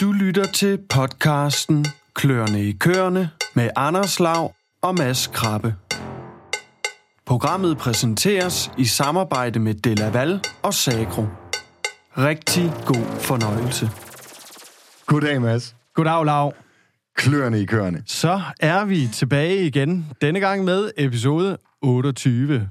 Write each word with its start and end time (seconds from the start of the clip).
Du 0.00 0.12
lytter 0.12 0.44
til 0.44 0.78
podcasten 0.88 1.86
Klørne 2.14 2.64
i 2.64 2.72
Kørne 2.72 3.30
med 3.54 3.70
Anders 3.76 4.20
Lav 4.20 4.54
og 4.82 4.94
Mads 4.94 5.26
Krabbe. 5.26 5.74
Programmet 7.26 7.78
præsenteres 7.78 8.70
i 8.78 8.84
samarbejde 8.84 9.58
med 9.58 9.74
Delaval 9.74 10.40
og 10.62 10.74
Sagro. 10.74 11.26
Rigtig 12.18 12.72
god 12.86 13.20
fornøjelse. 13.20 13.90
Goddag, 15.06 15.40
Mads. 15.42 15.76
Goddag, 15.94 16.24
Lav. 16.24 16.54
Klørne 17.16 17.60
i 17.60 17.64
kørende. 17.64 18.02
Så 18.06 18.40
er 18.60 18.84
vi 18.84 19.08
tilbage 19.12 19.66
igen, 19.66 20.06
denne 20.20 20.40
gang 20.40 20.64
med 20.64 20.90
episode 20.96 21.58
28. 21.82 22.68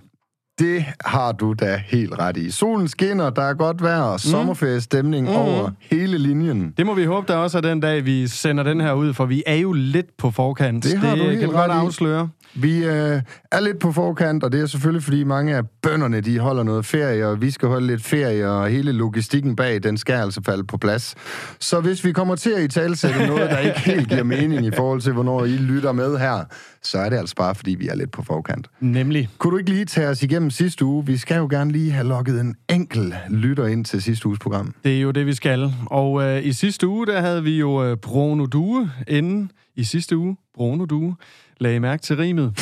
Det 0.60 0.86
har 1.05 1.32
du 1.32 1.54
da 1.54 1.82
helt 1.86 2.20
ret 2.20 2.38
i. 2.38 2.52
Solen 2.52 2.88
skinner, 2.88 3.30
der 3.30 3.42
er 3.42 3.54
godt 3.54 3.82
vejr 3.82 4.02
og 4.02 4.20
sommerferiestemning 4.20 5.27
mm. 5.30 5.36
over 5.36 5.72
hele 5.81 6.18
linjen. 6.18 6.73
Det 6.77 6.86
må 6.86 6.94
vi 6.94 7.04
håbe, 7.05 7.27
der 7.27 7.36
også 7.36 7.58
er 7.58 7.62
den 7.62 7.80
dag, 7.80 8.05
vi 8.05 8.27
sender 8.27 8.64
den 8.64 8.81
her 8.81 8.94
ud, 8.94 9.14
for 9.14 9.26
vi 9.26 9.44
er 9.45 9.55
jo 9.55 9.73
lidt 9.73 10.17
på 10.17 10.31
forkant. 10.31 10.84
Det 10.84 10.98
har 10.98 11.16
det 11.16 11.23
du 11.23 11.30
helt 11.30 11.40
kan 11.40 11.50
godt 11.50 11.58
ret 11.58 11.76
i. 11.76 11.86
afsløre. 11.86 12.30
Vi 12.55 12.86
øh, 12.86 13.22
er 13.52 13.59
lidt 13.59 13.80
på 13.80 13.91
forkant, 13.91 14.44
og 14.44 14.52
det 14.52 14.62
er 14.62 14.66
selvfølgelig, 14.66 15.04
fordi 15.04 15.23
mange 15.23 15.55
af 15.55 15.64
bønderne, 15.81 16.22
de 16.22 16.40
holder 16.40 16.64
noget 16.64 16.86
ferie, 16.86 17.28
og 17.28 17.42
vi 17.42 17.52
skal 17.52 17.67
holde 17.67 17.88
lidt 17.88 18.03
ferie, 18.03 18.50
og 18.50 18.70
hele 18.70 18.92
logistikken 18.92 19.55
bag, 19.55 19.84
den 19.84 19.98
skal 19.98 20.14
altså 20.14 20.42
falde 20.45 20.64
på 20.64 20.78
plads. 20.78 21.16
Så 21.59 21.80
hvis 21.80 22.05
vi 22.05 22.12
kommer 22.12 22.36
til 22.36 22.50
at 22.50 22.64
i 22.64 22.67
talsætte 22.67 23.28
noget, 23.28 23.50
der 23.50 23.58
ikke 23.58 23.80
helt 23.80 24.09
giver 24.09 24.23
mening 24.23 24.66
i 24.66 24.72
forhold 24.72 25.02
til, 25.02 25.14
hvornår 25.14 25.45
I 25.45 25.50
lytter 25.58 25.92
med 25.92 26.17
her, 26.17 26.44
så 26.84 26.98
er 26.98 27.09
det 27.09 27.17
altså 27.17 27.36
bare, 27.36 27.55
fordi 27.55 27.76
vi 27.76 27.88
er 27.88 27.95
lidt 27.95 28.12
på 28.12 28.23
forkant. 28.23 28.67
Nemlig. 28.80 29.30
Kunne 29.38 29.52
du 29.52 29.58
ikke 29.58 29.70
lige 29.70 29.86
tage 29.86 30.08
os 30.08 30.23
igennem 30.23 30.47
Ligesom 30.48 30.66
sidste 30.66 30.86
uge? 30.86 31.06
Vi 31.06 31.18
skal 31.18 31.38
jo 31.38 31.48
gerne 31.50 31.72
lige 31.72 31.92
have 31.92 32.08
lukket 32.08 32.42
en 32.42 32.56
enkel 32.70 33.16
lytter 33.30 33.68
ind 33.68 33.86
til 33.86 34.02
sidste 34.02 34.28
uges 34.28 34.40
program. 34.40 34.73
Det 34.84 34.98
er 34.98 35.02
jo 35.02 35.12
det, 35.12 35.26
vi 35.26 35.34
skal. 35.34 35.73
Og 35.86 36.23
øh, 36.23 36.46
i 36.46 36.54
sidste 36.54 36.88
uge, 36.88 37.08
der 37.08 37.22
havde 37.22 37.44
vi 37.44 37.59
jo 37.59 37.84
øh, 37.84 37.98
Bruno 37.98 38.45
Due 38.45 38.92
inden. 39.08 39.52
I 39.76 39.84
sidste 39.84 40.17
uge, 40.17 40.38
Bruno 40.56 40.86
Due, 40.86 41.16
lagde 41.59 41.80
mærke 41.80 42.02
til 42.02 42.17
rimet. 42.17 42.54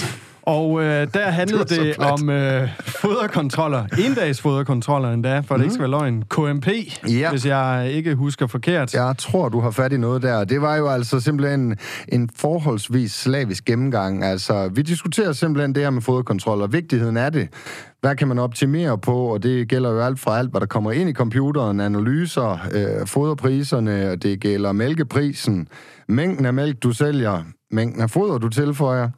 Og 0.46 0.84
øh, 0.84 1.08
der 1.14 1.30
handlede 1.40 1.64
Det 1.66 1.70
det 1.70 1.98
om 1.98 2.30
øh, 2.30 2.70
foderkontroller. 2.82 3.86
Endags 4.06 4.42
foderkontroller 4.42 5.12
endda, 5.12 5.40
for 5.40 5.56
mm. 5.56 5.60
det 5.60 5.66
ikke 5.66 5.74
skal 5.74 5.82
være 5.82 5.92
løgn. 5.92 6.24
KMP, 6.30 6.68
Ja. 7.10 7.30
hvis 7.32 7.46
jeg 7.46 7.90
ikke 7.92 8.16
husker 8.16 8.48
forkert. 8.48 8.94
Jeg 8.94 9.16
tror, 9.18 9.50
du 9.50 9.60
har 9.60 9.72
fat 9.72 9.94
i 9.94 9.98
noget 9.98 10.22
der. 10.22 10.44
Det 10.44 10.62
var 10.62 10.76
jo 10.76 10.88
altså 10.90 11.20
simpelthen 11.20 11.78
en 12.08 12.30
forholdsvis 12.36 13.12
slavisk 13.12 13.66
gennemgang. 13.66 14.24
Altså, 14.24 14.70
vi 14.74 14.82
diskuterer 14.82 15.32
simpelthen 15.34 15.76
det 15.76 15.84
her 15.84 15.90
med 15.90 16.02
foderkontrol, 16.02 16.62
og 16.62 16.74
vigtigheden 16.74 17.18
af 17.18 17.32
det. 17.32 17.48
Hvad 18.02 18.16
kan 18.16 18.28
man 18.28 18.40
optimere 18.40 18.98
på? 18.98 19.16
Og 19.16 19.44
det 19.44 19.68
gælder 19.68 19.92
jo 19.92 20.00
alt 20.02 20.20
fra 20.20 20.38
alt, 20.40 20.52
hvad 20.52 20.62
der 20.62 20.68
kommer 20.68 20.92
ind 20.92 21.10
i 21.10 21.14
computeren, 21.14 21.80
analyser, 21.80 22.68
øh, 22.72 23.08
foderpriserne, 23.08 24.10
og 24.12 24.24
det 24.24 24.40
gælder 24.40 24.72
mælkeprisen, 24.72 25.68
mængden 26.08 26.46
af 26.46 26.54
mælk, 26.54 26.84
du 26.84 26.92
sælger, 26.92 27.44
mængden 27.72 28.02
af 28.02 28.10
foder, 28.10 28.38
du 28.38 28.50
tilføjer. 28.50 29.10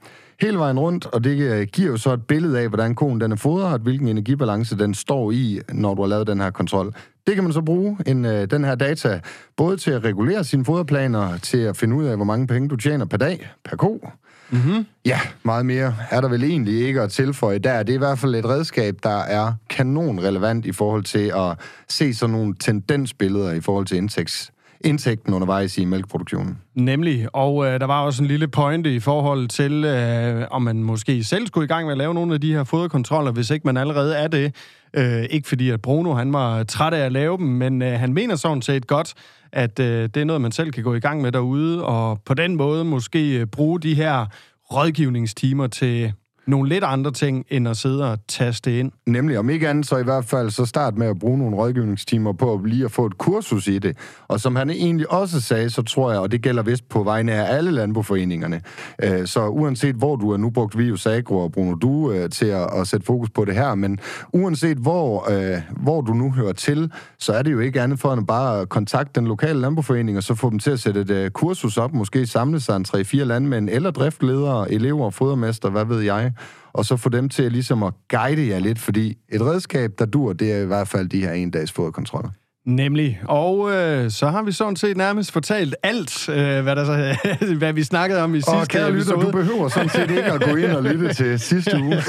Hele 0.42 0.58
vejen 0.58 0.80
rundt, 0.80 1.06
og 1.06 1.24
det 1.24 1.40
øh, 1.40 1.68
giver 1.68 1.92
jo 1.92 1.98
så 1.98 2.14
et 2.14 2.28
billede 2.28 2.60
af, 2.60 2.68
hvordan 2.68 2.96
koen 2.96 3.22
den 3.22 3.32
er 3.32 3.36
fodret, 3.36 3.82
hvilken 3.82 4.08
energibalance 4.08 4.78
den 4.78 4.94
står 4.94 5.32
i, 5.32 5.60
når 5.74 5.96
du 5.96 6.02
har 6.02 6.10
lavet 6.10 6.28
den 6.28 6.42
her 6.42 6.52
kontrol. 6.52 6.94
Det 7.28 7.36
kan 7.36 7.44
man 7.44 7.54
så 7.54 7.62
bruge, 7.62 7.98
en, 8.06 8.26
øh, 8.26 8.52
den 8.52 8.64
her 8.64 8.76
data, 8.76 9.20
både 9.56 9.78
til 9.78 9.92
at 9.92 10.04
regulere 10.04 10.44
sine 10.44 10.66
foderplaner, 10.66 11.38
til 11.38 11.58
at 11.58 11.78
finde 11.78 11.96
ud 11.96 12.06
af, 12.06 12.16
hvor 12.16 12.26
mange 12.26 12.48
penge 12.48 12.70
du 12.70 12.76
tjener 12.76 13.06
per 13.06 13.18
dag, 13.18 13.50
per 13.64 13.76
ko. 13.76 14.10
Mm-hmm. 14.50 14.86
Ja, 15.06 15.20
meget 15.44 15.66
mere 15.66 15.96
er 16.10 16.22
der 16.22 16.28
vel 16.28 16.44
egentlig 16.44 16.88
ikke 16.88 17.02
at 17.02 17.12
tilføje 17.12 17.58
der. 17.60 17.84
Det 17.84 17.94
er 17.94 17.98
i 17.98 17.98
hvert 17.98 18.20
fald 18.20 18.36
et 18.36 18.46
redskab, 18.46 18.96
der 19.04 19.20
er 19.20 19.54
kanon 19.70 20.24
relevant 20.24 20.66
i 20.66 20.72
forhold 20.72 21.04
til 21.04 21.32
at 21.36 21.60
se 21.88 22.14
sådan 22.14 22.34
nogle 22.34 22.56
tendensbilleder 22.60 23.52
i 23.52 23.62
forhold 23.62 23.86
til 23.86 23.98
indtægts, 23.98 24.52
indtægten 24.81 25.33
undervejs 25.33 25.78
i 25.78 25.86
mælkeproduktionen. 25.86 26.58
Nemlig, 26.75 27.28
og 27.36 27.66
øh, 27.66 27.80
der 27.80 27.86
var 27.86 28.02
også 28.02 28.23
en 28.23 28.28
lille 28.28 28.47
pointe 28.47 28.95
i 28.95 29.00
forhold 29.00 29.47
til, 29.47 29.85
øh, 29.85 30.47
om 30.52 30.62
man 30.62 30.84
måske 30.84 31.24
selv 31.24 31.47
skulle 31.47 31.66
i 31.66 31.68
gang 31.68 31.85
med 31.85 31.91
at 31.91 31.97
lave 31.97 32.13
nogle 32.13 32.34
af 32.34 32.41
de 32.41 32.53
her 32.53 32.63
foderkontroller, 32.63 33.31
hvis 33.31 33.50
ikke 33.50 33.68
man 33.68 33.78
allerede 33.78 34.16
er 34.16 34.28
det. 34.28 34.56
Øh, 34.94 35.24
ikke 35.29 35.47
fordi, 35.47 35.69
at 35.69 35.81
Bruno 35.81 36.13
han 36.13 36.34
var 36.34 36.63
træt 36.63 36.94
af 36.94 37.06
at 37.06 37.12
lave 37.12 37.38
dem, 37.38 37.46
men 37.46 37.81
øh, 37.81 38.00
han 38.00 38.13
mener 38.13 38.35
sådan 38.35 38.62
set 38.62 38.88
godt, 38.88 39.13
at 39.52 39.79
øh, 39.79 40.03
det 40.03 40.18
er 40.18 40.25
noget, 40.25 40.41
man 40.41 40.52
selv 40.52 40.72
kan 40.72 40.84
gå 40.84 40.94
i 40.94 41.00
gang 41.00 41.22
med 41.22 41.31
derude, 41.31 41.85
og 41.85 42.22
på 42.25 42.34
den 42.34 42.56
måde 42.56 42.85
måske 42.85 43.40
øh, 43.40 43.46
bruge 43.46 43.79
de 43.79 43.96
her 43.96 44.25
rådgivningstimer 44.73 45.68
til 45.68 46.13
nogle 46.47 46.69
lidt 46.69 46.84
andre 46.84 47.12
ting, 47.12 47.46
end 47.50 47.68
at 47.68 47.78
sidde 47.78 48.12
og 48.12 48.18
taste 48.28 48.80
ind. 48.80 48.91
Nemlig, 49.06 49.40
om 49.40 49.50
ikke 49.50 49.69
andet, 49.69 49.88
så 49.88 49.97
i 49.97 50.03
hvert 50.03 50.25
fald 50.25 50.50
så 50.50 50.66
start 50.66 50.97
med 50.97 51.08
at 51.08 51.19
bruge 51.19 51.38
nogle 51.38 51.56
rådgivningstimer 51.56 52.34
på 52.34 52.53
at 52.53 52.59
lige 52.66 52.85
at 52.85 52.91
få 52.91 53.06
et 53.06 53.18
kursus 53.18 53.68
i 53.68 53.80
det. 53.80 53.97
Og 54.28 54.40
som 54.40 54.56
han 54.56 54.69
egentlig 54.69 55.12
også 55.12 55.41
sagde, 55.41 55.69
så 55.69 55.81
tror 55.81 56.12
jeg, 56.12 56.19
og 56.19 56.31
det 56.31 56.41
gælder 56.41 56.63
vist 56.63 56.90
på 56.90 57.03
vegne 57.03 57.34
af 57.34 57.56
alle 57.58 57.72
landboforeningerne, 57.72 58.62
øh, 59.03 59.28
så 59.28 59.47
uanset 59.47 59.96
hvor 59.96 60.16
du 60.16 60.31
er, 60.31 60.38
nu 60.38 60.50
brugt 60.50 60.78
vi 60.78 60.94
Agro 61.06 61.38
og 61.38 61.52
Bruno 61.52 61.74
Du 61.74 62.12
øh, 62.12 62.30
til 62.30 62.46
at, 62.46 62.79
at 62.79 62.88
sætte 62.88 63.06
fokus 63.06 63.29
på 63.29 63.46
det 63.46 63.56
her, 63.56 63.75
men 63.75 64.00
uanset 64.34 64.78
hvor, 64.78 65.31
øh, 65.31 65.62
hvor 65.69 66.02
du 66.02 66.14
nu 66.14 66.31
hører 66.31 66.53
til, 66.53 66.91
så 67.19 67.34
er 67.34 67.41
det 67.41 67.52
jo 67.52 67.59
ikke 67.59 67.81
andet 67.81 68.00
for 68.00 68.14
end 68.14 68.22
at 68.22 68.28
bare 68.28 68.66
kontakte 68.66 69.19
den 69.19 69.28
lokale 69.28 69.59
landboforening, 69.59 70.18
og 70.18 70.24
så 70.24 70.35
få 70.35 70.50
dem 70.50 70.59
til 70.59 70.72
at 70.72 70.79
sætte 70.79 71.02
et 71.02 71.09
øh, 71.09 71.31
kursus 71.31 71.78
op, 71.78 71.94
måske 71.94 72.28
samle 72.28 72.59
sig 72.59 72.75
en 72.75 72.85
3-4 72.88 73.24
landmænd, 73.24 73.69
eller 73.69 73.91
driftledere, 73.91 74.72
elever, 74.72 75.09
fodermester, 75.09 75.69
hvad 75.69 75.85
ved 75.85 76.02
jeg, 76.02 76.31
og 76.78 76.86
så 76.86 76.98
få 76.98 77.10
dem 77.10 77.30
til 77.30 77.52
ligesom 77.52 77.84
at 77.84 77.94
guide 78.10 78.48
jer 78.50 78.60
lidt, 78.60 78.80
fordi 78.80 79.18
et 79.32 79.42
redskab, 79.42 79.92
der 80.00 80.06
dur, 80.06 80.34
det 80.34 80.52
er 80.54 80.62
i 80.62 80.66
hvert 80.66 80.88
fald 80.88 81.10
de 81.10 81.20
her 81.22 81.32
en 81.32 81.52
dags 81.52 81.72
foderkontroller. 81.72 82.30
Nemlig. 82.66 83.20
Og 83.28 83.72
øh, 83.72 84.12
så 84.12 84.28
har 84.30 84.44
vi 84.44 84.52
sådan 84.52 84.76
set 84.76 84.98
nærmest 84.98 85.32
fortalt 85.32 85.76
alt, 85.84 86.30
øh, 86.30 86.36
hvad, 86.64 86.76
der 86.76 86.86
så, 86.86 87.16
hvad 87.58 87.74
vi 87.74 87.84
snakkede 87.84 88.22
om 88.24 88.36
i 88.36 88.38
sidste 88.38 88.50
Og 88.50 88.68
kære 88.68 88.92
lytter, 88.92 89.14
episode. 89.14 89.26
du 89.26 89.32
behøver 89.32 89.70
sådan 89.70 89.90
set 89.90 90.10
ikke 90.10 90.24
at 90.24 90.42
gå 90.44 90.56
ind 90.56 90.72
og 90.72 90.84
lytte 90.84 91.14
til 91.14 91.40
sidste 91.40 91.72
uge. 91.84 92.02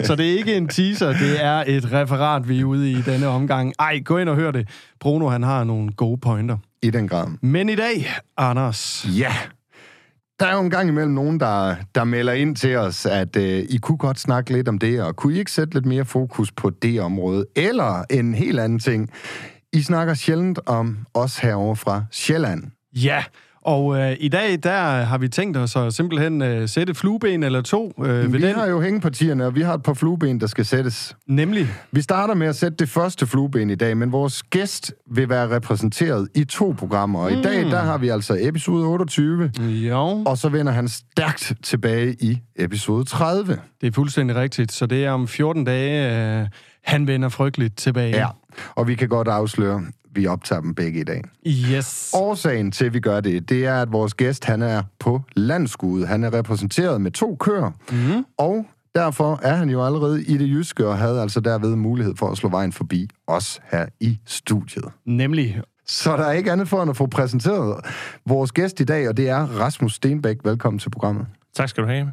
Så 0.00 0.16
det 0.16 0.32
er 0.32 0.38
ikke 0.38 0.56
en 0.56 0.68
teaser, 0.68 1.06
det 1.12 1.44
er 1.44 1.64
et 1.66 1.92
referat, 1.92 2.48
vi 2.48 2.60
er 2.60 2.64
ude 2.64 2.90
i 2.90 3.02
denne 3.02 3.26
omgang. 3.26 3.72
Ej, 3.78 3.98
gå 4.04 4.18
ind 4.18 4.28
og 4.28 4.36
hør 4.36 4.50
det. 4.50 4.68
Bruno, 5.00 5.28
han 5.28 5.42
har 5.42 5.64
nogle 5.64 5.92
gode 5.92 6.18
pointer. 6.20 6.56
I 6.82 6.90
den 6.90 7.08
grad. 7.08 7.26
Men 7.42 7.68
i 7.68 7.74
dag, 7.74 8.08
Anders, 8.36 9.06
Ja. 9.18 9.32
Der 10.40 10.46
er 10.46 10.54
jo 10.54 10.60
en 10.60 10.70
gang 10.70 10.88
imellem 10.88 11.12
nogen, 11.12 11.40
der, 11.40 11.76
der 11.94 12.04
melder 12.04 12.32
ind 12.32 12.56
til 12.56 12.76
os, 12.76 13.06
at 13.06 13.36
øh, 13.36 13.64
I 13.68 13.78
kunne 13.82 13.98
godt 13.98 14.18
snakke 14.18 14.52
lidt 14.52 14.68
om 14.68 14.78
det, 14.78 15.02
og 15.02 15.16
kunne 15.16 15.34
I 15.34 15.38
ikke 15.38 15.52
sætte 15.52 15.74
lidt 15.74 15.86
mere 15.86 16.04
fokus 16.04 16.52
på 16.52 16.70
det 16.70 17.00
område? 17.00 17.46
Eller 17.56 18.04
en 18.10 18.34
helt 18.34 18.60
anden 18.60 18.78
ting. 18.78 19.10
I 19.72 19.82
snakker 19.82 20.14
sjældent 20.14 20.60
om 20.66 20.98
os 21.14 21.38
herovre 21.38 21.76
fra 21.76 22.04
Sjælland. 22.10 22.64
ja, 22.94 23.24
og 23.68 23.98
øh, 23.98 24.16
i 24.20 24.28
dag, 24.28 24.58
der 24.62 24.80
har 25.02 25.18
vi 25.18 25.28
tænkt 25.28 25.56
os 25.56 25.76
at 25.76 25.94
simpelthen 25.94 26.42
øh, 26.42 26.68
sætte 26.68 26.94
flueben 26.94 27.42
eller 27.42 27.60
to 27.62 27.92
øh, 27.98 28.08
ved 28.08 28.28
Vi 28.28 28.46
den. 28.46 28.54
har 28.54 28.66
jo 28.66 28.80
hængepartierne, 28.80 29.46
og 29.46 29.54
vi 29.54 29.62
har 29.62 29.74
et 29.74 29.82
par 29.82 29.94
flueben, 29.94 30.40
der 30.40 30.46
skal 30.46 30.64
sættes. 30.64 31.16
Nemlig, 31.26 31.68
Vi 31.92 32.00
starter 32.00 32.34
med 32.34 32.46
at 32.46 32.56
sætte 32.56 32.76
det 32.76 32.88
første 32.88 33.26
flueben 33.26 33.70
i 33.70 33.74
dag, 33.74 33.96
men 33.96 34.12
vores 34.12 34.42
gæst 34.42 34.94
vil 35.10 35.28
være 35.28 35.50
repræsenteret 35.56 36.28
i 36.34 36.44
to 36.44 36.74
programmer. 36.78 37.20
Og 37.20 37.32
i 37.32 37.42
dag, 37.42 37.64
der 37.64 37.78
har 37.80 37.98
vi 37.98 38.08
altså 38.08 38.36
episode 38.40 38.86
28, 38.86 39.50
jo, 39.60 39.98
og 40.26 40.38
så 40.38 40.48
vender 40.48 40.72
han 40.72 40.88
stærkt 40.88 41.52
tilbage 41.62 42.16
i 42.20 42.38
episode 42.56 43.04
30. 43.04 43.58
det 43.80 43.86
er 43.86 43.92
fuldstændig 43.92 44.36
rigtigt. 44.36 44.72
Så 44.72 44.86
det 44.86 45.04
er 45.04 45.10
om 45.10 45.28
14 45.28 45.64
dage, 45.64 46.40
øh, 46.40 46.46
han 46.84 47.06
vender 47.06 47.28
frygteligt 47.28 47.76
tilbage. 47.76 48.16
Ja, 48.16 48.26
og 48.74 48.88
vi 48.88 48.94
kan 48.94 49.08
godt 49.08 49.28
afsløre, 49.28 49.82
vi 50.12 50.26
optager 50.26 50.60
dem 50.60 50.74
begge 50.74 51.00
i 51.00 51.04
dag. 51.04 51.22
Yes. 51.46 52.10
Årsagen 52.14 52.72
til, 52.72 52.84
at 52.84 52.94
vi 52.94 53.00
gør 53.00 53.20
det, 53.20 53.48
det 53.48 53.66
er, 53.66 53.82
at 53.82 53.92
vores 53.92 54.14
gæst, 54.14 54.44
han 54.44 54.62
er 54.62 54.82
på 54.98 55.22
landskud. 55.36 56.04
Han 56.04 56.24
er 56.24 56.34
repræsenteret 56.34 57.00
med 57.00 57.10
to 57.10 57.36
køer, 57.40 57.70
mm. 57.92 58.24
og 58.36 58.66
derfor 58.94 59.40
er 59.42 59.54
han 59.54 59.70
jo 59.70 59.86
allerede 59.86 60.24
i 60.24 60.36
det 60.36 60.48
jyske, 60.48 60.86
og 60.86 60.98
havde 60.98 61.22
altså 61.22 61.40
derved 61.40 61.76
mulighed 61.76 62.16
for 62.16 62.30
at 62.30 62.36
slå 62.36 62.48
vejen 62.48 62.72
forbi 62.72 63.08
os 63.26 63.60
her 63.72 63.86
i 64.00 64.18
studiet. 64.24 64.84
Nemlig. 65.04 65.62
Så 65.86 66.16
der 66.16 66.24
er 66.24 66.32
ikke 66.32 66.52
andet 66.52 66.68
for 66.68 66.82
end 66.82 66.90
at 66.90 66.96
få 66.96 67.06
præsenteret 67.06 67.84
vores 68.26 68.52
gæst 68.52 68.80
i 68.80 68.84
dag, 68.84 69.08
og 69.08 69.16
det 69.16 69.28
er 69.28 69.38
Rasmus 69.38 69.94
Stenbæk. 69.94 70.36
Velkommen 70.44 70.78
til 70.78 70.90
programmet. 70.90 71.26
Tak 71.54 71.68
skal 71.68 71.84
du 71.84 71.88
have. 71.88 72.12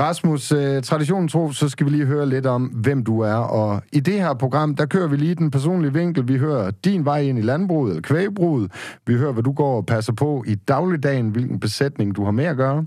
Rasmus, 0.00 0.52
øh, 0.52 0.82
traditionen 0.82 1.28
tro, 1.28 1.52
så 1.52 1.68
skal 1.68 1.86
vi 1.86 1.90
lige 1.90 2.06
høre 2.06 2.28
lidt 2.28 2.46
om, 2.46 2.64
hvem 2.64 3.04
du 3.04 3.20
er. 3.20 3.34
Og 3.34 3.82
i 3.92 4.00
det 4.00 4.14
her 4.14 4.34
program, 4.34 4.74
der 4.74 4.86
kører 4.86 5.06
vi 5.06 5.16
lige 5.16 5.34
den 5.34 5.50
personlige 5.50 5.92
vinkel. 5.92 6.28
Vi 6.28 6.36
hører 6.36 6.70
din 6.70 7.04
vej 7.04 7.20
ind 7.20 7.38
i 7.38 7.42
landbruget 7.42 7.90
eller 7.90 8.02
kvægbruget. 8.02 8.72
Vi 9.06 9.14
hører, 9.14 9.32
hvad 9.32 9.42
du 9.42 9.52
går 9.52 9.76
og 9.76 9.86
passer 9.86 10.12
på 10.12 10.44
i 10.46 10.54
dagligdagen, 10.54 11.28
hvilken 11.28 11.60
besætning 11.60 12.16
du 12.16 12.24
har 12.24 12.30
med 12.30 12.44
at 12.44 12.56
gøre. 12.56 12.86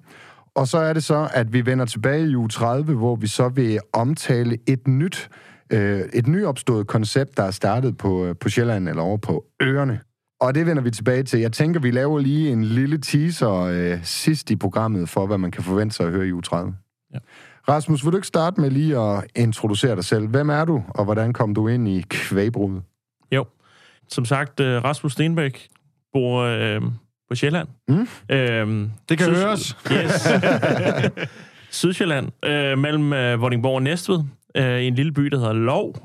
Og 0.55 0.67
så 0.67 0.77
er 0.77 0.93
det 0.93 1.03
så, 1.03 1.29
at 1.33 1.53
vi 1.53 1.65
vender 1.65 1.85
tilbage 1.85 2.29
i 2.29 2.35
uge 2.35 2.49
30, 2.49 2.95
hvor 2.95 3.15
vi 3.15 3.27
så 3.27 3.49
vil 3.49 3.79
omtale 3.93 4.57
et 4.67 4.87
nyt, 4.87 5.29
øh, 5.73 6.01
et 6.13 6.27
nyopstået 6.27 6.87
koncept, 6.87 7.37
der 7.37 7.43
er 7.43 7.51
startet 7.51 7.97
på, 7.97 8.25
øh, 8.25 8.35
på 8.41 8.49
Sjælland 8.49 8.89
eller 8.89 9.01
over 9.01 9.17
på 9.17 9.45
Øerne. 9.61 9.99
Og 10.41 10.55
det 10.55 10.65
vender 10.65 10.83
vi 10.83 10.91
tilbage 10.91 11.23
til. 11.23 11.39
Jeg 11.39 11.51
tænker, 11.51 11.79
vi 11.79 11.91
laver 11.91 12.19
lige 12.19 12.51
en 12.51 12.63
lille 12.63 12.97
teaser 12.97 13.53
øh, 13.53 13.99
sidst 14.03 14.51
i 14.51 14.55
programmet 14.55 15.09
for, 15.09 15.27
hvad 15.27 15.37
man 15.37 15.51
kan 15.51 15.63
forvente 15.63 15.95
sig 15.95 16.05
at 16.05 16.11
høre 16.11 16.27
i 16.27 16.33
uge 16.33 16.41
30. 16.41 16.73
Ja. 17.13 17.17
Rasmus, 17.69 18.05
vil 18.05 18.11
du 18.11 18.17
ikke 18.17 18.27
starte 18.27 18.61
med 18.61 18.69
lige 18.69 18.97
at 18.99 19.23
introducere 19.35 19.95
dig 19.95 20.03
selv? 20.05 20.27
Hvem 20.27 20.49
er 20.49 20.65
du, 20.65 20.83
og 20.89 21.05
hvordan 21.05 21.33
kom 21.33 21.53
du 21.55 21.67
ind 21.67 21.87
i 21.87 22.03
kvægbruget? 22.09 22.83
Jo. 23.31 23.45
Som 24.09 24.25
sagt, 24.25 24.59
øh, 24.59 24.83
Rasmus 24.83 25.11
Stenbæk, 25.11 25.67
bor 26.13 26.41
øh, 26.41 26.81
på 27.29 27.35
Sjælland. 27.35 27.67
Mm. 27.87 28.07
Øhm, 28.29 28.91
Det 29.09 29.17
kan 29.17 29.27
Syd- 29.27 29.35
høres. 29.35 29.77
Yes. 29.91 30.27
Sydsjælland, 31.71 32.29
øh, 32.45 32.77
mellem 32.77 33.13
øh, 33.13 33.41
Vordingborg 33.41 33.75
og 33.75 33.83
Næstved, 33.83 34.23
øh, 34.55 34.79
i 34.81 34.87
en 34.87 34.95
lille 34.95 35.11
by, 35.11 35.21
der 35.25 35.37
hedder 35.37 35.53
Lov. 35.53 35.95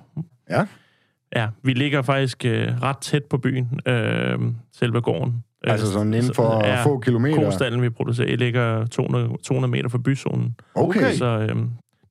Ja. 0.50 0.67
Ja, 1.37 1.49
vi 1.62 1.73
ligger 1.73 2.03
faktisk 2.03 2.44
øh, 2.44 2.82
ret 2.82 2.99
tæt 2.99 3.25
på 3.25 3.38
byen, 3.38 3.81
øh, 3.87 4.38
selve 4.73 5.00
gården. 5.00 5.44
Altså 5.67 5.93
sådan 5.93 6.15
inden 6.15 6.35
for 6.35 6.67
ja, 6.67 6.85
få 6.85 6.99
kilometer. 7.01 7.45
Kostallen, 7.45 7.83
vi 7.83 7.91
producerer, 7.91 8.37
ligger 8.37 8.87
200, 8.87 9.29
200 9.45 9.71
meter 9.71 9.89
fra 9.89 9.99
byzonen. 9.99 10.55
Okay. 10.75 11.13
Så 11.13 11.25
øh, 11.27 11.57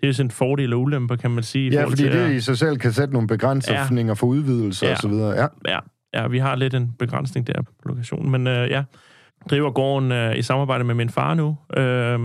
det 0.02 0.10
er 0.10 0.14
sådan 0.14 0.28
en 0.28 0.32
fordel 0.32 0.74
og 0.74 0.82
ulempe, 0.82 1.18
kan 1.18 1.32
man 1.32 1.44
sige. 1.44 1.72
Ja, 1.72 1.86
fordi 1.86 2.04
det 2.04 2.10
at- 2.10 2.32
i 2.32 2.40
sig 2.42 2.58
selv 2.58 2.78
kan 2.78 2.92
sætte 2.94 3.14
nogle 3.14 3.28
begrænsninger 3.28 4.14
for 4.14 4.28
udvidelse 4.28 4.86
Ja. 4.86 4.92
og 4.92 4.98
så 4.98 5.08
videre. 5.08 5.30
Ja. 5.42 5.48
Ja, 5.68 5.80
ja, 6.14 6.28
vi 6.28 6.38
har 6.40 6.56
lidt 6.56 6.74
en 6.74 6.92
begrænsning 7.00 7.48
der 7.48 7.62
på 7.62 7.72
lokationen. 7.86 8.32
Men 8.32 8.48
øh, 8.48 8.70
ja, 8.70 8.84
driver 9.50 9.72
gården 9.72 10.12
øh, 10.12 10.38
i 10.38 10.42
samarbejde 10.42 10.84
med 10.84 10.96
min 10.96 11.10
far 11.10 11.34
nu. 11.34 11.58
Øh, 11.78 12.20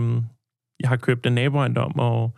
jeg 0.79 0.89
har 0.89 0.95
købt 0.95 1.25
en 1.25 1.33
naboejendom 1.33 1.99
og 1.99 2.31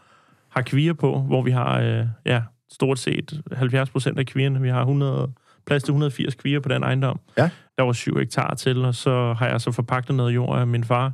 har 0.51 0.61
kvier 0.61 0.93
på, 0.93 1.19
hvor 1.19 1.41
vi 1.41 1.51
har 1.51 1.79
øh, 1.81 2.05
ja, 2.25 2.41
stort 2.71 2.99
set 2.99 3.41
70 3.53 3.89
procent 3.89 4.19
af 4.19 4.25
kvierne. 4.25 4.61
Vi 4.61 4.69
har 4.69 4.79
100, 4.79 5.31
plads 5.65 5.83
til 5.83 5.91
180 5.91 6.35
kvier 6.35 6.59
på 6.59 6.69
den 6.69 6.83
ejendom. 6.83 7.19
Ja. 7.37 7.49
Der 7.77 7.83
var 7.83 7.93
7 7.93 8.17
hektar 8.17 8.53
til, 8.55 8.85
og 8.85 8.95
så 8.95 9.33
har 9.33 9.47
jeg 9.47 9.61
så 9.61 9.71
forpagtet 9.71 10.15
noget 10.15 10.35
jord 10.35 10.59
af 10.59 10.67
min 10.67 10.83
far. 10.83 11.11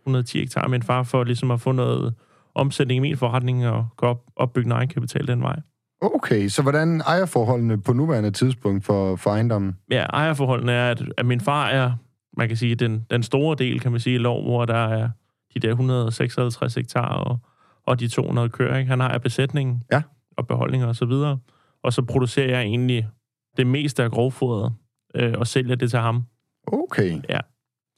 110 0.00 0.38
hektar 0.38 0.60
af 0.62 0.70
min 0.70 0.82
far, 0.82 1.02
for 1.02 1.24
ligesom 1.24 1.50
at 1.50 1.60
få 1.60 1.72
noget 1.72 2.14
omsætning 2.54 2.96
i 2.96 3.00
min 3.00 3.16
forretning 3.16 3.66
og 3.68 3.86
gå 3.96 4.06
op, 4.06 4.22
opbygge 4.36 4.66
en 4.66 4.72
egenkapital 4.72 5.26
den 5.26 5.42
vej. 5.42 5.56
Okay, 6.00 6.48
så 6.48 6.62
hvordan 6.62 7.00
ejerforholdene 7.00 7.80
på 7.82 7.92
nuværende 7.92 8.30
tidspunkt 8.30 8.84
for, 8.84 9.16
for 9.16 9.30
ejendommen? 9.30 9.76
ja, 9.90 10.02
ejerforholdene 10.12 10.72
er, 10.72 10.90
at, 10.90 11.02
at 11.16 11.26
min 11.26 11.40
far 11.40 11.66
er, 11.68 11.92
man 12.36 12.48
kan 12.48 12.56
sige, 12.56 12.74
den, 12.74 13.06
den 13.10 13.22
store 13.22 13.56
del, 13.58 13.80
kan 13.80 13.90
man 13.90 14.00
sige, 14.00 14.14
i 14.14 14.18
lov, 14.18 14.42
hvor 14.42 14.64
der 14.64 14.74
er 14.88 15.08
de 15.54 15.60
der 15.60 15.68
156 15.70 16.74
hektar 16.74 17.08
og, 17.08 17.38
og 17.86 18.00
de 18.00 18.08
200 18.08 18.48
køer. 18.48 18.76
Ikke? 18.76 18.88
Han 18.90 19.00
har 19.00 19.18
besætningen 19.18 19.82
Ja. 19.92 20.02
og 20.36 20.46
beholdninger 20.46 20.86
og 20.86 20.96
så 20.96 21.04
videre. 21.06 21.38
Og 21.82 21.92
så 21.92 22.02
producerer 22.02 22.50
jeg 22.50 22.60
egentlig 22.62 23.08
det 23.58 23.66
meste 23.66 24.02
af 24.02 24.10
grovfodret 24.10 24.72
øh, 25.14 25.34
og 25.38 25.46
sælger 25.46 25.74
det 25.74 25.90
til 25.90 25.98
ham. 25.98 26.22
Okay. 26.66 27.20
Ja. 27.28 27.38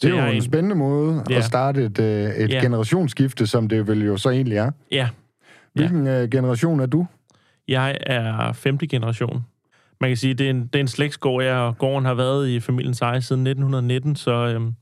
Det 0.03 0.15
er 0.15 0.27
jo 0.27 0.33
en 0.33 0.43
spændende 0.43 0.77
måde 0.77 1.25
Ja. 1.31 1.37
at 1.37 1.45
starte 1.45 1.85
et, 1.85 1.99
øh, 1.99 2.31
et 2.31 2.51
Ja. 2.51 2.61
generationsskifte, 2.61 3.47
som 3.47 3.69
det 3.69 3.87
vel 3.89 4.05
jo 4.05 4.17
så 4.17 4.31
egentlig 4.31 4.57
er. 4.59 4.71
Ja, 4.93 5.09
Hvilken 5.75 6.07
øh, 6.07 6.29
generation 6.31 6.81
er 6.81 6.87
du? 6.87 7.07
jeg 7.69 7.99
er 8.07 8.53
femte 8.53 8.87
generation. 8.87 9.45
Man 10.01 10.11
kan 10.11 10.17
sige, 10.17 10.35
det 10.35 10.47
er 10.47 10.51
en, 10.51 10.61
det 10.67 10.75
er 10.75 10.81
en 10.81 10.89
slægtsgård, 10.89 11.45
jeg 11.45 11.57
og 11.57 11.79
gården 11.79 12.05
har 12.05 12.15
været 12.15 12.49
i 12.49 12.61
familiens 12.61 13.01
eje 13.01 13.21
siden 13.21 13.47
1919, 13.47 14.17
så, 14.17 14.33
øhm, 14.33 14.75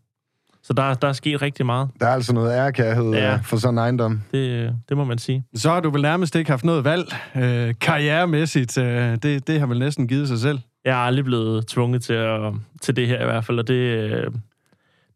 så 0.62 0.72
der, 0.72 0.94
der 0.94 1.08
er 1.08 1.12
sket 1.12 1.42
rigtig 1.42 1.66
meget. 1.66 1.88
Der 2.00 2.06
er 2.06 2.10
altså 2.12 2.32
noget 2.34 2.52
ærekærhed 2.52 3.10
Ja. 3.12 3.30
ja. 3.30 3.36
for 3.44 3.56
sådan 3.56 3.74
en 3.74 3.78
ejendom. 3.78 4.22
Det, 4.32 4.74
det 4.88 4.96
må 4.96 5.04
man 5.04 5.18
sige. 5.18 5.44
Så 5.54 5.70
har 5.70 5.80
du 5.80 5.90
vel 5.90 6.02
nærmest 6.02 6.36
ikke 6.36 6.50
haft 6.50 6.64
noget 6.64 6.84
valg 6.84 7.06
øh, 7.36 7.74
karrieremæssigt. 7.80 8.78
Øh, 8.78 9.16
det, 9.22 9.46
det 9.46 9.60
har 9.60 9.66
vel 9.66 9.78
næsten 9.78 10.08
givet 10.08 10.28
sig 10.28 10.38
selv. 10.38 10.58
Jeg 10.88 11.02
er 11.02 11.06
aldrig 11.06 11.24
blevet 11.24 11.66
tvunget 11.66 12.02
til, 12.02 12.12
at, 12.12 12.52
til 12.82 12.96
det 12.96 13.06
her 13.06 13.22
i 13.22 13.24
hvert 13.24 13.44
fald, 13.44 13.58
og 13.58 13.68
det, 13.68 13.74
øh, 13.74 14.30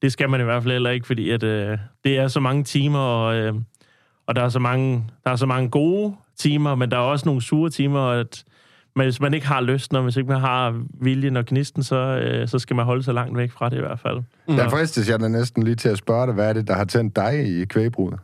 det 0.03 0.13
skal 0.13 0.31
man 0.31 0.41
i 0.41 0.45
hvert 0.45 0.63
fald 0.63 0.73
heller 0.73 0.91
ikke, 0.91 1.07
fordi 1.07 1.31
at, 1.31 1.43
øh, 1.43 1.79
det 2.05 2.19
er 2.19 2.29
så 2.29 2.41
mange 2.41 2.65
timer, 2.65 2.99
og, 2.99 3.37
øh, 3.37 3.55
og 4.27 4.37
der, 4.37 4.43
er 4.43 4.49
så 4.49 4.59
mange, 4.59 5.05
der 5.25 5.31
er 5.31 5.37
så 5.37 5.47
mange 5.47 5.71
gode 5.71 6.17
timer, 6.39 6.75
men 6.75 6.91
der 6.91 6.97
er 6.97 7.01
også 7.01 7.27
nogle 7.27 7.43
sure 7.43 7.71
timer, 7.71 7.99
og 7.99 8.21
at 8.21 8.45
men 8.97 9.05
hvis 9.05 9.21
man 9.21 9.35
ikke 9.35 9.47
har 9.47 9.61
lysten, 9.61 9.97
og 9.97 10.03
hvis 10.03 10.17
ikke 10.17 10.31
man 10.31 10.41
har 10.41 10.83
viljen 11.01 11.37
og 11.37 11.47
knisten, 11.47 11.83
så, 11.83 11.97
øh, 11.97 12.49
så 12.49 12.59
skal 12.59 12.77
man 12.77 12.85
holde 12.85 13.03
sig 13.03 13.15
langt 13.15 13.37
væk 13.37 13.51
fra 13.51 13.69
det 13.69 13.77
i 13.77 13.81
hvert 13.81 14.01
fald. 14.01 14.23
Mm. 14.49 14.57
Der 14.57 14.69
fristes 14.69 15.09
jeg 15.09 15.21
da 15.21 15.29
næsten 15.29 15.63
lige 15.63 15.75
til 15.75 15.89
at 15.89 15.99
spørge 15.99 16.27
dig, 16.27 16.35
hvad 16.35 16.49
er 16.49 16.53
det, 16.53 16.69
der 16.69 16.75
har 16.75 16.85
tændt 16.85 17.17
dig 17.17 17.61
i 17.61 17.65
kvægbruget? 17.65 18.19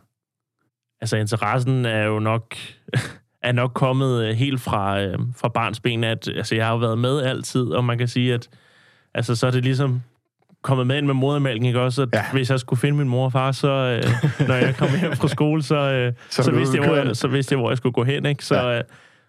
Altså 1.01 1.17
interessen 1.17 1.85
er 1.85 2.03
jo 2.03 2.19
nok 2.19 2.55
er 3.43 3.51
nok 3.51 3.71
kommet 3.73 4.23
øh, 4.23 4.35
helt 4.35 4.61
fra, 4.61 5.01
øh, 5.01 5.19
fra 5.37 5.47
barns 5.47 5.79
ben, 5.79 6.03
at 6.03 6.27
altså, 6.35 6.55
jeg 6.55 6.65
har 6.65 6.71
jo 6.73 6.77
været 6.79 6.97
med 6.97 7.21
altid, 7.21 7.63
og 7.63 7.83
man 7.85 7.97
kan 7.97 8.07
sige, 8.07 8.33
at 8.33 8.49
altså, 9.13 9.35
så 9.35 9.47
er 9.47 9.51
det 9.51 9.63
ligesom 9.63 10.01
kommet 10.61 10.87
med 10.87 10.97
ind 10.97 11.05
med 11.05 11.13
modermælken, 11.13 11.65
ikke 11.65 11.81
også? 11.81 12.01
At 12.01 12.09
Ja. 12.13 12.23
Hvis 12.33 12.49
jeg 12.49 12.59
skulle 12.59 12.79
finde 12.79 12.97
min 12.97 13.09
mor 13.09 13.25
og 13.25 13.31
far, 13.31 13.51
så 13.51 13.67
øh, 13.67 14.03
når 14.47 14.55
jeg 14.55 14.75
kom 14.75 14.87
hjem 14.99 15.15
fra 15.15 15.27
skole, 15.27 15.63
så, 15.63 15.75
øh, 15.75 16.13
Så 16.29 16.43
så, 16.43 16.51
vidste 16.51 16.77
jeg, 16.77 16.87
hvor 16.87 16.95
jeg, 16.95 17.15
så 17.15 17.27
vidste 17.27 17.53
jeg, 17.53 17.59
hvor 17.59 17.69
jeg 17.69 17.77
skulle 17.77 17.93
gå 17.93 18.03
hen, 18.03 18.25
ikke? 18.25 18.45
Så, 18.45 18.55
Ja. 18.55 18.69
ja. 18.69 18.77
øh, 18.77 18.83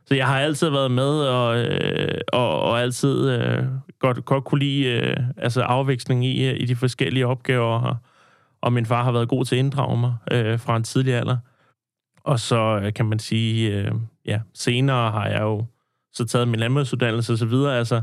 så 0.06 0.14
jeg 0.14 0.26
har 0.26 0.40
altid 0.40 0.68
været 0.70 0.90
med, 0.90 1.20
og, 1.20 1.58
øh, 1.58 2.20
og, 2.32 2.60
og 2.60 2.80
altid 2.80 3.30
øh, 3.30 3.64
godt, 4.00 4.24
godt 4.24 4.44
kunne 4.44 4.58
lide 4.58 4.84
øh, 4.84 5.16
altså 5.36 5.62
afveksling 5.62 6.24
i, 6.26 6.48
øh, 6.48 6.56
i 6.60 6.64
de 6.64 6.76
forskellige 6.76 7.26
opgaver, 7.26 7.78
og, 7.80 7.96
og 8.60 8.72
min 8.72 8.86
far 8.86 9.04
har 9.04 9.12
været 9.12 9.28
god 9.28 9.44
til 9.44 9.54
at 9.56 9.58
inddrage 9.58 10.00
mig 10.00 10.14
øh, 10.30 10.58
fra 10.60 10.76
en 10.76 10.82
tidlig 10.82 11.14
alder. 11.14 11.36
Og 12.24 12.40
så 12.40 12.80
øh, 12.84 12.92
kan 12.92 13.06
man 13.06 13.18
sige, 13.18 13.76
øh, 13.76 13.90
ja, 14.26 14.40
senere 14.54 15.10
har 15.10 15.26
jeg 15.26 15.40
jo 15.40 15.64
så 16.12 16.24
taget 16.26 16.48
min 16.48 16.60
landmandsuddannelse 16.60 17.32
og 17.32 17.38
så 17.38 17.46
videre, 17.46 17.78
altså, 17.78 18.02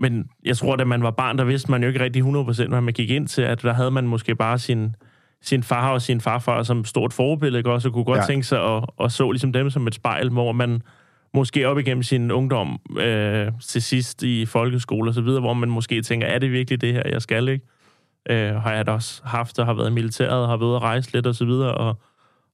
men 0.00 0.24
jeg 0.44 0.56
tror, 0.56 0.72
at 0.72 0.78
da 0.78 0.84
man 0.84 1.02
var 1.02 1.10
barn, 1.10 1.38
der 1.38 1.44
vidste 1.44 1.70
man 1.70 1.82
jo 1.82 1.88
ikke 1.88 2.00
rigtig 2.00 2.22
100% 2.22 2.68
hvad 2.68 2.80
man 2.80 2.94
gik 2.94 3.10
ind 3.10 3.28
til, 3.28 3.42
at 3.42 3.62
der 3.62 3.72
havde 3.72 3.90
man 3.90 4.06
måske 4.06 4.34
bare 4.34 4.58
sin, 4.58 4.94
sin 5.42 5.62
far 5.62 5.92
og 5.92 6.02
sin 6.02 6.20
farfar 6.20 6.62
som 6.62 6.84
stort 6.84 7.12
forbillede, 7.12 7.58
ikke 7.58 7.72
også, 7.72 7.88
og 7.88 7.94
kunne 7.94 8.04
godt 8.04 8.18
Ja. 8.18 8.24
tænke 8.24 8.46
sig 8.46 8.76
at, 8.76 8.84
at 9.00 9.12
så 9.12 9.30
ligesom 9.30 9.52
dem 9.52 9.70
som 9.70 9.86
et 9.86 9.94
spejl, 9.94 10.30
hvor 10.30 10.52
man 10.52 10.82
måske 11.34 11.68
op 11.68 11.78
igennem 11.78 12.02
sin 12.02 12.30
ungdom 12.30 12.80
øh, 12.98 13.52
til 13.62 13.82
sidst 13.82 14.22
i 14.22 14.46
folkeskole 14.46 15.10
og 15.10 15.14
så 15.14 15.20
videre, 15.20 15.40
hvor 15.40 15.54
man 15.54 15.68
måske 15.70 16.02
tænker, 16.02 16.26
er 16.26 16.38
det 16.38 16.52
virkelig 16.52 16.80
det 16.80 16.92
her, 16.92 17.02
jeg 17.08 17.22
skal, 17.22 17.48
ikke? 17.48 17.64
Øh, 18.30 18.54
har 18.54 18.72
jeg 18.72 18.86
da 18.86 18.92
også 18.92 19.22
haft, 19.24 19.58
og 19.58 19.66
har 19.66 19.74
været 19.74 19.90
i 19.90 19.92
militæret, 19.92 20.48
har 20.48 20.56
været 20.56 20.76
at 20.76 20.82
rejse 20.82 21.12
lidt 21.12 21.26
og 21.26 21.34
så 21.34 21.44
videre, 21.44 21.74
og, 21.74 22.00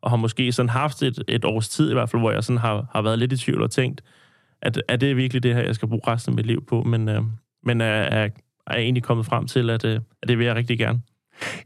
og 0.03 0.11
har 0.11 0.17
måske 0.17 0.53
sådan 0.53 0.69
haft 0.71 1.03
et, 1.03 1.23
et 1.29 1.45
års 1.45 1.69
tid 1.69 1.91
i 1.91 1.93
hvert 1.93 2.11
fald, 2.11 2.23
hvor 2.23 2.31
jeg 2.33 2.45
sådan 2.45 2.59
har, 2.59 2.87
har 2.93 3.03
været 3.03 3.19
lidt 3.19 3.33
i 3.33 3.37
tvivl 3.37 3.63
og 3.63 3.71
tænkt, 3.71 4.01
at 4.63 4.83
er 4.89 4.97
det 4.97 5.17
virkelig 5.17 5.43
det 5.43 5.55
her, 5.55 5.63
jeg 5.63 5.75
skal 5.75 5.89
bruge 5.89 6.03
resten 6.07 6.33
af 6.33 6.37
mit 6.37 6.47
liv 6.47 6.65
på? 6.67 6.83
Men, 6.83 7.09
øh, 7.09 7.23
men 7.65 7.81
er, 7.81 7.85
er, 7.87 8.29
er 8.67 8.77
egentlig 8.77 9.03
kommet 9.03 9.27
frem 9.27 9.47
til, 9.47 9.71
at, 9.71 9.85
øh, 9.85 10.01
at 10.23 10.29
det 10.29 10.39
vil 10.39 10.47
jeg 10.47 10.55
rigtig 10.55 10.79
gerne. 10.79 11.01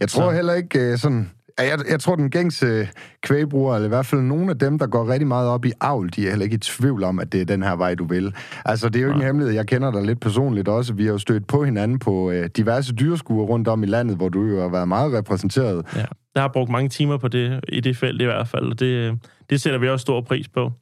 Jeg 0.01 0.09
tror 0.09 0.31
Så- 0.31 0.35
heller 0.35 0.55
ikke 0.55 0.79
øh, 0.79 0.99
sådan... 0.99 1.31
Jeg, 1.59 1.79
jeg 1.91 2.01
tror, 2.01 2.17
den 2.17 2.31
gængse 2.31 2.89
kvægbruger, 3.23 3.75
eller 3.75 3.87
i 3.87 3.89
hvert 3.89 4.07
fald 4.07 4.21
nogle 4.21 4.51
af 4.51 4.59
dem, 4.59 4.79
der 4.79 4.87
går 4.87 5.09
rigtig 5.09 5.27
meget 5.27 5.49
op 5.49 5.65
i 5.65 5.73
avl, 5.81 6.11
de 6.17 6.27
er 6.27 6.31
heller 6.31 6.45
ikke 6.45 6.55
i 6.55 6.59
tvivl 6.59 7.05
om, 7.05 7.19
at 7.19 7.33
det 7.33 7.41
er 7.41 7.45
den 7.45 7.63
her 7.63 7.77
vej, 7.77 7.95
du 7.95 8.05
vil. 8.05 8.35
Altså, 8.65 8.89
det 8.89 8.97
er 8.97 9.03
jo 9.03 9.07
ikke 9.07 9.15
en 9.15 9.19
Nej. 9.19 9.27
hemmelighed. 9.27 9.55
Jeg 9.55 9.67
kender 9.67 9.91
dig 9.91 10.03
lidt 10.03 10.21
personligt 10.21 10.69
også. 10.69 10.95
Vi 10.95 11.05
har 11.05 11.13
jo 11.13 11.19
stødt 11.19 11.47
på 11.47 11.65
hinanden 11.65 11.99
på 11.99 12.31
øh, 12.31 12.51
diverse 12.57 12.95
dyreskuer 12.95 13.45
rundt 13.47 13.69
om 13.69 13.83
i 13.83 13.87
landet, 13.87 14.17
hvor 14.17 14.29
du 14.29 14.43
jo 14.43 14.61
har 14.61 14.69
været 14.69 14.89
meget 14.89 15.13
repræsenteret. 15.13 15.87
Ja. 15.97 16.05
Jeg 16.35 16.43
har 16.43 16.49
brugt 16.49 16.71
mange 16.71 16.89
timer 16.89 17.17
på 17.17 17.29
det, 17.29 17.61
i 17.69 17.81
det 17.81 17.97
felt 17.97 18.23
i 18.23 18.25
hvert 18.25 18.49
fald, 18.49 18.71
og 18.71 18.81
det, 18.81 19.19
det 19.51 19.61
sætter 19.61 19.79
vi 19.79 19.89
også 19.89 20.03
stor 20.03 20.21
pris 20.21 20.49
på. 20.49 20.73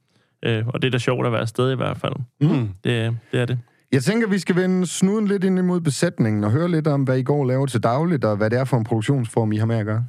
Øh, 0.45 0.67
og 0.67 0.83
det 0.83 0.89
er 0.89 0.93
da 0.93 0.99
sjovt 0.99 1.27
at 1.27 1.33
være 1.33 1.41
afsted 1.41 1.73
i 1.73 1.77
hvert 1.77 1.97
fald. 1.97 2.15
Mm. 2.41 2.69
Det, 2.85 3.17
det 3.33 3.41
er 3.41 3.45
det. 3.45 3.59
Jeg 3.93 4.03
tænker, 4.03 4.29
vi 4.29 4.39
skal 4.39 4.57
vende 4.57 4.87
snuden 4.87 5.27
lidt 5.27 5.45
ind 5.45 5.59
imod 5.59 5.81
besætningen 5.81 6.45
og 6.45 6.51
høre 6.51 6.69
lidt 6.71 6.87
om, 6.87 7.03
hvad 7.03 7.19
I 7.19 7.23
går 7.23 7.45
laver 7.45 7.67
til 7.67 7.83
dagligt, 7.83 8.25
og 8.25 8.37
hvad 8.37 8.51
det 8.51 8.59
er 8.59 8.65
for 8.65 8.77
en 8.77 8.85
produktionsform, 8.85 9.53
I 9.53 9.57
har 9.57 9.67
med 9.67 9.77
at 9.77 9.87
gøre. 9.87 10.05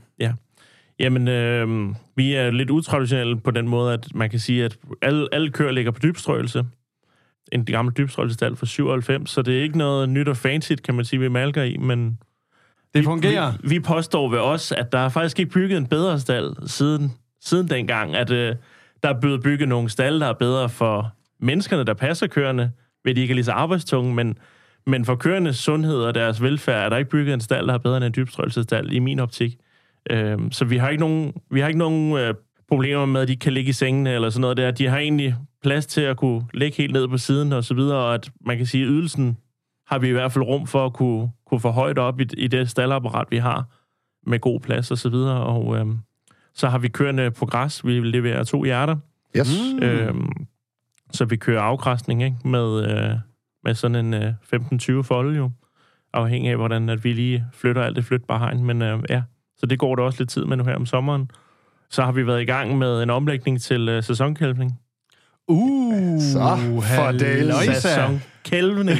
Jamen, 1.00 1.28
øh, 1.28 1.96
vi 2.16 2.34
er 2.34 2.52
lidt 2.52 2.70
utraditionelle 2.70 3.40
på 3.40 3.52
den 3.52 3.68
måde, 3.68 3.94
at 3.94 4.08
man 4.16 4.30
kan 4.30 4.40
sige, 4.40 4.66
at 4.66 4.78
alle, 5.02 5.28
alle 5.32 5.52
køer 5.52 5.72
ligger 5.72 5.92
på 5.92 6.00
dybstrøelse. 6.04 6.66
En 7.52 7.66
gammel 7.66 7.94
dybstrøelsestal 7.98 8.56
fra 8.56 8.66
97, 8.66 9.30
så 9.30 9.42
det 9.42 9.58
er 9.58 9.64
ikke 9.64 9.78
noget 9.78 10.10
nyt 10.10 10.28
og 10.28 10.38
fancy, 10.38 10.74
kan 10.84 10.96
man 10.96 11.06
sige, 11.06 11.20
vi 11.20 11.28
malker 11.28 11.64
i, 11.64 11.78
men 11.78 12.20
Det 12.94 13.04
fungerer. 13.04 13.54
Vi, 13.62 13.70
vi 13.70 13.80
påstår 13.80 14.30
ved 14.30 14.40
os, 14.40 14.72
at 14.72 14.92
der 14.92 15.00
er 15.00 15.10
faktisk 15.10 15.40
ikke 15.40 15.52
bygget 15.52 15.78
en 15.78 15.88
bedre 15.88 16.20
stald 16.20 16.68
siden, 16.68 17.12
siden 17.42 17.70
dengang, 17.70 18.16
at 18.16 18.32
øh, 18.32 18.56
der 19.04 19.10
er 19.10 19.20
blevet 19.20 19.44
bygget 19.44 19.70
nogle 19.70 19.90
stalle, 19.90 20.20
der 20.20 20.28
er 20.28 20.34
bedre 20.34 20.70
for 20.70 21.14
menneskerne, 21.40 21.84
der 21.84 21.94
passer 21.94 22.28
køerne, 22.28 22.72
ved 23.04 23.16
de 23.16 23.22
ikke 23.22 23.32
er 23.32 23.36
lige 23.36 23.46
så 23.46 23.52
arbejdstunge, 23.52 24.14
men, 24.16 24.38
men 24.88 25.06
for 25.06 25.16
køernes 25.16 25.58
sundhed 25.58 25.98
og 25.98 26.16
deres 26.16 26.42
velfærd 26.42 26.86
er 26.86 26.90
der 26.90 26.98
ikke 26.98 27.10
bygget 27.10 27.34
en 27.34 27.42
stald, 27.42 27.68
der 27.68 27.74
er 27.74 27.78
bedre 27.78 27.98
end 27.98 28.06
en 28.06 28.14
dybstrøelsesstald, 28.16 28.92
i 28.92 29.00
min 29.00 29.20
optik. 29.20 29.58
Øh, 30.10 30.38
så 30.52 30.66
vi 30.66 30.78
har 30.78 30.90
ikke 30.90 31.02
nogen, 31.02 31.34
vi 31.52 31.60
har 31.60 31.68
ikke 31.68 31.80
nogen 31.80 32.18
øh, 32.18 32.34
problemer 32.68 33.06
med, 33.06 33.22
at 33.22 33.28
de 33.28 33.36
kan 33.36 33.54
ligge 33.54 33.70
i 33.70 33.74
sengene 33.74 34.14
eller 34.14 34.30
sådan 34.30 34.42
noget 34.42 34.58
der. 34.58 34.72
De 34.72 34.88
har 34.88 34.98
egentlig 34.98 35.36
plads 35.64 35.86
til 35.86 36.02
at 36.02 36.18
kunne 36.18 36.46
ligge 36.54 36.78
helt 36.78 36.94
ned 36.94 37.08
på 37.08 37.18
siden 37.18 37.54
og 37.54 37.64
så 37.64 37.74
videre, 37.74 37.98
og 37.98 38.14
at 38.14 38.32
man 38.46 38.58
kan 38.58 38.66
sige, 38.66 38.84
at 38.84 38.90
ydelsen 38.90 39.38
har 39.88 40.00
vi 40.00 40.08
i 40.08 40.12
hvert 40.12 40.32
fald 40.32 40.46
rum 40.46 40.68
for 40.68 40.86
at 40.86 40.94
kunne, 40.94 41.30
kunne 41.48 41.60
få 41.60 41.70
højt 41.70 41.98
op 41.98 42.20
i, 42.20 42.28
i 42.38 42.48
det 42.48 42.70
staldapparat, 42.70 43.28
vi 43.30 43.38
har, 43.38 43.66
med 44.30 44.40
god 44.40 44.60
plads 44.60 44.92
og 44.92 44.98
så 44.98 45.10
videre. 45.10 45.44
Og 45.44 45.78
øhm, 45.78 45.98
så 46.54 46.70
har 46.70 46.78
vi 46.78 46.88
kørende 46.88 47.32
på 47.32 47.46
græs. 47.46 47.86
Vi 47.86 48.00
leverer 48.00 48.44
to 48.44 48.64
hjerter. 48.64 48.98
Yes. 49.38 49.50
Øhm, 49.82 50.48
så 51.12 51.26
vi 51.26 51.36
kører 51.36 51.62
afgræsning 51.62 52.24
ikke? 52.24 52.38
Med, 52.46 52.84
øh, 52.90 53.18
med 53.64 53.74
sådan 53.74 54.06
en 54.06 54.14
øh, 54.14 55.00
15-20 55.00 55.02
folde 55.02 55.38
jo. 55.38 55.52
Afhængig 56.14 56.52
af, 56.52 56.58
hvordan 56.58 56.90
at 56.90 57.04
vi 57.04 57.14
lige 57.14 57.46
flytter 57.54 57.84
alt 57.84 57.96
det 57.96 58.06
flytbare 58.06 58.40
hegn. 58.40 58.64
Men 58.64 58.82
øh, 58.82 59.00
ja, 59.10 59.24
så 59.60 59.66
det 59.66 59.80
går 59.80 59.96
der 59.96 60.04
også 60.04 60.20
lidt 60.22 60.30
tid 60.30 60.46
med 60.46 60.58
nu 60.58 60.64
her 60.64 60.76
om 60.76 60.86
sommeren. 60.86 61.32
Så 61.90 62.04
har 62.04 62.12
vi 62.12 62.28
været 62.28 62.42
i 62.42 62.46
gang 62.46 62.78
med 62.78 63.04
en 63.04 63.10
omlægning 63.10 63.62
til 63.62 63.90
øh, 63.90 64.04
sæsonkælvning. 64.04 64.80
Uh, 65.48 65.94
Så, 66.22 66.58
for 66.96 67.12
delen. 67.12 67.38
halløjsa. 67.38 67.74
Sæson 67.74 68.22
Kelvning. 68.46 69.00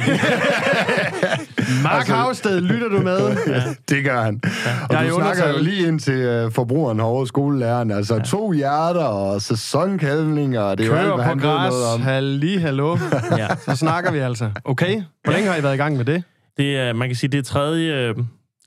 Mark 1.82 1.98
Altså- 1.98 2.14
Havsted, 2.14 2.60
lytter 2.60 2.88
du 2.88 2.98
med? 3.02 3.18
Det 3.90 4.04
gør 4.04 4.22
han. 4.22 4.40
Og 4.44 4.94
Jeg 4.94 5.06
er 5.06 5.10
du 5.10 5.14
snakker 5.16 5.48
jo 5.48 5.58
lige 5.62 5.88
ind 5.88 6.00
til 6.00 6.44
uh, 6.44 6.52
forbrugeren 6.52 6.98
herovre, 6.98 7.26
skolelæreren. 7.26 7.90
Altså 7.90 8.14
ja. 8.14 8.22
to 8.22 8.52
hjerter 8.52 9.04
og 9.04 9.42
sæsonkalvninger. 9.42 10.60
og 10.60 10.78
Det 10.78 10.84
er 10.84 10.88
jo 10.88 10.94
alt, 10.94 11.04
Kører 11.04 11.14
hvad 11.14 11.24
på 11.24 11.28
han 11.28 11.38
ved 11.42 11.44
noget 11.48 11.60
græs, 11.70 11.94
om. 11.94 12.00
halli, 12.02 12.56
hallo. 12.56 12.98
ja. 13.38 13.46
Så 13.56 13.76
snakker 13.76 14.12
vi 14.12 14.18
altså. 14.18 14.50
Okay, 14.64 15.02
hvor 15.24 15.32
længe 15.32 15.48
har 15.50 15.56
I 15.56 15.62
været 15.62 15.74
i 15.74 15.78
gang 15.78 15.96
med 15.96 16.04
det? 16.04 16.22
Det 16.56 16.76
er, 16.78 16.92
man 16.92 17.08
kan 17.08 17.16
sige, 17.16 17.30
det 17.30 17.38
er 17.38 17.42
tredje, 17.42 17.92
øh, 17.94 18.14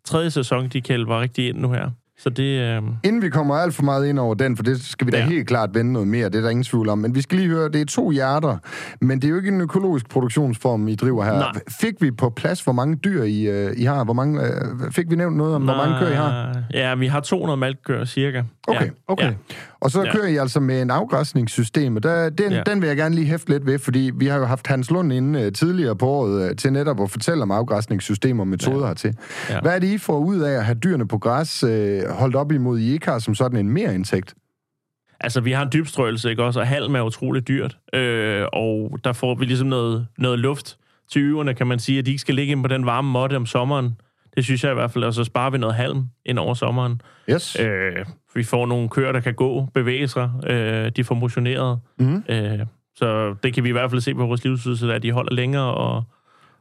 tredje 0.09 0.31
sæson, 0.31 0.67
de 0.67 0.81
kælder 0.81 1.21
rigtig 1.21 1.49
ind 1.49 1.57
nu 1.57 1.71
her. 1.71 1.89
Så 2.17 2.29
det, 2.29 2.43
øh, 2.43 2.81
Inden 3.03 3.21
vi 3.21 3.29
kommer 3.29 3.55
alt 3.55 3.73
for 3.73 3.83
meget 3.83 4.07
ind 4.07 4.19
over 4.19 4.33
den, 4.33 4.55
for 4.57 4.63
det 4.63 4.81
skal 4.81 5.07
vi 5.07 5.11
da 5.11 5.17
Ja. 5.17 5.25
helt 5.25 5.47
klart 5.47 5.69
vende 5.73 5.93
noget 5.93 6.07
mere, 6.07 6.25
det 6.29 6.35
er 6.35 6.41
der 6.41 6.49
ingen 6.49 6.63
tvivl 6.63 6.89
om. 6.89 6.97
Men 6.97 7.15
vi 7.15 7.21
skal 7.21 7.37
lige 7.37 7.49
høre, 7.49 7.69
det 7.69 7.81
er 7.81 7.85
to 7.85 8.11
hjerter, 8.11 8.57
men 9.01 9.17
det 9.21 9.27
er 9.27 9.29
jo 9.29 9.35
ikke 9.37 9.47
en 9.49 9.61
økologisk 9.61 10.09
produktionsform, 10.09 10.87
I 10.87 10.95
driver 10.95 11.23
her. 11.23 11.33
Nej. 11.33 11.51
Fik 11.81 11.93
vi 12.01 12.11
på 12.11 12.29
plads, 12.29 12.61
hvor 12.61 12.73
mange 12.73 12.95
dyr 12.95 13.23
I, 13.23 13.47
øh, 13.47 13.73
I 13.77 13.83
har? 13.83 14.03
Hvor 14.03 14.13
mange, 14.13 14.41
øh, 14.43 14.91
fik 14.91 15.05
vi 15.09 15.15
nævnt 15.15 15.37
noget 15.37 15.55
om, 15.55 15.63
hvor 15.63 15.75
mange 15.75 15.99
køer 15.99 16.11
I 16.11 16.15
har? 16.15 16.57
Ja, 16.73 16.95
vi 16.95 17.07
har 17.07 17.19
200 17.19 17.57
malkkøer 17.57 18.05
cirka. 18.05 18.43
Okay, 18.69 18.85
ja. 18.85 18.91
okay. 19.07 19.25
Ja. 19.25 19.33
Og 19.79 19.91
så 19.91 20.03
Ja. 20.03 20.11
kører 20.11 20.27
I 20.27 20.35
altså 20.37 20.59
med 20.59 20.81
en 20.81 20.91
afgræsningssystem, 20.91 21.95
og 21.95 22.03
der, 22.03 22.29
den, 22.29 22.51
ja. 22.51 22.57
Ja. 22.57 22.63
den 22.63 22.81
vil 22.81 22.87
jeg 22.87 22.97
gerne 22.97 23.15
lige 23.15 23.27
hæfte 23.27 23.49
lidt 23.49 23.65
ved, 23.65 23.79
fordi 23.79 24.11
vi 24.15 24.27
har 24.27 24.37
jo 24.37 24.45
haft 24.45 24.67
Hans 24.67 24.91
Lund 24.91 25.13
inde 25.13 25.45
uh, 25.47 25.53
tidligere 25.53 25.95
på 25.95 26.07
året 26.07 26.49
uh, 26.49 26.55
til 26.55 26.73
netop 26.73 27.01
at 27.01 27.11
fortælle 27.11 27.43
om 27.43 27.51
afgræsningssystemer 27.51 28.43
og 28.43 28.47
metoder 28.47 28.81
ja. 28.81 28.87
hertil. 28.87 29.15
Ja. 29.49 29.53
Ja. 29.53 29.61
Hvad 29.61 29.75
er 29.75 29.79
det, 29.79 29.87
I 29.87 29.97
får 29.97 30.17
ud 30.19 30.39
af 30.39 30.51
at 30.57 30.65
have 30.65 30.77
dyrene 30.83 31.07
på 31.07 31.17
græs 31.17 31.63
uh, 31.63 31.69
holdt 32.09 32.35
op 32.35 32.51
imod, 32.51 32.79
I 32.79 32.91
ikke 32.93 33.07
har 33.07 33.19
som 33.19 33.35
sådan 33.35 33.57
en 33.59 33.69
mere 33.69 33.95
indtægt? 33.95 34.33
Altså, 35.21 35.41
vi 35.41 35.51
har 35.51 35.63
en 35.63 35.69
dybstrøelse, 35.73 36.29
ikke 36.29 36.43
også? 36.43 36.59
Og 36.59 36.67
halm 36.67 36.95
er 36.95 37.01
utroligt 37.01 37.47
dyrt. 37.47 37.77
Øh, 37.93 38.45
og 38.53 38.99
der 39.03 39.13
får 39.13 39.35
vi 39.35 39.45
ligesom 39.45 39.67
noget, 39.67 40.07
noget 40.17 40.39
luft 40.39 40.77
til 41.11 41.21
yverne, 41.21 41.53
kan 41.53 41.67
man 41.67 41.79
sige, 41.79 41.99
at 41.99 42.05
de 42.05 42.11
ikke 42.11 42.21
skal 42.21 42.35
ligge 42.35 42.51
ind 42.51 42.63
på 42.63 42.67
den 42.67 42.85
varme 42.85 43.11
måtte 43.11 43.35
om 43.35 43.45
sommeren. 43.45 43.95
Det 44.39 44.45
synes 44.45 44.63
jeg 44.63 44.71
i 44.71 44.73
hvert 44.73 44.91
fald, 44.91 45.03
og 45.03 45.13
så 45.13 45.23
sparer 45.23 45.49
vi 45.49 45.57
noget 45.57 45.75
halm 45.75 46.03
ind 46.25 46.39
over 46.39 46.53
sommeren. 46.53 47.01
Yes. 47.29 47.57
Øh. 47.59 48.05
Vi 48.35 48.43
får 48.43 48.65
nogle 48.65 48.89
køer, 48.89 49.11
der 49.11 49.19
kan 49.19 49.33
gå, 49.33 49.67
bevæge 49.73 50.07
sig. 50.07 50.31
Øh, 50.47 50.91
de 50.95 51.03
får 51.03 51.15
motioneret. 51.15 51.79
Mm. 51.99 52.23
Øh, 52.29 52.59
så 52.95 53.35
det 53.43 53.53
kan 53.53 53.63
vi 53.63 53.69
i 53.69 53.71
hvert 53.71 53.89
fald 53.89 54.01
se 54.01 54.13
på 54.13 54.25
vores 54.25 54.43
livsydelse, 54.43 54.93
at 54.93 55.03
de 55.03 55.11
holder 55.11 55.33
længere. 55.33 55.73
Og, 55.73 56.03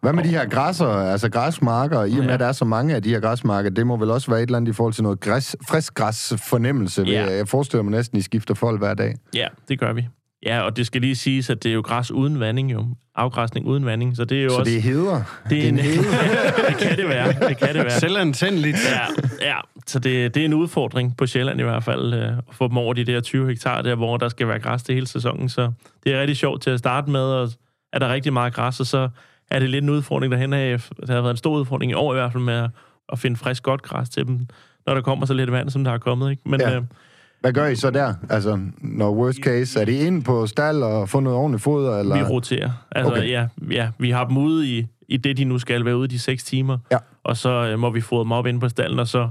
Hvad 0.01 0.13
med 0.13 0.25
de 0.25 0.29
her 0.29 0.49
græsser, 0.49 0.87
altså 0.87 1.31
græsmarker, 1.31 2.05
i 2.05 2.19
og 2.19 2.25
med, 2.25 2.35
at 2.35 2.41
der 2.41 2.47
er 2.47 2.53
så 2.53 2.65
mange 2.65 2.95
af 2.95 3.03
de 3.03 3.09
her 3.11 3.21
græsmarker, 3.21 3.71
det 3.71 3.87
må 3.87 3.97
vel 3.97 4.11
også 4.11 4.31
være 4.31 4.43
et 4.43 4.47
eller 4.47 4.57
andet 4.57 4.73
i 4.73 4.75
forhold 4.75 4.95
til 4.95 5.03
noget 5.03 5.21
græs, 5.21 5.57
frisk 5.69 5.95
græs 5.95 6.35
fornemmelse. 6.49 7.03
Ja. 7.03 7.31
Jeg 7.31 7.49
forestiller 7.49 7.83
mig 7.83 7.91
næsten, 7.91 8.19
I 8.19 8.23
skifter 8.23 8.55
folk 8.55 8.81
hver 8.81 8.95
dag. 8.95 9.15
ja, 9.35 9.47
det 9.69 9.81
gør 9.81 9.93
vi. 9.93 10.09
Ja, 10.47 10.61
og 10.61 10.77
det 10.77 10.87
skal 10.87 11.01
lige 11.01 11.17
siges, 11.17 11.51
at 11.51 11.63
det 11.63 11.71
er 11.71 11.75
jo 11.75 11.81
græs 11.81 12.11
uden 12.11 12.41
vanding, 12.41 12.73
jo. 12.73 12.87
Afgræsning 13.15 13.67
uden 13.67 13.87
vanding, 13.87 14.17
så 14.17 14.25
det 14.25 14.39
er 14.39 14.43
jo 14.43 14.51
Så 14.51 14.57
også... 14.57 14.71
det 14.71 14.79
er 14.79 14.83
heder. 14.83 15.23
det 15.51 15.65
er 15.65 15.69
en, 15.69 15.79
hede. 15.79 15.97
det 16.69 16.77
kan 16.79 16.97
det 16.97 17.09
være. 17.09 17.49
Det 17.49 17.59
kan 17.59 17.69
det 17.69 17.85
være. 17.85 17.91
Selvantændeligt. 17.91 18.77
Ja, 19.41 19.49
ja. 19.49 19.57
så 19.87 19.99
det, 19.99 20.35
det 20.35 20.41
er 20.41 20.45
en 20.45 20.55
udfordring 20.55 21.17
på 21.17 21.27
Sjælland 21.27 21.61
i 21.61 21.63
hvert 21.63 21.85
fald, 21.85 22.15
øh, 22.15 22.39
at 22.39 22.45
få 22.53 22.69
dem 22.69 22.77
over 22.77 22.95
de 22.95 23.05
der 23.05 23.21
20 23.21 23.49
hektar 23.49 23.83
der, 23.83 23.95
hvor 23.95 24.17
der 24.17 24.29
skal 24.29 24.49
være 24.49 24.59
græs 24.59 24.83
det 24.83 24.95
hele 24.95 25.07
sæsonen. 25.07 25.49
Så 25.49 25.73
det 26.05 26.15
er 26.15 26.21
rigtig 26.21 26.37
sjovt 26.37 26.63
til 26.63 26.71
at 26.71 26.79
starte 26.79 27.11
med, 27.11 27.21
og 27.21 27.51
er 27.93 27.99
der 27.99 28.13
rigtig 28.13 28.33
meget 28.33 28.55
græs, 28.55 28.81
og 28.81 28.87
så 28.87 29.09
er 29.51 29.59
det 29.59 29.71
lidt 29.71 29.83
en 29.83 29.91
udfordring 29.91 30.33
derhen 30.33 30.53
af. 30.53 30.81
Det 31.01 31.11
har 31.11 31.21
været 31.21 31.31
en 31.31 31.37
stor 31.37 31.57
udfordring 31.59 31.93
i 31.93 31.95
år 31.95 32.13
i 32.13 32.17
hvert 32.17 32.33
fald 32.33 32.43
med 32.43 32.55
at, 32.55 32.71
at 33.13 33.19
finde 33.19 33.37
frisk 33.37 33.63
godt 33.63 33.83
græs 33.83 34.09
til 34.09 34.27
dem, 34.27 34.47
når 34.87 34.95
der 34.95 35.01
kommer 35.01 35.27
så 35.27 35.35
lidt 35.35 35.53
vand, 35.53 35.71
som 35.71 35.85
der 35.85 35.93
er 35.93 35.99
kommet. 35.99 36.31
Ikke? 36.31 36.43
Men 36.47 36.61
ja. 36.61 36.77
øh, 36.77 36.83
Hvad 37.41 37.53
gør 37.53 37.67
I 37.67 37.77
så 37.77 37.91
der? 37.91 38.15
Altså, 38.31 38.59
når 38.79 39.11
worst 39.15 39.39
case, 39.39 39.81
er 39.81 39.85
det 39.85 39.93
ind 39.93 40.25
på 40.25 40.47
stald 40.47 40.83
og 40.83 41.09
få 41.09 41.21
noget 41.21 41.39
ordentligt 41.39 41.63
foder? 41.63 41.99
Eller? 41.99 42.17
vi 42.17 42.23
roterer. 42.23 42.71
Altså, 42.93 43.13
Okay. 43.13 43.29
ja, 43.31 43.47
ja, 43.71 43.91
vi 43.99 44.11
har 44.11 44.25
dem 44.25 44.37
ude 44.37 44.79
i, 44.79 44.87
i 45.09 45.17
det, 45.17 45.37
de 45.37 45.45
nu 45.45 45.59
skal 45.59 45.85
være 45.85 45.97
ude 45.97 46.09
de 46.09 46.19
6 46.19 46.45
timer. 46.45 46.79
Ja. 46.93 46.97
Og 47.25 47.37
så 47.37 47.51
øh, 47.51 47.79
må 47.79 47.91
vi 47.91 48.01
fodre 48.01 48.23
dem 48.25 48.33
op 48.33 48.47
inde 48.47 48.61
på 48.61 48.69
stallen, 48.69 48.99
og 48.99 49.09
så 49.09 49.29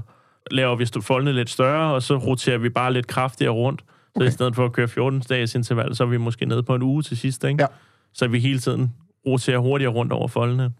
laver 0.50 0.76
vi 0.76 0.86
foldene 1.02 1.32
lidt 1.32 1.50
større, 1.50 1.94
og 1.94 2.02
så 2.02 2.16
roterer 2.16 2.58
vi 2.58 2.68
bare 2.68 2.92
lidt 2.92 3.06
kraftigere 3.06 3.52
rundt. 3.52 3.80
Så 3.80 3.86
Okay. 4.16 4.28
i 4.28 4.30
stedet 4.30 4.54
for 4.56 4.64
at 4.64 4.72
køre 4.72 4.88
14 4.88 5.20
dages 5.20 5.54
interval, 5.54 5.96
så 5.96 6.04
er 6.04 6.08
vi 6.08 6.16
måske 6.16 6.46
nede 6.46 6.62
på 6.62 6.74
en 6.74 6.82
uge 6.82 7.02
til 7.02 7.16
sidst, 7.16 7.44
ikke? 7.44 7.62
Ja. 7.62 7.66
Så 8.14 8.28
vi 8.28 8.38
hele 8.38 8.58
tiden 8.58 8.94
roterer 9.26 9.58
hurtigere 9.58 9.92
rundt 9.92 10.12
over 10.12 10.28
foldene. 10.28 10.70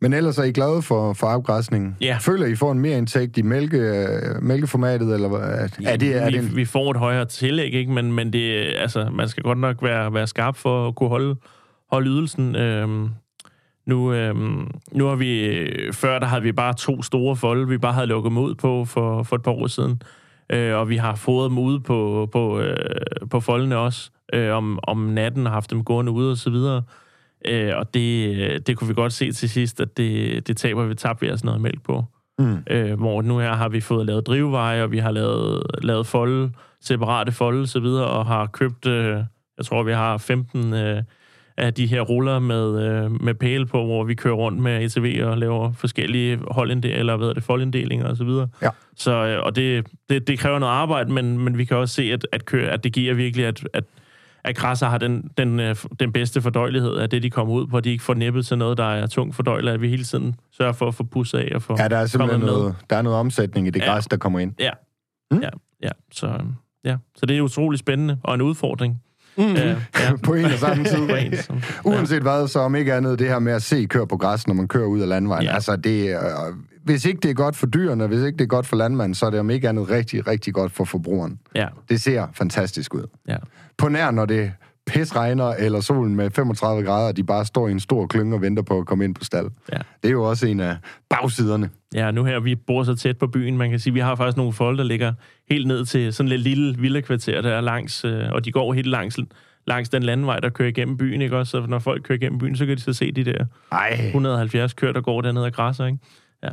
Men 0.00 0.12
ellers 0.12 0.38
er 0.38 0.42
I 0.42 0.52
glade 0.52 0.82
for, 0.82 1.12
for 1.12 1.26
afgræsningen? 1.26 1.96
Ja. 2.00 2.18
Føler 2.20 2.46
I 2.46 2.54
får 2.54 2.72
en 2.72 2.78
mere 2.78 2.98
indtægt 2.98 3.38
i 3.38 3.42
mælke, 3.42 4.06
mælkeformatet, 4.42 5.14
eller 5.14 5.28
er 5.38 5.66
det, 5.96 6.16
er 6.16 6.26
vi, 6.26 6.32
det 6.32 6.44
en... 6.44 6.56
vi 6.56 6.64
får 6.64 6.90
et 6.90 6.96
højere 6.96 7.24
tillæg, 7.24 7.74
ikke? 7.74 7.92
Men, 7.92 8.12
men 8.12 8.32
det, 8.32 8.72
altså, 8.78 9.08
man 9.12 9.28
skal 9.28 9.42
godt 9.42 9.58
nok 9.58 9.82
være, 9.82 10.14
være 10.14 10.26
skarp 10.26 10.56
for 10.56 10.88
at 10.88 10.94
kunne 10.94 11.08
holde, 11.08 11.36
holde 11.90 12.10
ydelsen. 12.10 12.56
Øhm, 12.56 13.08
nu, 13.86 14.12
øhm, 14.12 14.70
nu 14.92 15.06
har 15.06 15.16
vi... 15.16 15.60
Før 15.92 16.18
der 16.18 16.26
havde 16.26 16.42
vi 16.42 16.52
bare 16.52 16.74
to 16.74 17.02
store 17.02 17.36
folde, 17.36 17.68
vi 17.68 17.78
bare 17.78 17.92
havde 17.92 18.06
lukket 18.06 18.30
ud 18.30 18.54
på 18.54 18.84
for, 18.84 19.22
for 19.22 19.36
et 19.36 19.42
par 19.42 19.52
år 19.52 19.66
siden. 19.66 20.02
Øh, 20.52 20.74
og 20.74 20.88
vi 20.88 20.96
har 20.96 21.14
fået 21.14 21.50
dem 21.50 21.58
ude 21.58 21.80
på, 21.80 22.28
på, 22.32 22.60
øh, 22.60 22.76
på 23.30 23.40
foldene 23.40 23.76
også 23.76 24.10
øh, 24.34 24.56
om, 24.56 24.78
om 24.82 24.98
natten 24.98 25.46
og 25.46 25.52
haft 25.52 25.70
dem 25.70 25.84
gående 25.84 26.12
ude 26.12 26.30
og 26.30 26.36
så 26.36 26.50
videre. 26.50 26.82
Øh, 27.44 27.72
og 27.76 27.94
det, 27.94 28.66
det 28.66 28.76
kunne 28.76 28.88
vi 28.88 28.94
godt 28.94 29.12
se 29.12 29.32
til 29.32 29.50
sidst, 29.50 29.80
at 29.80 29.96
det, 29.96 30.46
det 30.46 30.56
taber 30.56 30.84
vi 30.84 30.94
tabte 30.94 31.20
vi 31.20 31.30
altså 31.30 31.46
noget 31.46 31.60
mælk 31.60 31.82
på. 31.84 32.04
Mm. 32.38 32.58
Øh, 32.70 32.98
hvor 32.98 33.22
nu 33.22 33.38
her 33.38 33.52
har 33.52 33.68
vi 33.68 33.80
fået 33.80 34.06
lavet 34.06 34.26
drivveje, 34.26 34.82
og 34.82 34.92
vi 34.92 34.98
har 34.98 35.10
lavet, 35.10 35.62
lavet 35.82 36.06
folde, 36.06 36.52
separate 36.80 37.32
folde 37.32 37.60
og 37.60 37.68
så 37.68 37.80
videre, 37.80 38.06
og 38.06 38.26
har 38.26 38.46
købt, 38.46 38.86
øh, 38.86 39.20
jeg 39.58 39.66
tror 39.66 39.82
vi 39.82 39.92
har 39.92 40.18
15 40.18 40.74
øh, 40.74 41.02
af 41.56 41.74
de 41.74 41.86
her 41.86 42.00
ruller 42.00 42.38
med, 42.38 42.82
øh, 42.84 43.22
med 43.22 43.34
pæle 43.34 43.66
på, 43.66 43.84
hvor 43.84 44.04
vi 44.04 44.14
kører 44.14 44.34
rundt 44.34 44.58
med 44.58 44.72
ATV 44.72 45.20
og 45.24 45.38
laver 45.38 45.72
forskellige 45.72 46.38
holdinddelinger, 46.50 47.00
eller 47.00 47.16
hvad 47.16 47.28
er 47.28 47.32
det, 47.32 47.44
foldinddelinger 47.44 48.08
og 48.08 48.16
så 48.16 48.24
videre. 48.24 48.48
Ja. 48.62 48.70
Så, 48.96 49.12
øh, 49.12 49.42
og 49.42 49.56
det, 49.56 49.86
det, 50.08 50.26
det 50.26 50.38
kræver 50.38 50.58
noget 50.58 50.72
arbejde, 50.72 51.12
men, 51.12 51.38
men 51.38 51.58
vi 51.58 51.64
kan 51.64 51.76
også 51.76 51.94
se, 51.94 52.02
at, 52.12 52.26
at, 52.32 52.44
køre, 52.44 52.70
at 52.70 52.84
det 52.84 52.92
giver 52.92 53.14
virkelig, 53.14 53.46
at, 53.46 53.68
at 53.72 53.84
at 54.46 54.56
græsser 54.56 54.86
har 54.88 54.98
den, 54.98 55.30
den, 55.38 55.60
øh, 55.60 55.76
den 56.00 56.12
bedste 56.12 56.42
fordøjelighed 56.42 56.94
af 56.96 57.10
det, 57.10 57.22
de 57.22 57.30
kommer 57.30 57.54
ud 57.54 57.66
på, 57.66 57.76
at 57.76 57.84
de 57.84 57.90
ikke 57.90 58.04
får 58.04 58.14
nippet 58.14 58.46
til 58.46 58.58
noget, 58.58 58.78
der 58.78 58.84
er 58.84 59.06
tungt 59.06 59.36
fordøjeligt, 59.36 59.74
at 59.74 59.80
vi 59.80 59.88
hele 59.88 60.04
tiden 60.04 60.34
sørger 60.56 60.72
for 60.72 60.88
at 60.88 60.94
få 60.94 61.04
pusset 61.04 61.38
af 61.38 61.52
og 61.54 61.62
få 61.62 61.76
Ja, 61.78 61.88
der 61.88 61.96
er 61.96 62.06
simpelthen 62.06 62.40
med. 62.40 62.48
noget, 62.48 62.74
der 62.90 62.96
er 62.96 63.02
noget 63.02 63.18
omsætning 63.18 63.66
i 63.66 63.70
det 63.70 63.80
Ja. 63.80 63.86
græs, 63.92 64.06
der 64.06 64.16
kommer 64.16 64.38
ind. 64.38 64.52
Ja. 64.60 64.70
Mm. 65.30 65.40
Ja, 65.40 65.48
ja. 65.82 65.88
Så, 66.12 66.26
øhm, 66.26 66.52
ja. 66.84 66.96
så 67.16 67.26
det 67.26 67.36
er 67.36 67.40
utrolig 67.40 67.78
spændende 67.78 68.18
og 68.22 68.34
en 68.34 68.42
udfordring. 68.42 69.02
Mm. 69.38 69.44
Ja, 69.54 69.68
ja. 69.68 69.76
på 70.24 70.34
en 70.34 70.44
og 70.44 70.50
samme 70.50 70.84
tid. 70.84 70.98
En, 70.98 71.36
som- 71.36 71.62
Uanset 71.84 72.22
hvad, 72.22 72.48
så 72.48 72.58
om 72.60 72.74
ikke 72.74 72.94
andet 72.94 73.18
det 73.18 73.28
her 73.28 73.38
med 73.38 73.52
at 73.52 73.62
se 73.62 73.84
køre 73.84 74.06
på 74.06 74.16
græs, 74.16 74.46
når 74.46 74.54
man 74.54 74.68
kører 74.68 74.86
ud 74.86 75.00
af 75.00 75.08
landvejen. 75.08 75.44
Ja. 75.44 75.54
Altså, 75.54 75.76
det, 75.76 76.10
er- 76.12 76.46
øh, 76.48 76.54
hvis 76.86 77.04
ikke 77.04 77.20
det 77.20 77.30
er 77.30 77.34
godt 77.34 77.56
for 77.56 77.66
dyrene, 77.66 78.06
hvis 78.06 78.18
ikke 78.22 78.36
det 78.36 78.44
er 78.44 78.48
godt 78.48 78.66
for 78.66 78.76
landmanden, 78.76 79.14
så 79.14 79.26
er 79.26 79.30
det 79.30 79.40
om 79.40 79.50
ikke 79.50 79.68
andet 79.68 79.90
rigtig, 79.90 80.26
rigtig 80.26 80.54
godt 80.54 80.72
for 80.72 80.84
forbrugeren. 80.84 81.38
Ja, 81.54 81.66
Det 81.88 82.00
ser 82.00 82.26
fantastisk 82.34 82.94
ud. 82.94 83.04
ja. 83.28 83.36
På 83.78 83.88
nær, 83.88 84.10
når 84.10 84.26
det 84.26 84.52
pis 84.86 85.16
regner, 85.16 85.44
eller 85.44 85.80
solen 85.80 86.16
med 86.16 86.30
35 86.30 86.82
grader, 86.84 87.08
og 87.08 87.16
de 87.16 87.24
bare 87.24 87.44
står 87.44 87.68
i 87.68 87.70
en 87.72 87.80
stor 87.80 88.06
klynge 88.06 88.34
og 88.36 88.42
venter 88.42 88.62
på 88.62 88.78
at 88.78 88.86
komme 88.86 89.04
ind 89.04 89.14
på 89.14 89.24
stald. 89.24 89.46
Ja. 89.72 89.78
Det 90.02 90.08
er 90.08 90.12
jo 90.12 90.22
også 90.28 90.46
en 90.46 90.60
af 90.60 90.76
bagsiderne. 91.10 91.70
Ja, 91.94 92.10
nu 92.10 92.24
her, 92.24 92.40
vi 92.40 92.54
bor 92.54 92.84
så 92.84 92.94
tæt 92.94 93.18
på 93.18 93.26
byen, 93.26 93.56
man 93.56 93.70
kan 93.70 93.78
sige, 93.78 93.92
vi 93.92 94.00
har 94.00 94.14
faktisk 94.14 94.36
nogle 94.36 94.52
folk, 94.52 94.78
der 94.78 94.84
ligger 94.84 95.12
helt 95.50 95.66
ned 95.66 95.84
til 95.84 96.12
sådan 96.12 96.32
et 96.32 96.40
lille 96.40 96.76
villakvarter, 96.78 97.40
der 97.40 97.50
er 97.50 97.60
langs, 97.60 98.04
øh, 98.04 98.22
og 98.32 98.44
de 98.44 98.52
går 98.52 98.72
helt 98.72 98.86
langs, 98.86 99.18
langs 99.66 99.88
den 99.88 100.02
landvej, 100.02 100.40
der 100.40 100.48
kører 100.50 100.68
igennem 100.68 100.96
byen, 100.96 101.22
ikke 101.22 101.36
også? 101.36 101.50
Så 101.50 101.66
når 101.68 101.78
folk 101.78 102.02
kører 102.02 102.18
igennem 102.18 102.38
byen, 102.38 102.56
så 102.56 102.66
kan 102.66 102.76
de 102.76 102.82
så 102.82 102.92
se 102.92 103.12
de 103.12 103.24
der 103.24 103.44
Ej, 103.72 104.00
170 104.06 104.72
køer, 104.72 104.92
der 104.92 105.00
går 105.00 105.20
dernede 105.20 105.44
og 105.46 105.52
græsser, 105.52 105.86
ikke? 105.86 105.98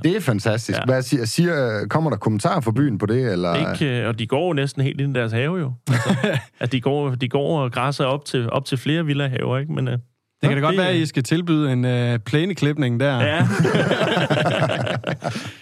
Det 0.03 0.15
er 0.15 0.19
fantastisk. 0.21 0.79
Ja. 0.79 0.85
Hvad 0.85 1.01
siger, 1.01 1.25
siger, 1.25 1.85
kommer 1.89 2.09
der 2.09 2.17
kommentarer 2.17 2.61
fra 2.61 2.71
byen 2.71 2.97
på 2.97 3.05
det? 3.05 3.31
Eller? 3.31 3.73
Ikke, 3.73 4.01
øh, 4.01 4.07
og 4.07 4.19
de 4.19 4.27
går 4.27 4.47
jo 4.47 4.53
næsten 4.53 4.81
helt 4.81 5.01
ind 5.01 5.17
i 5.17 5.19
deres 5.19 5.31
have 5.31 5.57
jo. 5.59 5.73
Altså, 5.91 6.15
at 6.59 6.71
de 6.71 6.81
går, 6.81 7.09
de 7.09 7.29
går 7.29 7.59
og 7.63 7.71
græsser 7.71 8.05
op 8.05 8.25
til, 8.25 8.49
op 8.51 8.65
til 8.65 8.77
flere 8.77 9.05
villahaver, 9.05 9.57
ikke? 9.57 9.73
Men, 9.73 9.87
øh, 9.87 9.93
Det 9.93 10.01
kan 10.41 10.51
da 10.51 10.59
godt 10.59 10.71
det- 10.73 10.79
være, 10.79 10.89
at 10.89 10.95
I 10.95 11.05
skal 11.05 11.23
tilbyde 11.23 11.71
en 11.73 11.85
øh, 11.85 12.19
plæneklipning 12.19 12.99
der. 12.99 13.19
Ja. 13.21 13.47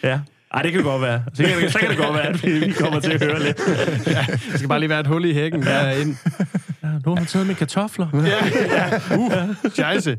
ja. 0.10 0.20
Ej, 0.54 0.62
det 0.62 0.72
kan 0.72 0.84
godt 0.84 1.01
være. 1.01 1.24
Så 1.34 1.44
kan, 1.44 1.62
det, 1.62 1.72
så 1.72 1.80
kan 1.80 1.90
det 1.90 1.98
godt 1.98 2.13
være, 2.13 2.28
at 2.28 2.44
vi, 2.46 2.72
kommer 2.80 3.00
til 3.00 3.12
at 3.12 3.24
høre 3.24 3.44
lidt. 3.44 3.58
Der 4.51 4.58
skal 4.58 4.70
bare 4.70 4.80
lige 4.80 4.90
være 4.90 5.00
et 5.00 5.08
hul 5.08 5.25
i 5.25 5.34
hækken 5.34 5.62
derinde. 5.62 6.16
Ja, 6.84 6.88
nu 6.88 7.12
har 7.12 7.16
hun 7.16 7.25
taget 7.25 7.48
med 7.48 7.56
kartofler. 7.56 8.08
Ja, 8.13 8.20
ja. 9.10 9.18
Uh, 9.18 9.72
scheisse. 9.72 10.18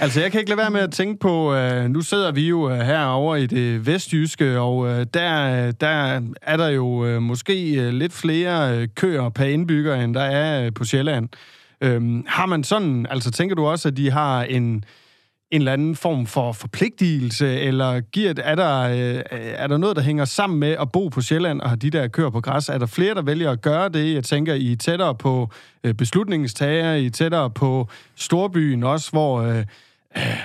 Altså, 0.00 0.20
jeg 0.20 0.30
kan 0.32 0.40
ikke 0.40 0.50
lade 0.50 0.58
være 0.58 0.70
med 0.70 0.80
at 0.80 0.92
tænke 0.92 1.20
på, 1.20 1.54
øh, 1.54 1.88
nu 1.90 2.00
sidder 2.00 2.32
vi 2.32 2.48
jo 2.48 2.70
øh, 2.70 2.78
herovre 2.78 3.42
i 3.42 3.46
det 3.46 3.86
vestjyske, 3.86 4.60
og 4.60 4.88
øh, 4.88 5.06
der, 5.14 5.70
der 5.70 6.20
er 6.42 6.56
der 6.56 6.68
jo 6.68 7.06
øh, 7.06 7.22
måske 7.22 7.74
øh, 7.74 7.92
lidt 7.92 8.12
flere 8.12 8.78
øh, 8.78 8.88
køer 8.94 9.28
per 9.28 9.44
indbygger, 9.44 9.94
end 9.94 10.14
der 10.14 10.22
er 10.22 10.66
øh, 10.66 10.72
på 10.74 10.84
Sjælland. 10.84 11.28
Øhm, 11.80 12.24
har 12.28 12.46
man 12.46 12.64
sådan, 12.64 13.06
altså 13.10 13.30
tænker 13.30 13.54
du 13.54 13.66
også, 13.66 13.88
at 13.88 13.96
de 13.96 14.10
har 14.10 14.42
en, 14.42 14.84
en 15.52 15.60
eller 15.60 15.72
anden 15.72 15.96
form 15.96 16.26
for 16.26 16.52
forpligtelse, 16.52 17.60
eller 17.60 18.00
giver, 18.00 18.34
er, 18.36 18.54
der, 18.54 18.80
øh, 18.80 19.22
er 19.32 19.66
der 19.66 19.76
noget, 19.76 19.96
der 19.96 20.02
hænger 20.02 20.24
sammen 20.24 20.58
med 20.58 20.68
at 20.68 20.92
bo 20.92 21.08
på 21.08 21.20
Sjælland 21.20 21.60
og 21.60 21.68
have 21.70 21.76
de 21.76 21.90
der 21.90 22.08
køer 22.08 22.30
på 22.30 22.40
græs? 22.40 22.68
Er 22.68 22.78
der 22.78 22.86
flere, 22.86 23.14
der 23.14 23.22
vælger 23.22 23.50
at 23.50 23.62
gøre 23.62 23.88
det? 23.88 24.14
Jeg 24.14 24.24
tænker, 24.24 24.54
I 24.54 24.72
er 24.72 24.76
tættere 24.76 25.14
på 25.14 25.50
øh, 25.84 25.94
beslutningstager, 25.94 26.94
I 26.94 27.06
er 27.06 27.10
tættere 27.10 27.50
på 27.50 27.88
storbyen 28.16 28.82
også, 28.82 29.10
hvor... 29.10 29.42
Øh, 29.42 29.58
øh 29.58 29.64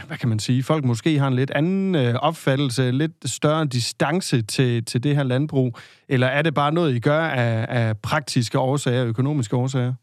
hvad 0.07 0.17
kan 0.17 0.29
man 0.29 0.39
sige, 0.39 0.63
folk 0.63 0.85
måske 0.85 1.19
har 1.19 1.27
en 1.27 1.35
lidt 1.35 1.51
anden 1.51 1.95
øh, 1.95 2.15
opfattelse, 2.15 2.91
lidt 2.91 3.11
større 3.25 3.65
distance 3.65 4.41
til, 4.41 4.85
til 4.85 5.03
det 5.03 5.15
her 5.15 5.23
landbrug, 5.23 5.77
eller 6.09 6.27
er 6.27 6.41
det 6.41 6.53
bare 6.53 6.71
noget, 6.71 6.95
I 6.95 6.99
gør 6.99 7.21
af, 7.21 7.65
af 7.69 7.97
praktiske 7.97 8.59
årsager, 8.59 9.05
økonomiske 9.05 9.55
årsager? 9.55 9.93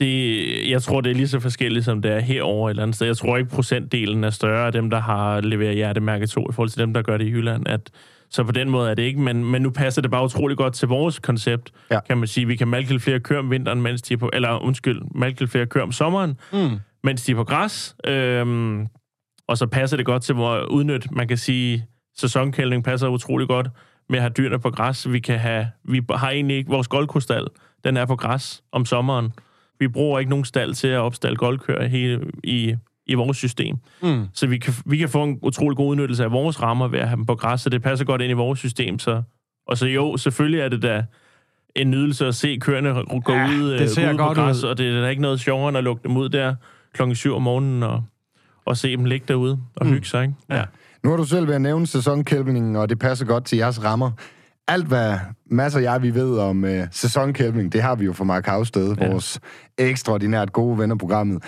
Det, 0.00 0.70
jeg 0.70 0.82
tror, 0.82 1.00
det 1.00 1.10
er 1.10 1.14
lige 1.14 1.28
så 1.28 1.40
forskelligt, 1.40 1.84
som 1.84 2.02
det 2.02 2.10
er 2.10 2.18
herovre 2.18 2.70
et 2.70 2.72
eller 2.72 2.82
andet 2.82 2.96
sted. 2.96 3.06
Jeg 3.06 3.16
tror 3.16 3.36
ikke, 3.36 3.50
procentdelen 3.50 4.24
er 4.24 4.30
større 4.30 4.66
af 4.66 4.72
dem, 4.72 4.90
der 4.90 5.00
har 5.00 5.40
leveret 5.40 5.74
hjertemærke 5.74 6.26
2, 6.26 6.40
i 6.50 6.52
forhold 6.52 6.68
til 6.68 6.80
dem, 6.80 6.94
der 6.94 7.02
gør 7.02 7.16
det 7.16 7.24
i 7.24 7.30
Jylland. 7.30 7.68
At, 7.68 7.90
så 8.30 8.44
på 8.44 8.52
den 8.52 8.70
måde 8.70 8.90
er 8.90 8.94
det 8.94 9.02
ikke, 9.02 9.20
men, 9.20 9.44
men 9.44 9.62
nu 9.62 9.70
passer 9.70 10.02
det 10.02 10.10
bare 10.10 10.24
utrolig 10.24 10.56
godt 10.56 10.74
til 10.74 10.88
vores 10.88 11.18
koncept, 11.18 11.72
ja. 11.90 12.00
kan 12.00 12.18
man 12.18 12.28
sige. 12.28 12.46
Vi 12.46 12.56
kan 12.56 12.68
malke 12.68 13.00
flere 13.00 13.20
køer 13.20 13.38
om 13.38 13.50
vinteren, 13.50 13.82
mens 13.82 14.02
de 14.02 14.14
er 14.14 14.18
på, 14.18 14.30
eller 14.32 14.64
undskyld, 14.64 15.02
malke 15.14 15.46
flere 15.46 15.66
køer 15.66 15.82
om 15.82 15.92
sommeren, 15.92 16.38
mm. 16.52 16.78
mens 17.04 17.24
de 17.24 17.32
er 17.32 17.36
på 17.36 17.44
græs. 17.44 17.96
Øhm, 18.06 18.86
og 19.48 19.58
så 19.58 19.66
passer 19.66 19.96
det 19.96 20.06
godt 20.06 20.22
til 20.22 20.34
vores 20.34 20.68
udnyt, 20.70 21.10
man 21.10 21.28
kan 21.28 21.36
sige, 21.36 21.86
sæsonkældning 22.16 22.84
passer 22.84 23.08
utrolig 23.08 23.48
godt 23.48 23.68
med 24.08 24.18
at 24.18 24.22
have 24.22 24.32
dyrene 24.36 24.58
på 24.58 24.70
græs. 24.70 25.12
Vi, 25.12 25.18
kan 25.18 25.38
have, 25.38 25.68
vi 25.84 26.00
har 26.10 26.30
egentlig 26.30 26.56
ikke 26.56 26.70
vores 26.70 26.88
goldkrystal, 26.88 27.46
den 27.84 27.96
er 27.96 28.06
på 28.06 28.16
græs 28.16 28.62
om 28.72 28.84
sommeren. 28.84 29.32
Vi 29.84 29.88
bruger 29.88 30.18
ikke 30.18 30.30
nogen 30.30 30.44
stald 30.44 30.74
til 30.74 30.88
at 30.88 30.98
opstalle 30.98 31.36
goldkøer 31.36 31.86
hele, 31.86 32.20
i, 32.44 32.74
i 33.06 33.14
vores 33.14 33.36
system. 33.36 33.76
Mm. 34.02 34.26
Så 34.32 34.46
vi 34.46 34.58
kan, 34.58 34.74
vi 34.86 34.96
kan 34.96 35.08
få 35.08 35.24
en 35.24 35.38
utrolig 35.42 35.76
god 35.76 35.88
udnyttelse 35.88 36.24
af 36.24 36.32
vores 36.32 36.62
rammer 36.62 36.88
ved 36.88 36.98
at 36.98 37.08
have 37.08 37.16
dem 37.16 37.26
på 37.26 37.34
græs, 37.34 37.60
så 37.60 37.70
det 37.70 37.82
passer 37.82 38.04
godt 38.04 38.20
ind 38.20 38.30
i 38.30 38.34
vores 38.34 38.58
system. 38.58 38.98
Så, 38.98 39.22
og 39.66 39.78
så 39.78 39.86
jo, 39.86 40.16
selvfølgelig 40.16 40.60
er 40.60 40.68
det 40.68 40.82
da 40.82 41.04
en 41.76 41.90
nydelse 41.90 42.26
at 42.26 42.34
se 42.34 42.58
køerne 42.60 43.20
gå 43.20 43.32
ja, 43.32 43.48
ud, 43.48 43.72
det 43.72 43.80
øh, 43.80 43.88
ser 43.88 44.12
ud 44.12 44.18
på 44.18 44.34
græs, 44.34 44.64
ud. 44.64 44.68
og 44.68 44.78
det 44.78 44.96
er 44.96 45.00
da 45.00 45.08
ikke 45.08 45.22
noget 45.22 45.40
sjovere 45.40 45.68
end 45.68 45.78
at 45.78 45.84
lukke 45.84 46.02
dem 46.08 46.16
ud 46.16 46.28
der 46.28 46.54
klokken 46.92 47.16
7 47.16 47.34
om 47.34 47.42
morgenen 47.42 47.82
og, 47.82 48.04
og 48.64 48.76
se 48.76 48.96
dem 48.96 49.04
ligge 49.04 49.24
derude 49.28 49.60
og 49.76 49.86
mm. 49.86 49.92
hygge 49.92 50.06
sig. 50.06 50.22
Ikke? 50.22 50.34
Ja. 50.50 50.64
Nu 51.02 51.10
har 51.10 51.16
du 51.16 51.24
selv 51.24 51.46
været 51.46 51.54
at 51.54 51.62
nævne 51.62 51.86
sæsonkælvningen, 51.86 52.76
og 52.76 52.88
det 52.88 52.98
passer 52.98 53.26
godt 53.26 53.44
til 53.44 53.58
jeres 53.58 53.84
rammer 53.84 54.10
alt, 54.68 54.86
hvad 54.86 55.14
masser 55.50 55.78
af 55.78 55.82
jer, 55.82 55.98
vi 55.98 56.14
ved 56.14 56.38
om 56.38 56.64
øh, 56.64 56.86
sæsonkælvning, 56.90 57.72
det 57.72 57.82
har 57.82 57.94
vi 57.94 58.04
jo 58.04 58.12
fra 58.12 58.24
Mark 58.24 58.46
Havsted, 58.46 58.96
ja. 59.00 59.10
vores 59.10 59.40
ekstraordinært 59.78 60.52
gode 60.52 60.78
vennerprogrammet. 60.78 61.42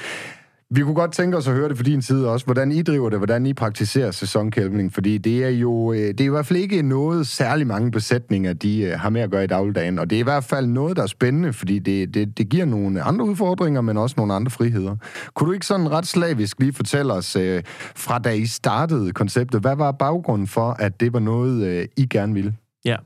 Vi 0.70 0.82
kunne 0.82 0.94
godt 0.94 1.12
tænke 1.12 1.37
os 1.37 1.49
at 1.49 1.54
høre 1.54 1.68
det 1.68 1.76
fra 1.76 1.85
din 1.85 2.02
side 2.02 2.30
også, 2.30 2.46
hvordan 2.46 2.73
I 2.73 2.82
driver 2.82 3.11
det, 3.11 3.18
hvordan 3.18 3.46
I 3.46 3.52
praktiserer 3.52 4.11
sæsonkælvning, 4.11 4.92
fordi 4.92 5.18
det 5.18 5.44
er 5.44 5.49
jo 5.49 5.92
øh, 5.92 5.99
det 5.99 6.20
er 6.20 6.25
i 6.25 6.28
hvert 6.28 6.46
fald 6.46 6.58
ikke 6.58 6.82
noget 6.82 7.26
særlig 7.26 7.66
mange 7.66 7.90
besætninger, 7.90 8.52
de 8.52 8.80
øh, 8.82 8.99
har 8.99 9.11
med 9.11 9.20
at 9.20 9.30
gøre 9.30 9.44
i 9.44 9.46
dagligdagen, 9.46 9.99
og 9.99 10.11
det 10.11 10.16
er 10.16 10.20
i 10.20 10.23
hvert 10.23 10.44
fald 10.44 10.66
noget, 10.66 10.96
der 10.96 11.02
er 11.02 11.06
spændende, 11.06 11.52
fordi 11.52 11.78
det, 11.78 12.14
det, 12.14 12.38
det 12.38 12.49
giver 12.49 12.64
nogle 12.64 13.02
andre 13.02 13.25
udfordringer, 13.25 13.80
men 13.80 13.96
også 13.96 14.14
nogle 14.18 14.35
andre 14.35 14.50
friheder. 14.50 14.96
Kunne 15.35 15.49
du 15.49 15.52
ikke 15.52 15.66
sådan 15.66 15.90
ret 15.90 16.06
slavisk 16.06 16.61
lige 16.61 16.73
fortælle 16.73 17.12
os, 17.12 17.37
øh, 17.37 17.62
fra 17.96 18.18
da 18.18 18.30
I 18.30 18.46
startede 18.46 19.12
konceptet, 19.12 19.61
hvad 19.61 19.76
var 19.76 19.92
baggrunden 19.92 20.46
for, 20.46 20.70
at 20.78 21.00
det 21.00 21.12
var 21.12 21.20
noget, 21.20 21.87
I 21.96 22.06
gerne 22.06 22.35
ville? 22.35 22.54
Ja. 22.85 22.97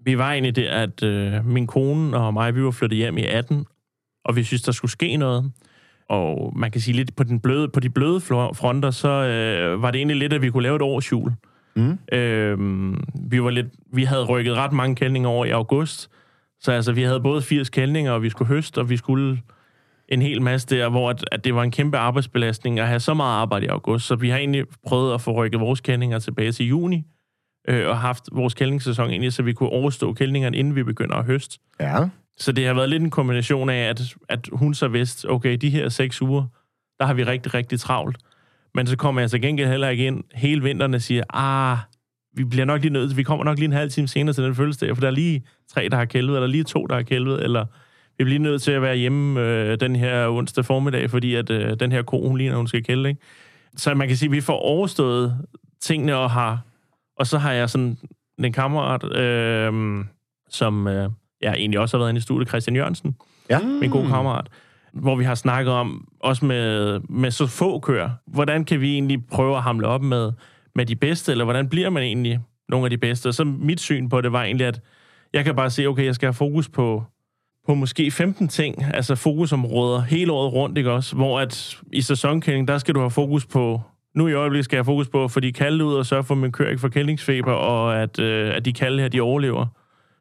Vi 0.00 0.18
var 0.18 0.32
egentlig 0.32 0.56
det, 0.56 0.64
at 0.64 1.02
øh, 1.02 1.46
min 1.46 1.66
kone 1.66 2.16
og 2.16 2.34
mig, 2.34 2.54
vi 2.54 2.64
var 2.64 2.70
flyttet 2.70 2.96
hjem 2.96 3.18
i 3.18 3.24
18, 3.24 3.66
og 4.24 4.36
vi 4.36 4.44
synes, 4.44 4.62
der 4.62 4.72
skulle 4.72 4.90
ske 4.90 5.16
noget. 5.16 5.52
Og 6.08 6.52
man 6.56 6.70
kan 6.70 6.80
sige 6.80 6.96
lidt 6.96 7.16
på, 7.16 7.24
den 7.24 7.40
bløde, 7.40 7.68
på 7.68 7.80
de 7.80 7.90
bløde 7.90 8.20
fronter, 8.20 8.90
så 8.90 9.08
øh, 9.08 9.82
var 9.82 9.90
det 9.90 9.98
egentlig 9.98 10.16
lidt, 10.16 10.32
at 10.32 10.42
vi 10.42 10.50
kunne 10.50 10.62
lave 10.62 10.76
et 10.76 10.82
års 10.82 11.12
jul. 11.12 11.32
Mm. 11.76 11.98
Øh, 12.12 12.58
vi, 13.30 13.42
var 13.42 13.50
lidt, 13.50 13.66
vi 13.92 14.04
havde 14.04 14.24
rykket 14.24 14.54
ret 14.54 14.72
mange 14.72 14.96
kældninger 14.96 15.28
over 15.28 15.44
i 15.44 15.50
august, 15.50 16.10
så 16.60 16.72
altså, 16.72 16.92
vi 16.92 17.02
havde 17.02 17.20
både 17.20 17.42
80 17.42 17.70
kældninger, 17.70 18.12
og 18.12 18.22
vi 18.22 18.30
skulle 18.30 18.48
høste, 18.48 18.78
og 18.78 18.90
vi 18.90 18.96
skulle 18.96 19.38
en 20.08 20.22
hel 20.22 20.42
masse 20.42 20.66
der, 20.66 20.88
hvor 20.88 21.10
at, 21.10 21.24
at 21.32 21.44
det 21.44 21.54
var 21.54 21.62
en 21.62 21.70
kæmpe 21.70 21.98
arbejdsbelastning 21.98 22.80
at 22.80 22.86
have 22.86 23.00
så 23.00 23.14
meget 23.14 23.40
arbejde 23.40 23.66
i 23.66 23.68
august. 23.68 24.06
Så 24.06 24.14
vi 24.14 24.30
har 24.30 24.38
egentlig 24.38 24.64
prøvet 24.86 25.14
at 25.14 25.20
få 25.20 25.32
rykket 25.32 25.60
vores 25.60 25.80
kællinger 25.80 26.18
tilbage 26.18 26.52
til 26.52 26.66
juni, 26.66 27.04
øh, 27.68 27.88
og 27.88 27.98
haft 27.98 28.24
vores 28.32 28.54
kældningssæson 28.54 29.10
egentlig, 29.10 29.32
så 29.32 29.42
vi 29.42 29.52
kunne 29.52 29.68
overstå 29.68 30.12
kældningerne, 30.12 30.56
inden 30.56 30.74
vi 30.74 30.82
begynder 30.82 31.14
at 31.14 31.24
høste. 31.24 31.58
Ja. 31.80 32.08
Så 32.38 32.52
det 32.52 32.66
har 32.66 32.74
været 32.74 32.88
lidt 32.88 33.02
en 33.02 33.10
kombination 33.10 33.70
af, 33.70 33.88
at, 33.88 34.14
at 34.28 34.48
hun 34.52 34.74
så 34.74 34.88
vidste, 34.88 35.30
okay, 35.30 35.56
de 35.56 35.70
her 35.70 35.88
seks 35.88 36.22
uger, 36.22 36.46
der 36.98 37.06
har 37.06 37.14
vi 37.14 37.24
rigtig, 37.24 37.54
rigtig 37.54 37.80
travlt. 37.80 38.16
Men 38.74 38.86
så 38.86 38.96
kommer 38.96 39.20
jeg 39.20 39.30
så 39.30 39.38
gengæld 39.38 39.68
heller 39.68 39.88
ikke 39.88 40.06
ind 40.06 40.24
hele 40.34 40.62
vinteren 40.62 40.94
og 40.94 41.02
siger, 41.02 41.22
ah, 41.34 41.78
vi 42.36 42.44
bliver 42.44 42.64
nok 42.64 42.80
lige 42.80 42.92
nødt 42.92 43.16
vi 43.16 43.22
kommer 43.22 43.44
nok 43.44 43.58
lige 43.58 43.64
en 43.64 43.72
halv 43.72 43.90
time 43.90 44.08
senere 44.08 44.34
til 44.34 44.44
den 44.44 44.54
fødselsdag, 44.54 44.96
for 44.96 45.00
der 45.00 45.06
er 45.06 45.12
lige 45.12 45.42
tre, 45.72 45.88
der 45.90 45.96
har 45.96 46.04
kælvet, 46.04 46.36
eller 46.36 46.46
lige 46.46 46.64
to, 46.64 46.86
der 46.86 46.94
har 46.94 47.02
kælvet, 47.02 47.44
eller 47.44 47.66
vi 48.18 48.24
bliver 48.24 48.40
nødt 48.40 48.62
til 48.62 48.72
at 48.72 48.82
være 48.82 48.96
hjemme 48.96 49.40
øh, 49.40 49.80
den 49.80 49.96
her 49.96 50.28
onsdag 50.28 50.64
formiddag, 50.64 51.10
fordi 51.10 51.34
at 51.34 51.50
øh, 51.50 51.80
den 51.80 51.92
her 51.92 52.02
ko, 52.02 52.28
hun 52.28 52.38
lige, 52.38 52.50
når 52.50 52.56
hun 52.56 52.66
skal 52.68 52.84
kælde, 52.84 53.08
ikke? 53.08 53.20
Så 53.76 53.94
man 53.94 54.08
kan 54.08 54.16
sige, 54.16 54.26
at 54.26 54.32
vi 54.32 54.40
får 54.40 54.58
overstået 54.58 55.38
tingene 55.80 56.16
og 56.16 56.30
har 56.30 56.67
og 57.18 57.26
så 57.26 57.38
har 57.38 57.52
jeg 57.52 57.70
sådan 57.70 57.98
en 58.44 58.52
kammerat, 58.52 59.16
øh, 59.16 60.04
som 60.48 60.88
øh, 60.88 61.10
jeg 61.40 61.54
egentlig 61.54 61.80
også 61.80 61.96
har 61.96 62.02
været 62.02 62.10
inde 62.10 62.18
i 62.18 62.22
studiet, 62.22 62.48
Christian 62.48 62.76
Jørgensen. 62.76 63.16
Ja. 63.50 63.58
Min 63.62 63.90
gode 63.90 64.08
kammerat. 64.08 64.46
Hvor 64.92 65.16
vi 65.16 65.24
har 65.24 65.34
snakket 65.34 65.72
om, 65.72 66.08
også 66.20 66.44
med, 66.44 67.00
med 67.00 67.30
så 67.30 67.46
få 67.46 67.78
køer, 67.78 68.10
hvordan 68.26 68.64
kan 68.64 68.80
vi 68.80 68.92
egentlig 68.92 69.26
prøve 69.26 69.56
at 69.56 69.62
hamle 69.62 69.86
op 69.86 70.02
med, 70.02 70.32
med 70.74 70.86
de 70.86 70.96
bedste, 70.96 71.32
eller 71.32 71.44
hvordan 71.44 71.68
bliver 71.68 71.90
man 71.90 72.02
egentlig 72.02 72.40
nogle 72.68 72.86
af 72.86 72.90
de 72.90 72.98
bedste? 72.98 73.26
Og 73.26 73.34
så 73.34 73.44
mit 73.44 73.80
syn 73.80 74.08
på 74.08 74.20
det 74.20 74.32
var 74.32 74.42
egentlig, 74.42 74.66
at 74.66 74.80
jeg 75.32 75.44
kan 75.44 75.56
bare 75.56 75.70
se, 75.70 75.86
okay, 75.86 76.04
jeg 76.04 76.14
skal 76.14 76.26
have 76.26 76.34
fokus 76.34 76.68
på, 76.68 77.04
på 77.66 77.74
måske 77.74 78.10
15 78.10 78.48
ting, 78.48 78.84
altså 78.94 79.14
fokusområder 79.14 80.00
hele 80.00 80.32
året 80.32 80.52
rundt, 80.52 80.78
ikke 80.78 80.92
også? 80.92 81.16
Hvor 81.16 81.40
at 81.40 81.76
i 81.92 82.00
sæsonkending, 82.00 82.68
der 82.68 82.78
skal 82.78 82.94
du 82.94 83.00
have 83.00 83.10
fokus 83.10 83.46
på 83.46 83.80
nu 84.14 84.28
i 84.28 84.32
øjeblikket 84.32 84.64
skal 84.64 84.76
jeg 84.76 84.80
have 84.80 84.84
fokus 84.84 85.08
på 85.08 85.40
de 85.40 85.52
kalde 85.52 85.84
ud 85.84 85.94
og 85.94 86.06
sørge 86.06 86.24
for, 86.24 86.34
at 86.34 86.38
min 86.38 86.52
kører 86.52 86.68
ikke 86.68 86.80
får 86.80 86.88
kældningsfeber, 86.88 87.52
og 87.52 88.02
at, 88.02 88.18
øh, 88.18 88.56
at 88.56 88.64
de 88.64 88.72
kalde 88.72 89.02
her, 89.02 89.08
de 89.08 89.20
overlever. 89.20 89.66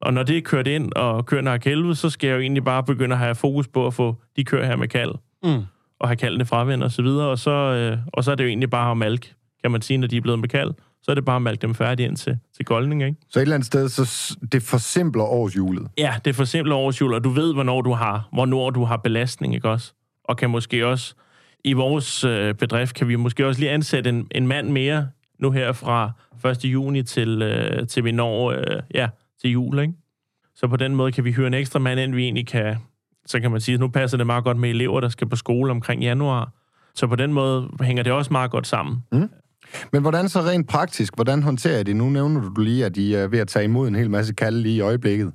Og 0.01 0.13
når 0.13 0.23
det 0.23 0.37
er 0.37 0.41
kørt 0.41 0.67
ind, 0.67 0.91
og 0.95 1.25
køerne 1.25 1.49
har 1.49 1.57
kælvet, 1.57 1.97
så 1.97 2.09
skal 2.09 2.27
jeg 2.27 2.35
jo 2.35 2.41
egentlig 2.41 2.63
bare 2.63 2.83
begynde 2.83 3.13
at 3.13 3.19
have 3.19 3.35
fokus 3.35 3.67
på 3.67 3.87
at 3.87 3.93
få 3.93 4.15
de 4.35 4.43
kører 4.43 4.65
her 4.65 4.75
med 4.75 4.87
kald. 4.87 5.11
Mm. 5.43 5.63
Og 5.99 6.07
have 6.07 6.15
kaldene 6.15 6.45
fravendt 6.45 6.83
og 6.83 6.91
så 6.91 7.01
videre. 7.01 7.27
Og 7.27 7.39
så, 7.39 7.51
øh, 7.51 7.97
og 8.13 8.23
så 8.23 8.31
er 8.31 8.35
det 8.35 8.43
jo 8.43 8.47
egentlig 8.47 8.69
bare 8.69 8.91
at 8.91 8.97
malke, 8.97 9.33
kan 9.61 9.71
man 9.71 9.81
sige, 9.81 9.97
når 9.97 10.07
de 10.07 10.17
er 10.17 10.21
blevet 10.21 10.39
med 10.39 10.49
kald. 10.49 10.73
Så 11.01 11.11
er 11.11 11.15
det 11.15 11.25
bare 11.25 11.35
at 11.35 11.41
malke 11.41 11.61
dem 11.61 11.75
færdige 11.75 12.07
ind 12.07 12.17
til, 12.17 12.37
til 12.55 12.65
goldning, 12.65 13.03
ikke? 13.03 13.17
Så 13.29 13.39
et 13.39 13.41
eller 13.41 13.55
andet 13.55 13.65
sted, 13.65 13.89
så 13.89 14.37
det 14.51 14.63
forsimpler 14.63 15.23
årsjulet? 15.23 15.87
Ja, 15.97 16.15
det 16.25 16.35
forsimpler 16.35 16.75
årsjulet, 16.75 17.15
og 17.15 17.23
du 17.23 17.29
ved, 17.29 17.53
hvornår 17.53 17.81
du 17.81 17.93
har, 17.93 18.29
hvornår 18.33 18.69
du 18.69 18.83
har 18.83 18.97
belastning, 18.97 19.55
ikke 19.55 19.69
også? 19.69 19.93
Og 20.23 20.37
kan 20.37 20.49
måske 20.49 20.87
også 20.87 21.15
i 21.67 21.73
vores 21.73 22.23
øh, 22.23 22.53
bedrift 22.53 22.95
kan 22.95 23.07
vi 23.07 23.15
måske 23.15 23.47
også 23.47 23.59
lige 23.59 23.71
ansætte 23.71 24.09
en, 24.09 24.27
en 24.31 24.47
mand 24.47 24.69
mere 24.69 25.07
nu 25.39 25.51
her 25.51 25.71
fra 25.71 26.11
1. 26.49 26.65
juni 26.65 27.03
til, 27.03 27.41
øh, 27.41 27.87
til 27.87 28.03
vi 28.03 28.11
når 28.11 28.51
øh, 28.51 28.81
ja, 28.93 29.07
til 29.41 29.49
jul. 29.49 29.79
Ikke? 29.79 29.93
Så 30.55 30.67
på 30.67 30.77
den 30.77 30.95
måde 30.95 31.11
kan 31.11 31.23
vi 31.23 31.31
hyre 31.31 31.47
en 31.47 31.53
ekstra 31.53 31.79
mand 31.79 31.99
ind, 31.99 32.15
vi 32.15 32.23
egentlig 32.23 32.47
kan, 32.47 32.75
så 33.25 33.39
kan 33.39 33.51
man 33.51 33.61
sige, 33.61 33.73
at 33.73 33.79
nu 33.79 33.87
passer 33.87 34.17
det 34.17 34.25
meget 34.25 34.43
godt 34.43 34.57
med 34.57 34.69
elever, 34.69 34.99
der 34.99 35.09
skal 35.09 35.29
på 35.29 35.35
skole 35.35 35.71
omkring 35.71 36.01
januar. 36.01 36.51
Så 36.95 37.07
på 37.07 37.15
den 37.15 37.33
måde 37.33 37.69
hænger 37.81 38.03
det 38.03 38.13
også 38.13 38.33
meget 38.33 38.51
godt 38.51 38.67
sammen. 38.67 38.97
Mm. 39.11 39.29
Men 39.91 40.01
hvordan 40.01 40.29
så 40.29 40.41
rent 40.41 40.67
praktisk, 40.67 41.15
hvordan 41.15 41.43
håndterer 41.43 41.79
I 41.79 41.83
det? 41.83 41.95
Nu 41.95 42.09
nævner 42.09 42.41
du 42.41 42.61
lige, 42.61 42.85
at 42.85 42.97
I 42.97 43.13
er 43.13 43.27
ved 43.27 43.39
at 43.39 43.47
tage 43.47 43.65
imod 43.65 43.87
en 43.87 43.95
hel 43.95 44.09
masse 44.09 44.33
kalde 44.33 44.61
lige 44.61 44.75
i 44.75 44.81
øjeblikket. 44.81 45.31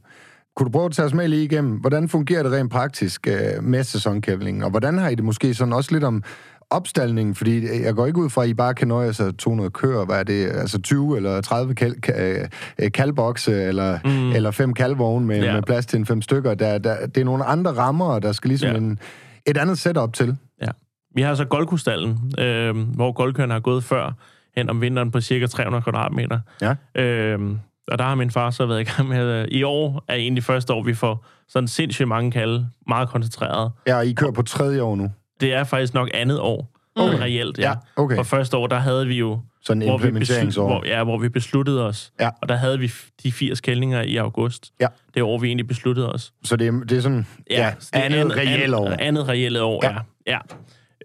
Kunne 0.56 0.64
du 0.64 0.70
prøve 0.70 0.84
at 0.84 0.92
tage 0.92 1.06
os 1.06 1.14
med 1.14 1.28
lige 1.28 1.44
igennem, 1.44 1.76
hvordan 1.76 2.08
fungerer 2.08 2.42
det 2.42 2.52
rent 2.52 2.72
praktisk 2.72 3.28
øh, 3.28 3.62
med 3.62 3.84
sæsonkævlingen, 3.84 4.62
og 4.62 4.70
hvordan 4.70 4.98
har 4.98 5.08
I 5.08 5.14
det 5.14 5.24
måske 5.24 5.54
sådan 5.54 5.72
også 5.72 5.92
lidt 5.92 6.04
om 6.04 6.22
opstaldningen, 6.70 7.34
fordi 7.34 7.82
jeg 7.84 7.94
går 7.94 8.06
ikke 8.06 8.18
ud 8.18 8.30
fra, 8.30 8.42
at 8.42 8.48
I 8.48 8.54
bare 8.54 8.74
kan 8.74 8.88
nøje 8.88 9.12
sig 9.12 9.38
200 9.38 9.70
køer, 9.70 10.04
hvad 10.04 10.18
er 10.18 10.22
det, 10.22 10.46
altså 10.46 10.82
20 10.82 11.16
eller 11.16 11.40
30 11.40 11.74
kal, 11.74 12.00
kal, 12.00 12.48
øh, 12.78 12.92
kalbokse, 12.92 13.62
eller, 13.62 13.98
mm. 14.04 14.32
eller 14.32 14.50
fem 14.50 14.74
kalvogne 14.74 15.26
med, 15.26 15.42
ja. 15.42 15.54
med 15.54 15.62
plads 15.62 15.86
til 15.86 15.98
en 15.98 16.06
fem 16.06 16.22
stykker. 16.22 16.54
Der, 16.54 16.78
der, 16.78 17.06
det 17.06 17.20
er 17.20 17.24
nogle 17.24 17.44
andre 17.44 17.70
rammer, 17.70 18.18
der 18.18 18.32
skal 18.32 18.48
ligesom 18.48 18.70
ja. 18.70 18.76
en, 18.76 18.98
et 19.46 19.56
andet 19.56 19.78
setup 19.78 20.12
til. 20.12 20.36
Ja. 20.62 20.70
Vi 21.14 21.22
har 21.22 21.34
så 21.34 21.44
Goldkustallen, 21.44 22.32
øh, 22.38 22.76
hvor 22.76 23.12
goldkøerne 23.12 23.52
har 23.52 23.60
gået 23.60 23.84
før 23.84 24.12
hen 24.56 24.70
om 24.70 24.80
vinteren 24.80 25.10
på 25.10 25.20
cirka 25.20 25.46
300 25.46 25.82
kvadratmeter. 25.82 26.40
Ja. 26.62 27.02
Øh, 27.02 27.40
og 27.88 27.98
der 27.98 28.04
har 28.04 28.14
min 28.14 28.30
far 28.30 28.50
så 28.50 28.66
været 28.66 28.80
i 28.80 28.84
gang 28.84 29.08
med, 29.08 29.26
øh, 29.26 29.48
i 29.50 29.62
år 29.62 30.04
er 30.08 30.14
egentlig 30.14 30.44
første 30.44 30.72
år, 30.72 30.82
vi 30.82 30.94
får 30.94 31.26
sådan 31.48 31.68
sindssygt 31.68 32.08
mange 32.08 32.30
kalde, 32.30 32.68
meget 32.88 33.08
koncentreret. 33.08 33.72
Ja, 33.86 34.00
I 34.00 34.12
kører 34.12 34.32
på 34.32 34.42
tredje 34.42 34.82
år 34.82 34.96
nu? 34.96 35.10
Det 35.40 35.52
er 35.52 35.64
faktisk 35.64 35.94
nok 35.94 36.10
andet 36.14 36.40
år, 36.40 36.78
okay. 36.94 37.18
reelt, 37.18 37.58
ja. 37.58 37.68
ja 37.68 37.74
okay. 37.96 38.16
For 38.16 38.22
første 38.22 38.56
år, 38.56 38.66
der 38.66 38.78
havde 38.78 39.06
vi 39.06 39.18
jo... 39.18 39.40
Sådan 39.64 39.82
en 39.82 39.88
implementeringsår. 39.88 40.66
Hvor, 40.66 40.86
ja, 40.86 41.04
hvor 41.04 41.18
vi 41.18 41.28
besluttede 41.28 41.86
os. 41.86 42.12
Ja. 42.20 42.30
Og 42.42 42.48
der 42.48 42.56
havde 42.56 42.78
vi 42.78 42.92
de 43.22 43.32
80 43.32 43.60
kældninger 43.60 44.02
i 44.02 44.16
august. 44.16 44.72
Ja. 44.80 44.86
Det 45.14 45.22
år, 45.22 45.38
vi 45.38 45.46
egentlig 45.46 45.66
besluttede 45.66 46.12
os. 46.12 46.32
Så 46.44 46.56
det 46.56 46.66
er, 46.66 46.72
det 46.72 46.98
er 46.98 47.00
sådan 47.00 47.26
ja, 47.50 47.60
ja, 47.60 47.98
andet, 47.98 48.18
andet 48.18 48.36
reelle 48.36 48.76
år? 48.76 48.94
Andet 48.98 49.28
reelle 49.28 49.62
år, 49.62 49.80
ja. 49.84 49.92
ja. 50.26 50.32
ja. 50.32 50.38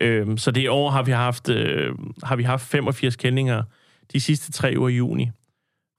Øhm, 0.01 0.37
så 0.37 0.51
det 0.51 0.69
år 0.69 0.89
har 0.89 1.03
vi 1.03 1.11
haft, 1.11 1.49
øh, 1.49 1.95
har 2.23 2.35
vi 2.35 2.43
haft 2.43 2.65
85 2.65 3.15
kællinger 3.15 3.63
de 4.13 4.19
sidste 4.19 4.51
tre 4.51 4.73
uger 4.77 4.89
i 4.89 4.95
juni. 4.95 5.31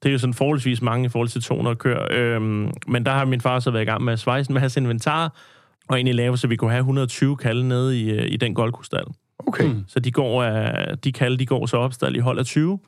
Det 0.03 0.09
er 0.09 0.13
jo 0.13 0.19
sådan 0.19 0.35
forholdsvis 0.35 0.83
mange 0.83 1.07
i 1.07 1.09
forhold 1.09 1.29
til 1.29 1.43
200 1.43 1.77
køer. 1.77 2.07
Øhm, 2.11 2.71
men 2.87 3.07
der 3.07 3.13
har 3.13 3.25
min 3.25 3.41
far 3.41 3.61
så 3.61 3.71
været 3.71 3.83
i 3.83 3.87
gang 3.87 4.05
med 4.05 4.13
at 4.13 4.19
svejse 4.19 4.53
med 4.53 4.61
hans 4.61 4.77
inventar, 4.77 5.37
og 5.89 5.97
egentlig 5.97 6.15
lave, 6.15 6.37
så 6.39 6.47
vi 6.47 6.57
kunne 6.57 6.71
have 6.71 6.81
120 6.81 7.37
kalde 7.37 7.69
nede 7.69 8.01
i, 8.01 8.11
øh, 8.11 8.27
i 8.33 8.37
den 8.37 8.55
goldkustal. 8.55 9.05
Okay. 9.39 9.65
Mm. 9.65 9.85
Så 9.89 10.01
de, 10.01 10.13
går, 10.13 10.43
øh, 10.43 10.97
de 11.05 11.13
kalde, 11.13 11.37
de 11.39 11.47
går 11.47 11.67
så 11.67 11.77
opstald 11.77 12.17
i 12.17 12.19
hold 12.19 12.39
af 12.39 12.45
20, 12.45 12.79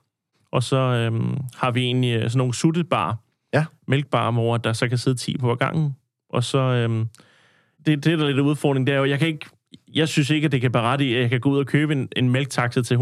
og 0.53 0.63
så 0.63 0.77
øhm, 0.77 1.37
har 1.57 1.71
vi 1.71 1.81
egentlig 1.85 2.17
øh, 2.17 2.23
sådan 2.23 2.39
nogle 2.39 2.55
suttetbar, 2.55 3.19
Ja. 3.55 3.65
mælkbar, 3.89 4.31
hvor 4.31 4.57
der 4.57 4.73
så 4.73 4.89
kan 4.89 4.99
sidde 4.99 5.17
10 5.17 5.39
på 5.39 5.55
gangen. 5.55 5.97
Og 6.33 6.45
så, 6.45 6.59
øhm, 6.59 7.09
det, 7.87 8.05
det 8.05 8.19
der 8.19 8.25
er 8.25 8.29
lidt 8.29 8.39
udfordring, 8.39 8.87
det 8.87 8.95
er 8.95 8.99
jo, 8.99 9.05
jeg 9.05 9.19
kan 9.19 9.29
ikke, 9.29 9.47
jeg 9.95 10.09
synes 10.09 10.31
ikke, 10.31 10.45
at 10.45 10.53
det 10.53 10.61
kan 10.61 10.73
berettige, 10.73 11.17
at 11.17 11.23
jeg 11.23 11.31
kan 11.31 11.41
gå 11.41 11.51
ud 11.51 11.59
og 11.59 11.67
købe 11.67 11.93
en, 11.93 12.09
en 12.17 12.31
mælktaxe 12.31 12.83
til 12.83 12.95
150.000, 12.95 13.01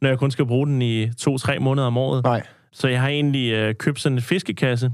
når 0.00 0.08
jeg 0.08 0.18
kun 0.18 0.30
skal 0.30 0.46
bruge 0.46 0.66
den 0.66 0.82
i 0.82 1.12
to-tre 1.12 1.58
måneder 1.58 1.86
om 1.86 1.96
året. 1.96 2.24
Nej. 2.24 2.42
Så 2.74 2.88
jeg 2.88 3.00
har 3.00 3.08
egentlig 3.08 3.52
øh, 3.52 3.74
købt 3.74 4.00
sådan 4.00 4.18
en 4.18 4.22
fiskekasse 4.22 4.92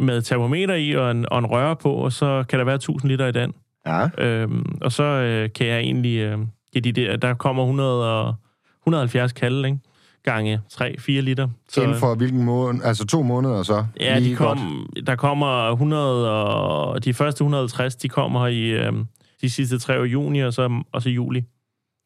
med 0.00 0.22
termometer 0.22 0.74
i 0.74 0.92
og 0.92 1.10
en, 1.10 1.26
og 1.30 1.38
en 1.38 1.46
røre 1.46 1.76
på, 1.76 1.92
og 1.92 2.12
så 2.12 2.44
kan 2.48 2.58
der 2.58 2.64
være 2.64 2.74
1000 2.74 3.10
liter 3.10 3.26
i 3.26 3.32
den. 3.32 3.52
Ja. 3.86 4.08
Øhm, 4.18 4.78
og 4.80 4.92
så 4.92 5.02
øh, 5.02 5.50
kan 5.54 5.66
jeg 5.66 5.78
egentlig 5.78 6.18
øh, 6.18 6.38
give 6.72 6.82
de 6.82 6.92
der, 6.92 7.16
der 7.16 7.34
kommer 7.34 7.62
100 7.62 8.20
og, 8.20 8.34
170 8.82 9.32
kalde, 9.32 9.68
ikke? 9.68 9.78
gange 10.22 10.60
3-4 10.72 11.10
liter. 11.10 11.48
Så, 11.68 11.82
Inden 11.82 11.96
for 11.96 12.14
hvilken 12.14 12.44
måned? 12.44 12.84
Altså 12.84 13.06
to 13.06 13.22
måneder 13.22 13.62
så? 13.62 13.86
Ja, 14.00 14.20
de 14.20 14.34
kom, 14.34 14.86
der 15.06 15.16
kommer 15.16 15.70
100, 15.70 16.30
og 16.30 17.04
de 17.04 17.14
første 17.14 17.42
150, 17.42 17.96
de 17.96 18.08
kommer 18.08 18.46
i 18.46 18.62
øh, 18.62 18.92
de 19.40 19.50
sidste 19.50 19.78
tre 19.78 20.00
år 20.00 20.04
juni, 20.04 20.40
og 20.40 20.52
så, 20.52 20.82
og 20.92 21.02
så 21.02 21.10
juli. 21.10 21.44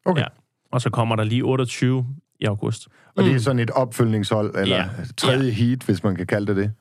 Okay. 0.05 0.21
Ja. 0.21 0.27
Og 0.71 0.81
så 0.81 0.89
kommer 0.89 1.15
der 1.15 1.23
lige 1.23 1.43
28 1.43 2.05
i 2.41 2.45
august. 2.45 2.87
Og 3.17 3.23
det 3.23 3.35
er 3.35 3.39
sådan 3.39 3.59
et 3.59 3.69
opfølgningshold, 3.71 4.55
eller 4.55 4.75
Ja. 4.75 4.85
tredje 5.17 5.51
heat, 5.51 5.83
hvis 5.83 6.03
man 6.03 6.15
kan 6.15 6.27
kalde 6.27 6.47
det 6.47 6.55
det. 6.55 6.71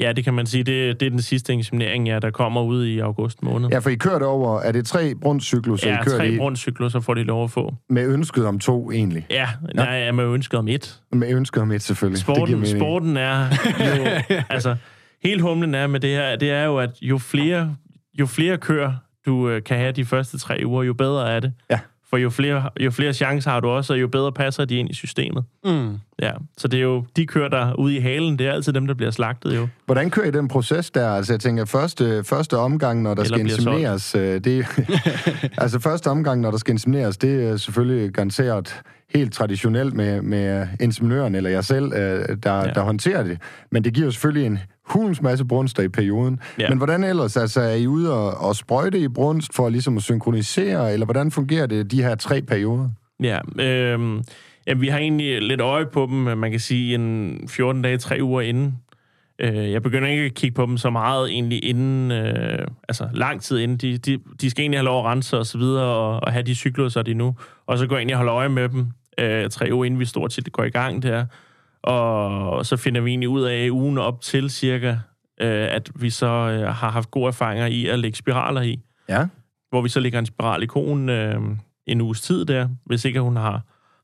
Ja, 0.00 0.12
det 0.12 0.24
kan 0.24 0.34
man 0.34 0.46
sige. 0.46 0.64
Det, 0.64 1.00
det 1.00 1.06
er 1.06 1.10
den 1.10 1.22
sidste 1.22 1.52
inseminering, 1.52 2.08
ja, 2.08 2.18
der 2.18 2.30
kommer 2.30 2.62
ud 2.62 2.84
i 2.84 2.98
august 2.98 3.42
måned. 3.42 3.68
Ja, 3.70 3.78
for 3.78 3.90
I 3.90 3.94
kører 3.94 4.18
det 4.18 4.28
over, 4.28 4.60
er 4.60 4.72
det 4.72 4.86
tre 4.86 5.14
brundscykluser, 5.14 5.88
ja 5.90 6.00
I 6.00 6.04
kører 6.04 6.16
tre 6.16 6.36
grundcykluser 6.36 7.00
får 7.00 7.14
de 7.14 7.22
lov 7.22 7.44
at 7.44 7.50
få. 7.50 7.74
med 7.90 8.06
ønsket 8.08 8.46
om 8.46 8.58
to 8.58 8.90
egentlig? 8.90 9.26
Ja, 9.30 9.48
nej, 9.74 9.84
jeg 9.86 10.14
med 10.14 10.24
ønsket 10.24 10.58
om 10.58 10.68
et. 10.68 11.00
Med 11.12 11.28
ønsket 11.34 11.62
om 11.62 11.72
et 11.72 11.82
selvfølgelig. 11.82 12.20
Sporten, 12.20 12.66
sporten 12.66 13.16
er 13.16 13.46
jo... 14.30 14.42
altså, 14.50 14.76
helt 15.24 15.42
humlen 15.42 15.74
er 15.74 15.86
med 15.86 16.00
det 16.00 16.10
her, 16.10 16.36
det 16.36 16.50
er 16.50 16.64
jo, 16.64 16.78
at 16.78 16.90
jo 17.02 17.18
flere, 17.18 17.76
jo 18.18 18.26
flere 18.26 18.56
køer, 18.58 18.92
du 19.26 19.48
øh, 19.48 19.62
kan 19.62 19.76
have 19.78 19.92
de 19.92 20.04
første 20.04 20.38
tre 20.38 20.62
uger, 20.64 20.82
jo 20.82 20.92
bedre 20.94 21.30
er 21.32 21.40
det. 21.40 21.52
Ja. 21.70 21.78
For 22.14 22.18
jo 22.18 22.30
flere, 22.30 22.70
jo 22.80 22.90
flere 22.90 23.12
chancer 23.12 23.50
har 23.50 23.60
du 23.60 23.68
også, 23.68 23.92
og 23.92 24.00
jo 24.00 24.08
bedre 24.08 24.32
passer 24.32 24.64
de 24.64 24.76
ind 24.76 24.90
i 24.90 24.94
systemet. 24.94 25.44
Mm. 25.64 25.98
Ja, 26.22 26.32
så 26.56 26.68
det 26.68 26.78
er 26.78 26.82
jo 26.82 27.04
de 27.16 27.26
køer, 27.26 27.48
der 27.48 27.58
er 27.58 27.74
ude 27.74 27.96
i 27.96 27.98
halen, 27.98 28.38
det 28.38 28.46
er 28.46 28.52
altid 28.52 28.72
dem, 28.72 28.86
der 28.86 28.94
bliver 28.94 29.10
slagtet 29.10 29.56
jo. 29.56 29.68
Hvordan 29.86 30.10
kører 30.10 30.26
I 30.26 30.30
den 30.30 30.48
proces 30.48 30.90
der? 30.90 31.08
Altså, 31.08 31.32
jeg 31.32 31.40
tænker, 31.40 31.64
første, 31.64 32.24
første 32.24 32.56
omgang, 32.56 33.02
når 33.02 33.14
der 33.14 33.22
Eller 33.22 33.36
skal 33.36 33.50
insemineres, 33.50 34.14
øh, 34.14 34.40
det, 34.40 34.66
altså 35.62 35.78
første 35.80 36.10
omgang, 36.10 36.40
når 36.40 36.50
der 36.50 36.58
skal 36.58 36.72
insemineres, 36.72 37.16
det 37.16 37.44
er 37.44 37.56
selvfølgelig 37.56 38.12
garanteret 38.12 38.82
helt 39.14 39.32
traditionelt 39.32 39.94
med, 39.94 40.22
med 40.22 40.66
inseminøren 40.80 41.34
eller 41.34 41.50
jeg 41.50 41.64
selv, 41.64 41.92
øh, 41.92 42.36
der. 42.42 42.56
Ja. 42.56 42.72
der 42.74 42.80
håndterer 42.80 43.22
det. 43.22 43.38
Men 43.70 43.84
det 43.84 43.94
giver 43.94 44.06
jo 44.06 44.10
selvfølgelig 44.10 44.46
en 44.46 44.58
hulens 44.84 45.22
masse 45.22 45.44
brunster 45.44 45.82
i 45.82 45.88
perioden. 45.88 46.40
Ja. 46.58 46.68
Men 46.68 46.78
hvordan 46.78 47.04
ellers? 47.04 47.36
Altså, 47.36 47.60
er 47.60 47.74
I 47.74 47.86
ude 47.86 48.12
og, 48.12 48.48
og 48.48 48.56
sprøjte 48.56 48.98
i 48.98 49.08
brunst 49.08 49.54
for 49.54 49.68
ligesom 49.68 49.96
at 49.96 50.02
synkronisere, 50.02 50.92
eller 50.92 51.06
hvordan 51.06 51.30
fungerer 51.30 51.66
det, 51.66 51.90
de 51.90 52.02
her 52.02 52.14
tre 52.14 52.42
perioder? 52.42 52.88
Ja, 53.22 53.38
øh, 53.58 54.22
ja, 54.66 54.74
vi 54.74 54.88
har 54.88 54.98
egentlig 54.98 55.42
lidt 55.42 55.60
øje 55.60 55.86
på 55.86 56.06
dem, 56.10 56.38
man 56.38 56.50
kan 56.50 56.60
sige, 56.60 56.94
en 56.94 57.38
14 57.48 57.82
dage, 57.82 57.98
3 57.98 58.18
uger 58.22 58.40
inden. 58.40 58.74
Øh, 59.38 59.72
jeg 59.72 59.82
begynder 59.82 60.08
ikke 60.08 60.22
at 60.22 60.34
kigge 60.34 60.54
på 60.54 60.66
dem 60.66 60.76
så 60.76 60.90
meget 60.90 61.30
egentlig 61.30 61.64
inden, 61.64 62.10
øh, 62.10 62.66
altså 62.88 63.08
lang 63.14 63.42
tid 63.42 63.58
inden. 63.58 63.76
De, 63.76 63.98
de, 63.98 64.18
de 64.40 64.50
skal 64.50 64.62
egentlig 64.62 64.78
have 64.78 64.84
lov 64.84 64.98
at 64.98 65.04
rense 65.04 65.38
og 65.38 65.46
så 65.46 65.58
videre, 65.58 65.84
og, 65.84 66.20
og 66.22 66.32
have 66.32 66.42
de 66.42 66.54
cykluser, 66.54 67.02
de 67.02 67.14
nu. 67.14 67.36
Og 67.66 67.78
så 67.78 67.86
går 67.86 67.96
jeg 67.96 68.00
egentlig 68.00 68.14
og 68.14 68.18
holder 68.18 68.34
øje 68.34 68.48
med 68.48 68.68
dem 68.68 68.86
øh, 69.18 69.50
tre 69.50 69.68
uger 69.72 69.84
inden 69.84 70.00
vi 70.00 70.04
stort 70.04 70.32
set 70.32 70.52
går 70.52 70.64
i 70.64 70.70
gang 70.70 71.02
der. 71.02 71.26
Og 71.88 72.66
så 72.66 72.76
finder 72.76 73.00
vi 73.00 73.10
egentlig 73.10 73.28
ud 73.28 73.42
af 73.42 73.68
ugen 73.70 73.98
op 73.98 74.20
til 74.20 74.50
cirka, 74.50 74.90
øh, 75.40 75.68
at 75.74 75.90
vi 75.94 76.10
så 76.10 76.26
øh, 76.26 76.60
har 76.74 76.90
haft 76.90 77.10
gode 77.10 77.28
erfaringer 77.28 77.66
i 77.66 77.86
at 77.86 77.98
lægge 77.98 78.16
spiraler 78.18 78.60
i 78.62 78.80
Ja. 79.08 79.26
hvor 79.70 79.82
vi 79.82 79.88
så 79.88 80.00
lægger 80.00 80.18
en 80.18 80.26
spiral 80.26 80.62
i 80.62 80.66
konen 80.66 81.08
øh, 81.08 81.40
en 81.86 82.00
uges 82.00 82.20
tid 82.20 82.44
der, 82.44 82.68
hvis 82.86 83.04
ikke 83.04 83.20
hun 83.20 83.36
har, 83.36 83.62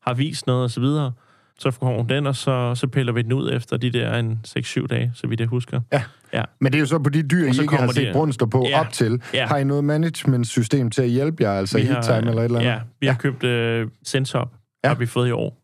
har 0.08 0.14
vist 0.14 0.46
noget 0.46 0.62
og 0.64 0.70
så 0.70 0.80
videre. 0.80 1.12
Så 1.58 1.70
får 1.70 1.96
hun 1.96 2.08
den, 2.08 2.26
og 2.26 2.36
så, 2.36 2.74
så 2.74 2.86
piller 2.86 3.12
vi 3.12 3.22
den 3.22 3.32
ud 3.32 3.52
efter 3.52 3.76
de 3.76 3.90
der 3.90 4.14
en 4.18 4.40
6-7 4.48 4.86
dage, 4.86 5.12
så 5.14 5.26
vidt 5.26 5.40
jeg 5.40 5.48
husker. 5.48 5.80
Ja. 5.92 6.02
Ja. 6.32 6.42
Men 6.60 6.72
det 6.72 6.78
er 6.78 6.80
jo 6.80 6.86
så 6.86 6.98
på 6.98 7.10
de 7.10 7.22
dyr, 7.22 7.46
I 7.46 7.48
Og 7.48 7.54
så 7.54 7.62
ikke 7.62 7.76
har 7.76 7.86
set 7.86 7.96
det- 8.06 8.12
brunster 8.12 8.46
på 8.46 8.66
Ja. 8.68 8.80
op 8.80 8.90
til. 8.92 9.22
Ja. 9.34 9.46
Har 9.46 9.56
I 9.56 9.64
noget 9.64 9.84
management-system 9.84 10.90
til 10.90 11.02
at 11.02 11.08
hjælpe 11.08 11.42
jer, 11.42 11.52
altså 11.52 11.78
Vi 11.78 11.84
heat 11.84 12.04
time 12.04 12.16
eller 12.18 12.32
et 12.32 12.44
eller 12.44 12.58
andet? 12.58 12.70
Ja, 12.70 12.78
vi 13.00 13.06
har 13.06 13.14
købt 13.14 13.44
øh, 13.44 13.88
Sensop, 14.04 14.48
Ja. 14.84 14.88
ja. 14.88 14.94
har 14.94 14.98
vi 14.98 15.06
fået 15.06 15.28
i 15.28 15.30
år. 15.30 15.59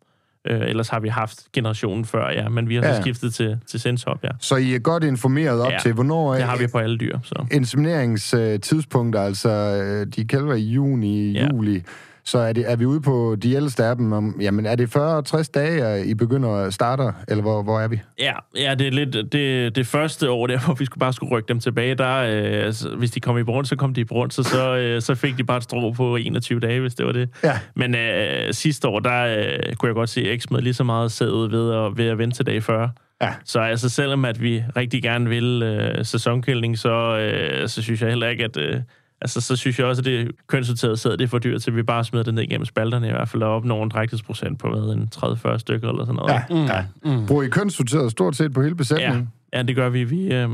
Øh, 0.47 0.61
ellers 0.61 0.89
har 0.89 1.01
vi 1.01 1.09
haft 1.09 1.39
generationen 1.53 2.05
før, 2.05 2.31
ja, 2.31 2.49
men 2.49 2.69
vi 2.69 2.75
har 2.75 2.83
så 2.83 2.89
Ja. 2.89 3.01
skiftet 3.01 3.35
til, 3.35 3.59
til 3.71 3.81
Sensop, 3.81 4.25
ja. 4.25 4.29
Så 4.41 4.57
I 4.57 4.75
er 4.75 4.79
godt 4.79 5.05
informeret 5.05 5.61
op 5.61 5.73
Ja. 5.73 5.79
til, 5.83 5.93
hvornår 5.93 6.33
Det 6.33 6.43
er 6.43 6.47
har 6.47 6.57
vi 6.57 6.67
på 6.67 6.79
alle 6.79 6.99
dyr, 6.99 7.19
så. 7.23 7.47
insemineringstidspunkter, 7.53 9.21
altså 9.23 9.49
øh, 9.51 10.07
de 10.07 10.25
kalver 10.25 10.55
i 10.55 10.61
juni, 10.63 11.33
Ja. 11.33 11.49
juli, 11.53 11.83
så 12.27 12.39
er, 12.39 12.53
det, 12.53 12.71
er 12.71 12.77
vi 12.77 12.85
ude 12.85 13.01
på 13.01 13.37
de 13.43 13.71
dem, 13.79 14.12
om, 14.12 14.37
jamen 14.41 14.67
er 14.67 14.75
det 14.75 14.97
40-60 14.97 15.51
dage, 15.55 16.07
I 16.07 16.15
begynder 16.15 16.51
at 16.51 16.75
starte, 16.75 17.03
eller 17.29 17.43
hvor, 17.43 17.62
hvor 17.62 17.81
er 17.81 17.89
vi? 17.89 18.01
Ja, 18.19 18.33
ja, 18.57 18.75
det 18.75 18.87
er 18.87 18.91
lidt 18.91 19.33
det, 19.33 19.77
det 19.77 19.87
første 19.87 20.31
år 20.31 20.47
der, 20.47 20.59
hvor 20.65 20.75
vi 20.75 20.85
skulle 20.85 21.01
bare 21.01 21.12
skulle 21.12 21.33
rykke 21.33 21.49
dem 21.49 21.61
tilbage. 21.61 21.95
Der, 21.95 22.17
øh, 22.17 22.65
altså, 22.67 22.89
hvis 22.97 23.11
de 23.11 23.21
kom 23.21 23.39
i 23.39 23.43
brunst, 23.43 23.69
så 23.69 23.77
kom 23.77 23.95
de 23.95 24.01
i 24.01 24.05
brunst, 24.05 24.39
og 24.39 24.45
så, 24.45 24.77
øh, 24.77 25.03
så 25.03 25.15
fik 25.15 25.39
de 25.39 25.45
bare 25.45 25.57
et 25.57 25.62
strå 25.62 25.93
på 25.93 26.17
21 26.17 26.61
dage, 26.61 26.81
hvis 26.81 26.95
det 26.95 27.07
var 27.07 27.12
det. 27.12 27.29
Ja. 27.45 27.59
Men 27.75 27.95
øh, 27.95 28.55
sidste 28.55 28.89
år, 28.89 29.01
der 29.01 29.25
øh, 29.27 29.75
kunne 29.75 29.89
jeg 29.89 29.95
godt 29.95 30.11
se, 30.11 30.21
at 30.21 30.43
X 30.43 30.51
med 30.51 30.61
lige 30.61 30.75
så 30.75 30.85
meget 30.85 31.12
sæd 31.12 31.31
ud 31.31 31.51
ved 31.51 31.75
at, 31.75 31.99
ved 31.99 32.11
at 32.11 32.19
vente 32.19 32.37
til 32.37 32.47
dag 32.47 32.62
40. 32.62 32.91
Ja. 33.23 33.35
Så 33.45 33.61
altså, 33.61 33.89
selvom 33.89 34.25
at 34.25 34.43
vi 34.43 34.62
rigtig 34.77 35.03
gerne 35.03 35.29
vil 35.29 35.62
øh, 35.62 36.05
sæsonkældning, 36.05 36.79
så, 36.79 37.19
øh, 37.19 37.69
så 37.69 37.83
synes 37.83 38.03
jeg 38.03 38.09
heller 38.09 38.29
ikke, 38.29 38.45
at... 38.45 38.57
Øh, 38.57 38.81
altså, 39.27 39.41
så 39.41 39.57
synes 39.57 39.79
jeg 39.79 39.87
også, 39.87 40.01
at 40.01 40.05
det 40.05 40.31
kønssorterede 40.47 40.97
sæd, 40.97 41.11
det 41.11 41.21
er 41.21 41.29
for 41.29 41.39
dyrt, 41.39 41.62
til 41.62 41.77
vi 41.77 41.83
bare 41.83 42.05
smider 42.05 42.25
det 42.25 42.35
ned 42.35 42.43
igennem 42.43 42.65
spalterne 42.65 43.09
i 43.09 43.11
hvert 43.11 43.29
fald, 43.29 43.43
og 43.43 43.55
opnår 43.55 43.83
en 43.85 43.89
drægtighedsprocent 43.89 44.59
på, 44.59 44.69
hvad, 44.69 44.95
en 44.95 45.09
30-40 45.17 45.59
stykker 45.59 45.89
eller 45.89 46.05
sådan 46.05 46.15
noget. 46.15 46.33
Ja, 46.33 46.43
mm. 46.51 46.65
ja. 46.65 46.85
Mm. 47.05 47.27
Bruger 47.27 47.43
I 47.43 47.49
kønssorteret 47.49 48.11
stort 48.11 48.37
set 48.37 48.53
på 48.53 48.61
hele 48.62 48.71
Ja, 48.71 48.75
besætningen? 48.75 49.33
ja 49.53 49.62
det 49.62 49.77
gør 49.77 49.89
vi. 49.89 50.05
Vi, 50.05 50.35
øh, 50.35 50.51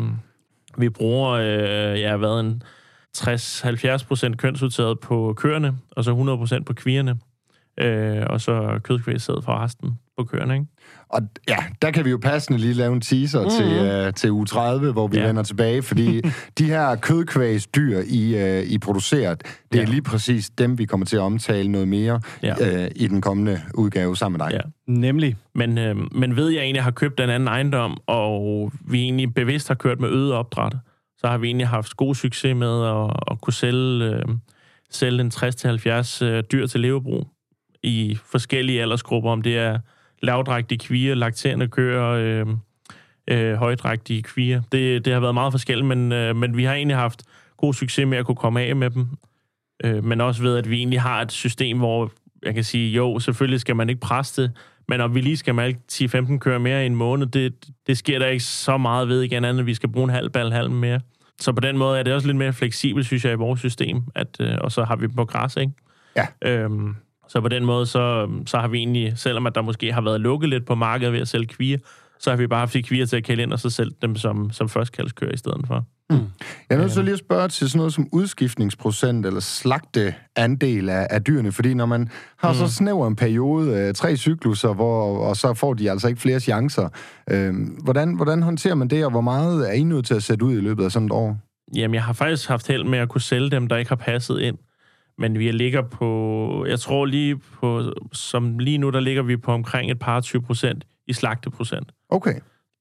vi 0.78 0.88
bruger, 0.88 1.30
øh, 1.30 2.00
ja, 2.00 2.16
hvad, 2.16 2.40
en 2.40 2.62
60-70 3.16 4.06
procent 4.06 4.38
kønsudtaget 4.38 5.00
på 5.00 5.34
køerne, 5.36 5.74
og 5.90 6.04
så 6.04 6.10
100 6.10 6.38
procent 6.38 6.66
på 6.66 6.72
kvierne. 6.74 7.18
Øh, 7.78 8.22
og 8.30 8.40
så 8.40 8.80
kødkvægsæd 8.82 9.42
for 9.44 9.62
resten 9.62 9.98
på 10.24 10.30
køerne, 10.30 10.54
ikke? 10.54 10.66
Og 11.08 11.22
ja, 11.48 11.56
der 11.82 11.90
kan 11.90 12.04
vi 12.04 12.10
jo 12.10 12.18
passende 12.22 12.58
lige 12.58 12.74
lave 12.74 12.92
en 12.92 13.00
teaser 13.00 13.42
mm. 13.42 13.50
til, 13.50 14.06
uh, 14.06 14.14
til 14.14 14.30
uge 14.30 14.46
30, 14.46 14.92
hvor 14.92 15.06
vi 15.06 15.18
ja. 15.18 15.26
Vender 15.26 15.42
tilbage, 15.42 15.82
fordi 15.82 16.20
de 16.58 16.64
her 16.64 16.96
kødkvægsdyr, 16.96 17.98
I, 18.06 18.34
uh, 18.60 18.70
I 18.72 18.78
producerer, 18.78 19.34
det 19.34 19.46
er 19.72 19.78
Ja. 19.78 19.84
lige 19.84 20.02
præcis 20.02 20.50
dem, 20.50 20.78
vi 20.78 20.84
kommer 20.84 21.06
til 21.06 21.16
at 21.16 21.22
omtale 21.22 21.68
noget 21.68 21.88
mere 21.88 22.20
Ja. 22.42 22.84
uh, 22.84 22.90
i 22.96 23.06
den 23.06 23.20
kommende 23.20 23.60
udgave 23.74 24.16
sammen 24.16 24.38
med 24.38 24.46
dig. 24.46 24.54
Ja. 24.54 24.92
Nemlig. 24.92 25.36
Men, 25.54 25.78
øh, 25.78 25.96
men 26.12 26.36
ved 26.36 26.48
jeg 26.48 26.62
egentlig 26.62 26.82
har 26.82 26.90
købt 26.90 27.20
en 27.20 27.30
anden 27.30 27.48
ejendom, 27.48 27.98
og 28.06 28.72
vi 28.88 29.02
egentlig 29.02 29.34
bevidst 29.34 29.68
har 29.68 29.74
kørt 29.74 30.00
med 30.00 30.08
øget 30.08 30.32
opdræt, 30.32 30.72
så 31.18 31.26
har 31.26 31.38
vi 31.38 31.46
egentlig 31.46 31.68
haft 31.68 31.96
god 31.96 32.14
succes 32.14 32.56
med 32.56 32.84
at, 32.86 33.16
at 33.30 33.40
kunne 33.40 33.54
sælge, 33.54 34.04
øh, 34.04 34.22
sælge 34.90 35.20
en 35.20 35.32
60-70 35.34 36.24
øh, 36.24 36.42
dyr 36.52 36.66
til 36.66 36.80
levebrug 36.80 37.26
i 37.82 38.18
forskellige 38.24 38.82
aldersgrupper, 38.82 39.30
om 39.30 39.42
det 39.42 39.58
er 39.58 39.78
lavdrægtige 40.22 40.78
kvier, 40.78 41.14
lakterende 41.14 41.68
køer, 41.68 42.08
øh, 42.08 42.46
øh, 43.28 43.54
højdrægtige 43.54 44.22
kvier. 44.22 44.62
Det, 44.72 45.04
det 45.04 45.12
har 45.12 45.20
været 45.20 45.34
meget 45.34 45.52
forskelligt, 45.52 45.86
men, 45.86 46.12
øh, 46.12 46.36
men 46.36 46.56
vi 46.56 46.64
har 46.64 46.74
egentlig 46.74 46.96
haft 46.96 47.22
god 47.56 47.74
succes 47.74 48.06
med 48.06 48.18
at 48.18 48.26
kunne 48.26 48.36
komme 48.36 48.60
af 48.60 48.76
med 48.76 48.90
dem. 48.90 49.06
Øh, 49.84 50.04
men 50.04 50.20
også 50.20 50.42
ved, 50.42 50.56
at 50.56 50.70
vi 50.70 50.76
egentlig 50.76 51.00
har 51.00 51.22
et 51.22 51.32
system, 51.32 51.78
hvor 51.78 52.12
jeg 52.42 52.54
kan 52.54 52.64
sige, 52.64 52.90
jo, 52.92 53.18
selvfølgelig 53.18 53.60
skal 53.60 53.76
man 53.76 53.88
ikke 53.88 54.00
presse 54.00 54.42
det, 54.42 54.50
men 54.88 55.00
om 55.00 55.14
vi 55.14 55.20
lige 55.20 55.36
skal 55.36 55.54
malke 55.54 55.78
10-15 55.92 56.38
kører 56.38 56.58
mere 56.58 56.82
i 56.82 56.86
en 56.86 56.94
måned, 56.94 57.26
det, 57.26 57.54
det 57.86 57.98
sker 57.98 58.18
der 58.18 58.26
ikke 58.26 58.44
så 58.44 58.76
meget 58.76 59.08
ved 59.08 59.22
igen, 59.22 59.44
andet 59.44 59.66
vi 59.66 59.74
skal 59.74 59.88
bruge 59.88 60.04
en 60.04 60.10
halv 60.10 60.30
bal 60.30 60.52
halv 60.52 60.70
mere. 60.70 61.00
Så 61.40 61.52
på 61.52 61.60
den 61.60 61.78
måde 61.78 61.98
er 61.98 62.02
det 62.02 62.12
også 62.12 62.26
lidt 62.26 62.36
mere 62.36 62.52
fleksibelt, 62.52 63.06
synes 63.06 63.24
jeg, 63.24 63.32
i 63.32 63.36
vores 63.36 63.60
system. 63.60 64.02
At, 64.14 64.36
øh, 64.40 64.54
og 64.60 64.72
så 64.72 64.84
har 64.84 64.96
vi 64.96 65.08
på 65.08 65.24
græs, 65.24 65.56
ikke? 65.56 65.72
Ja. 66.16 66.26
Øhm, 66.44 66.96
så 67.32 67.40
på 67.40 67.48
den 67.48 67.64
måde, 67.64 67.86
så, 67.86 68.28
så 68.46 68.58
har 68.58 68.68
vi 68.68 68.78
egentlig, 68.78 69.12
selvom 69.16 69.46
at 69.46 69.54
der 69.54 69.62
måske 69.62 69.92
har 69.92 70.00
været 70.00 70.20
lukket 70.20 70.50
lidt 70.50 70.66
på 70.66 70.74
markedet 70.74 71.12
ved 71.12 71.20
at 71.20 71.28
sælge 71.28 71.46
kvier, 71.46 71.78
så 72.18 72.30
har 72.30 72.36
vi 72.36 72.46
bare 72.46 72.58
haft 72.58 72.74
de 72.74 72.82
kvier 72.82 73.06
til 73.06 73.16
at 73.16 73.24
kælde 73.24 73.42
ind, 73.42 73.52
og 73.52 73.60
så 73.60 73.70
selv 73.70 73.92
dem 74.02 74.16
som, 74.16 74.50
som 74.50 74.68
førstkaldskører 74.68 75.32
i 75.32 75.36
stedet 75.36 75.66
for. 75.66 75.84
Jeg 76.10 76.20
er 76.70 76.76
nødt 76.76 76.92
til 76.92 77.04
lige 77.04 77.16
spørge 77.16 77.48
til 77.48 77.70
sådan 77.70 77.78
noget 77.78 77.92
som 77.92 78.08
udskiftningsprocent 78.12 79.26
eller 79.26 79.40
slagteandel 79.40 80.88
af, 80.88 81.06
af 81.10 81.24
dyrene, 81.24 81.52
fordi 81.52 81.74
når 81.74 81.86
man 81.86 82.10
har 82.38 82.52
så 82.52 82.68
snæver 82.68 83.06
en 83.06 83.16
periode, 83.16 83.78
øh, 83.78 83.94
tre 83.94 84.16
cykluser, 84.16 84.74
hvor, 84.74 85.18
og 85.28 85.36
så 85.36 85.54
får 85.54 85.74
de 85.74 85.90
altså 85.90 86.08
ikke 86.08 86.20
flere 86.20 86.40
chancer, 86.40 86.88
øh, 87.30 87.54
hvordan, 87.84 88.14
hvordan 88.14 88.42
håndterer 88.42 88.74
man 88.74 88.88
det, 88.88 89.04
og 89.04 89.10
hvor 89.10 89.20
meget 89.20 89.68
er 89.68 89.72
I 89.72 89.82
nødt 89.82 90.06
til 90.06 90.14
at 90.14 90.22
sætte 90.22 90.44
ud 90.44 90.52
i 90.52 90.60
løbet 90.60 90.84
af 90.84 90.92
sådan 90.92 91.06
et 91.06 91.12
år? 91.12 91.38
Jamen, 91.76 91.94
jeg 91.94 92.04
har 92.04 92.12
faktisk 92.12 92.48
haft 92.48 92.68
held 92.68 92.84
med 92.84 92.98
at 92.98 93.08
kunne 93.08 93.20
sælge 93.20 93.50
dem, 93.50 93.66
der 93.66 93.76
ikke 93.76 93.88
har 93.88 93.96
passet 93.96 94.40
ind. 94.40 94.58
Men 95.18 95.38
vi 95.38 95.50
ligger 95.52 95.82
på, 95.82 96.66
jeg 96.68 96.80
tror 96.80 97.04
lige 97.06 97.36
på, 97.60 97.82
som 98.12 98.58
lige 98.58 98.78
nu, 98.78 98.90
der 98.90 99.00
ligger 99.00 99.22
vi 99.22 99.36
på 99.36 99.52
omkring 99.52 99.90
et 99.90 99.98
par 99.98 100.20
20 100.20 100.42
procent 100.42 100.84
i 101.06 101.12
slagteprocent. 101.12 101.92
Okay. 102.08 102.34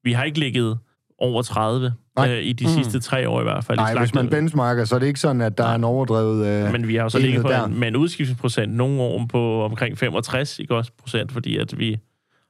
Vi 0.04 0.12
har 0.12 0.24
ikke 0.24 0.38
ligget 0.38 0.78
over 1.18 1.42
30 1.42 1.92
Nej. 2.16 2.30
øh, 2.30 2.42
i 2.42 2.52
de 2.52 2.68
sidste 2.68 3.00
tre 3.00 3.28
år 3.28 3.40
i 3.40 3.42
hvert 3.42 3.64
fald. 3.64 3.78
Nej, 3.78 3.98
hvis 3.98 4.14
man 4.14 4.28
benchmarker, 4.28 4.84
så 4.84 4.94
er 4.94 4.98
det 4.98 5.06
ikke 5.06 5.20
sådan, 5.20 5.40
at 5.40 5.58
der 5.58 5.64
er 5.64 5.74
en 5.74 5.84
overdrevet... 5.84 6.46
Øh, 6.66 6.72
Men 6.72 6.88
vi 6.88 6.94
har 6.96 7.02
jo 7.02 7.08
så 7.08 7.18
enhed 7.18 7.28
ligget 7.30 7.42
på 7.42 7.48
der. 7.52 7.64
en, 7.64 7.80
med 7.80 7.88
en 7.88 7.96
udskiftningsprocent 7.96 8.72
nogle 8.72 9.00
år 9.02 9.26
på 9.28 9.64
omkring 9.64 9.98
65 9.98 10.58
ikke 10.58 10.74
også, 10.76 10.90
procent, 11.00 11.32
fordi 11.32 11.56
at 11.56 11.78
vi 11.78 11.98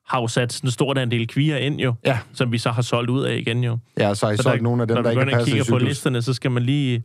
har 0.07 0.21
jo 0.21 0.27
sat 0.29 0.53
sådan 0.53 0.68
en 0.68 0.71
stor 0.71 0.99
andel 0.99 1.27
kvier 1.29 1.57
ind 1.57 1.81
jo, 1.81 1.95
Ja. 2.07 2.18
som 2.33 2.53
vi 2.53 2.59
så 2.59 2.71
har 2.71 2.83
solgt 2.83 3.11
ud 3.11 3.23
af 3.25 3.37
igen 3.37 3.64
jo. 3.64 3.79
ja, 3.99 4.14
så 4.14 4.27
har 4.27 4.33
I 4.33 4.37
Så 4.37 4.42
solgt 4.42 4.57
der- 4.57 4.62
nogle 4.62 4.83
af 4.83 4.88
dem, 4.88 4.97
der 4.97 5.03
vi 5.14 5.21
ikke 5.21 5.33
passet 5.33 5.49
i 5.49 5.51
kigger 5.51 5.73
på 5.73 5.79
listerne, 5.79 6.23
så 6.23 6.35
skal 6.35 6.51
man 6.51 6.62
lige 6.62 7.03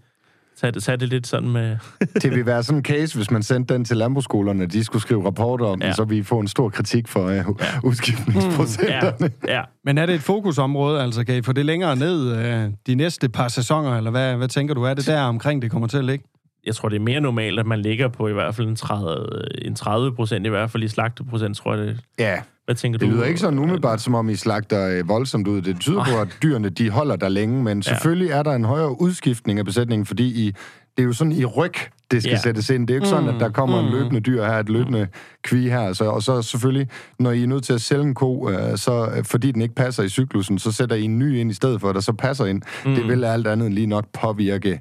tage 0.61 0.71
det, 0.71 0.83
tage 0.83 0.97
det 0.97 1.09
lidt 1.09 1.27
sådan 1.27 1.49
med... 1.49 1.77
Det 2.23 2.31
vil 2.31 2.45
være 2.45 2.63
sådan 2.63 2.77
en 2.77 2.85
case, 2.85 3.15
hvis 3.15 3.31
man 3.31 3.43
sendte 3.43 3.73
den 3.73 3.85
til 3.85 3.97
landbrugsskolerne, 3.97 4.65
de 4.65 4.83
skulle 4.83 5.01
skrive 5.01 5.25
rapporter 5.25 5.65
om 5.65 5.79
ja. 5.79 5.85
Ja. 5.85 5.89
den, 5.89 5.95
så 5.95 6.03
vi 6.03 6.23
får 6.23 6.41
en 6.41 6.47
stor 6.47 6.69
kritik 6.69 7.07
for 7.07 7.27
øh, 7.27 7.35
ja, 7.35 7.43
udskiftningsprocenterne. 7.83 9.31
ja. 9.47 9.61
Men 9.83 9.97
er 9.97 10.05
det 10.05 10.15
et 10.15 10.21
fokusområde, 10.21 11.01
altså 11.01 11.23
kan 11.23 11.35
I 11.35 11.41
få 11.41 11.51
det 11.51 11.65
længere 11.65 11.95
ned 11.95 12.35
øh, 12.37 12.69
de 12.87 12.95
næste 12.95 13.29
par 13.29 13.47
sæsoner, 13.47 13.97
eller 13.97 14.11
hvad, 14.11 14.35
hvad 14.35 14.47
tænker 14.47 14.73
du, 14.73 14.83
er 14.83 14.93
det 14.93 15.07
der 15.07 15.21
omkring, 15.21 15.61
det 15.61 15.71
kommer 15.71 15.87
til 15.87 15.97
at 15.97 16.05
ligge? 16.05 16.25
Jeg 16.65 16.75
tror, 16.75 16.89
det 16.89 16.95
er 16.95 16.99
mere 16.99 17.21
normalt, 17.21 17.59
at 17.59 17.65
man 17.65 17.79
ligger 17.79 18.07
på 18.07 18.27
i 18.27 18.33
hvert 18.33 18.55
fald 18.55 18.67
en 18.67 18.75
30, 18.75 19.65
en 19.65 19.75
30 19.75 20.15
procent, 20.15 20.45
i 20.45 20.49
hvert 20.49 20.71
fald 20.71 20.83
i 20.83 20.87
slagteprocent, 20.87 21.57
tror 21.57 21.75
jeg 21.75 21.85
det. 21.85 21.99
Ja, 22.19 22.41
Hvad 22.67 22.75
tænker 22.75 22.99
det 22.99 23.07
du? 23.07 23.13
lyder 23.13 23.25
ikke 23.25 23.39
sådan 23.39 23.59
umiddelbart, 23.59 24.01
som 24.01 24.15
om 24.15 24.29
I 24.29 24.35
slagter 24.35 24.87
øh, 24.89 25.09
voldsomt 25.09 25.47
ud. 25.47 25.61
Det 25.61 25.79
tyder 25.79 26.03
på, 26.05 26.21
at 26.21 26.37
dyrene 26.43 26.69
de 26.69 26.89
holder 26.89 27.15
der 27.15 27.29
længe, 27.29 27.63
men 27.63 27.83
selvfølgelig 27.83 28.29
er 28.31 28.43
der 28.43 28.51
en 28.53 28.65
højere 28.65 29.01
udskiftning 29.01 29.59
af 29.59 29.65
besætningen, 29.65 30.05
fordi 30.05 30.23
I, 30.47 30.51
det 30.97 31.03
er 31.03 31.07
jo 31.07 31.13
sådan 31.13 31.33
i 31.33 31.45
ryg, 31.45 31.73
det 32.11 32.21
skal 32.23 32.31
Ja. 32.31 32.37
sættes 32.39 32.69
ind. 32.69 32.87
Det 32.87 32.93
er 32.93 32.97
jo 32.97 33.01
ikke 33.01 33.07
sådan, 33.09 33.29
at 33.29 33.39
der 33.39 33.49
kommer 33.49 33.79
en 33.79 33.91
løbende 33.91 34.19
dyr 34.19 34.43
her, 34.45 34.53
et 34.59 34.69
løbende 34.69 35.07
kvi 35.41 35.69
her. 35.69 35.93
Så, 35.93 36.05
og 36.05 36.23
så 36.23 36.41
selvfølgelig, 36.41 36.87
når 37.19 37.31
I 37.31 37.43
er 37.43 37.47
nødt 37.47 37.63
til 37.63 37.73
at 37.73 37.81
sælge 37.81 38.03
en 38.03 38.13
ko, 38.15 38.49
øh, 38.49 38.77
så 38.77 39.09
øh, 39.17 39.23
fordi 39.23 39.51
den 39.51 39.61
ikke 39.61 39.75
passer 39.75 40.03
i 40.03 40.09
cyklusen, 40.09 40.59
så 40.59 40.71
sætter 40.71 40.95
I 40.95 41.01
en 41.03 41.19
ny 41.19 41.37
ind 41.37 41.51
i 41.51 41.53
stedet 41.53 41.81
for, 41.81 41.93
der 41.93 41.99
så 41.99 42.13
passer 42.13 42.45
ind. 42.45 42.61
Mm. 42.85 42.95
Det 42.95 43.07
vil 43.07 43.23
alt 43.23 43.47
andet 43.47 43.73
lige 43.73 43.87
nok 43.87 44.05
påvirke 44.13 44.79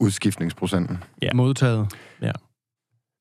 udskiftningsprocenten. 0.00 0.98
Ja. 1.22 1.28
Modtaget. 1.34 1.86
Ja. 2.22 2.32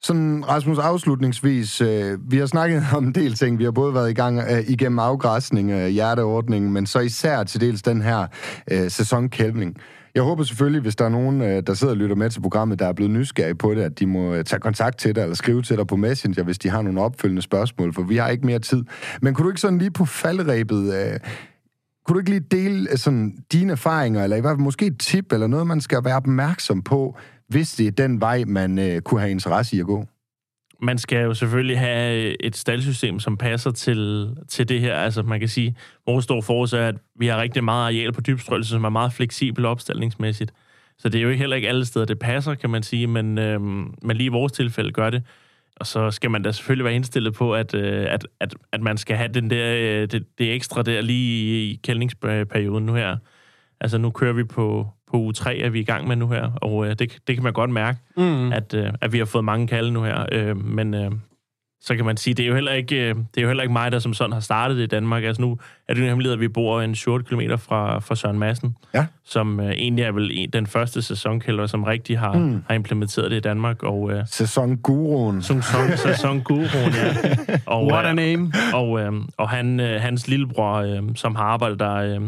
Sådan, 0.04 0.44
Rasmus, 0.48 0.78
afslutningsvis, 0.78 1.82
øh, 1.82 2.32
vi 2.32 2.38
har 2.38 2.46
snakket 2.46 2.84
om 2.98 3.04
en 3.04 3.16
del 3.16 3.34
ting. 3.34 3.60
Vi 3.60 3.64
har 3.64 3.72
både 3.72 3.94
været 3.94 4.12
i 4.12 4.14
gang 4.14 4.40
øh, 4.40 4.70
igennem 4.70 5.00
afgræsning, 5.00 5.72
øh, 5.72 5.88
hjerteordningen, 5.88 6.74
men 6.74 6.86
så 6.86 7.00
især 7.00 7.44
til 7.44 7.62
dels 7.62 7.82
den 7.82 8.02
her 8.02 8.28
øh, 8.72 8.92
sæsonkælvning. 8.92 9.76
Jeg 10.16 10.24
håber 10.24 10.44
selvfølgelig, 10.44 10.82
hvis 10.82 10.96
der 10.96 11.06
er 11.06 11.10
nogen, 11.10 11.42
øh, 11.42 11.64
der 11.68 11.74
sidder 11.74 11.94
og 11.94 11.98
lytter 11.98 12.16
med 12.16 12.30
til 12.30 12.42
programmet, 12.42 12.80
der 12.80 12.88
er 12.88 12.94
blevet 12.94 13.12
nysgerrige 13.12 13.56
på 13.56 13.74
det, 13.74 13.82
at 13.82 14.00
de 14.00 14.06
må 14.06 14.34
øh, 14.34 14.44
tage 14.44 14.60
kontakt 14.60 14.98
til 14.98 15.16
dig 15.16 15.22
eller 15.22 15.36
skrive 15.36 15.62
til 15.62 15.78
dig 15.78 15.88
på 15.88 15.96
Messenger, 15.96 16.44
hvis 16.44 16.60
de 16.60 16.70
har 16.70 16.82
nogle 16.82 17.02
opfølgende 17.02 17.42
spørgsmål, 17.42 17.94
for 17.94 18.04
vi 18.04 18.18
har 18.18 18.30
ikke 18.30 18.46
mere 18.46 18.60
tid. 18.60 18.84
Men 19.22 19.34
kunne 19.34 19.44
du 19.44 19.50
ikke 19.50 19.62
sådan 19.62 19.78
lige 19.78 19.92
på 19.92 20.06
faldrebet... 20.06 20.94
Øh, 20.94 21.20
kunne 22.06 22.14
du 22.14 22.20
ikke 22.20 22.30
lige 22.30 22.46
dele 22.52 22.92
øh, 22.92 22.98
sådan, 22.98 23.38
dine 23.52 23.72
erfaringer, 23.72 24.24
eller 24.24 24.38
i 24.38 24.42
hvert 24.42 24.52
fald 24.52 24.64
måske 24.64 24.86
et 24.86 25.00
tip, 25.00 25.34
eller 25.34 25.48
noget, 25.48 25.68
man 25.68 25.82
skal 25.82 26.04
være 26.04 26.16
opmærksom 26.16 26.82
på, 26.82 27.18
hvis 27.48 27.76
det 27.76 27.88
er 27.88 27.92
den 27.92 28.22
vej, 28.22 28.44
man 28.48 28.80
øh, 28.80 29.02
kunne 29.02 29.20
have 29.20 29.32
interesse 29.32 29.76
i 29.76 29.80
at 29.80 29.86
gå? 29.86 30.06
Man 30.82 30.98
skal 30.98 31.24
jo 31.24 31.34
selvfølgelig 31.34 31.80
have 31.80 32.28
øh, 32.28 32.36
et 32.40 32.56
staldsystem, 32.56 33.20
som 33.20 33.38
passer 33.38 33.72
til, 33.72 34.30
til 34.50 34.70
det 34.70 34.80
her. 34.80 34.96
Altså 34.96 35.24
man 35.24 35.40
kan 35.40 35.50
sige, 35.50 35.76
vores 36.06 36.24
store 36.24 36.44
fokus 36.44 36.74
er, 36.74 36.88
at 36.88 36.96
vi 37.16 37.28
har 37.28 37.42
rigtig 37.42 37.64
meget 37.64 37.86
areal 37.86 38.14
på 38.14 38.22
dybstrøelse, 38.22 38.70
som 38.70 38.84
er 38.84 38.90
meget 38.90 39.14
fleksibel 39.14 39.66
opstillingsmæssigt. 39.66 40.54
Så 40.98 41.10
det 41.10 41.20
er 41.20 41.24
jo 41.24 41.32
heller 41.32 41.56
ikke 41.56 41.70
alle 41.70 41.86
steder, 41.86 42.06
det 42.06 42.20
passer, 42.20 42.56
kan 42.56 42.70
man 42.70 42.84
sige, 42.84 43.08
men, 43.08 43.38
øh, 43.38 43.62
men 43.62 44.18
lige 44.18 44.26
i 44.26 44.28
vores 44.28 44.52
tilfælde 44.52 44.92
gør 44.92 45.10
det. 45.10 45.24
Og 45.76 45.88
så 45.88 46.12
skal 46.12 46.32
man 46.32 46.42
da 46.42 46.52
selvfølgelig 46.52 46.86
være 46.86 46.96
indstillet 46.96 47.34
på, 47.34 47.54
at, 47.56 47.76
øh, 47.76 48.06
at, 48.10 48.28
at, 48.40 48.56
at 48.72 48.82
man 48.82 48.98
skal 48.98 49.18
have 49.18 49.30
den 49.34 49.50
der, 49.50 49.76
øh, 49.78 50.08
det, 50.12 50.26
det 50.38 50.54
ekstra 50.54 50.82
der 50.82 51.02
lige 51.02 51.72
i 51.72 51.80
kældningsperioden 51.84 52.86
nu 52.86 52.94
her. 52.94 53.18
Altså 53.82 53.98
nu 53.98 54.12
kører 54.12 54.34
vi 54.34 54.44
på, 54.44 54.88
på 55.14 55.18
uge 55.20 55.34
3, 55.34 55.58
er 55.58 55.70
vi 55.70 55.80
i 55.80 55.84
gang 55.84 56.08
med 56.08 56.16
nu 56.16 56.28
her, 56.28 56.52
og 56.62 56.86
øh, 56.86 56.90
det, 56.90 57.00
det 57.28 57.36
kan 57.36 57.44
man 57.44 57.54
godt 57.54 57.70
mærke, 57.70 58.00
Mm. 58.18 58.52
at, 58.54 58.74
øh, 58.74 58.90
at 59.02 59.14
vi 59.14 59.18
har 59.18 59.26
fået 59.26 59.46
mange 59.46 59.68
kalde 59.68 59.92
nu 59.92 60.04
her. 60.04 60.26
Øh, 60.32 60.58
men 60.66 60.94
øh, 60.94 61.12
så 61.82 61.96
kan 61.96 62.06
man 62.06 62.18
sige, 62.18 62.34
det 62.34 62.44
er 62.44 62.48
jo 62.48 62.54
heller 62.56 62.72
ikke, 62.72 62.96
øh, 63.10 63.16
det 63.16 63.38
er 63.38 63.42
jo 63.42 63.48
heller 63.48 63.64
ikke 63.64 63.74
mig, 63.74 63.92
der 63.92 64.00
som 64.00 64.14
sådan 64.14 64.34
har 64.34 64.40
startet 64.40 64.78
det 64.78 64.84
i 64.84 64.88
Danmark. 64.88 65.24
Altså 65.24 65.42
nu 65.42 65.58
er 65.90 65.94
det 65.94 66.02
jo 66.02 66.08
hemmelighed, 66.08 66.34
at 66.34 66.40
vi 66.40 66.48
bor 66.48 66.82
en 66.82 66.96
7 66.96 67.24
km 67.24 67.42
fra, 67.58 68.00
fra 68.00 68.16
Søren 68.16 68.40
Madsen, 68.40 68.76
Ja. 68.94 69.06
som 69.26 69.60
øh, 69.60 69.70
egentlig 69.72 70.04
er 70.04 70.12
vel 70.12 70.30
en, 70.34 70.50
den 70.50 70.68
første 70.68 71.02
sæsonkælder, 71.02 71.68
som 71.68 71.84
rigtig 71.84 72.20
har, 72.20 72.34
mm. 72.34 72.64
har 72.68 72.76
implementeret 72.76 73.32
det 73.32 73.38
i 73.38 73.40
Danmark. 73.40 73.84
Og 73.84 74.12
øh, 74.12 74.24
Sæsonguruen. 74.28 75.42
sæson, 75.42 75.98
sæsonguruen, 76.08 76.94
ja. 76.94 77.16
Og, 77.66 77.88
What 77.88 78.06
a 78.06 78.10
øh, 78.10 78.16
name. 78.16 78.52
og, 78.74 79.00
øh, 79.00 79.12
og 79.38 79.50
han, 79.50 79.80
øh, 79.80 80.02
hans 80.02 80.28
lillebror, 80.28 80.74
øh, 80.74 81.02
som 81.16 81.36
har 81.36 81.44
arbejdet 81.44 81.80
der 81.80 81.94
øh, 81.96 82.22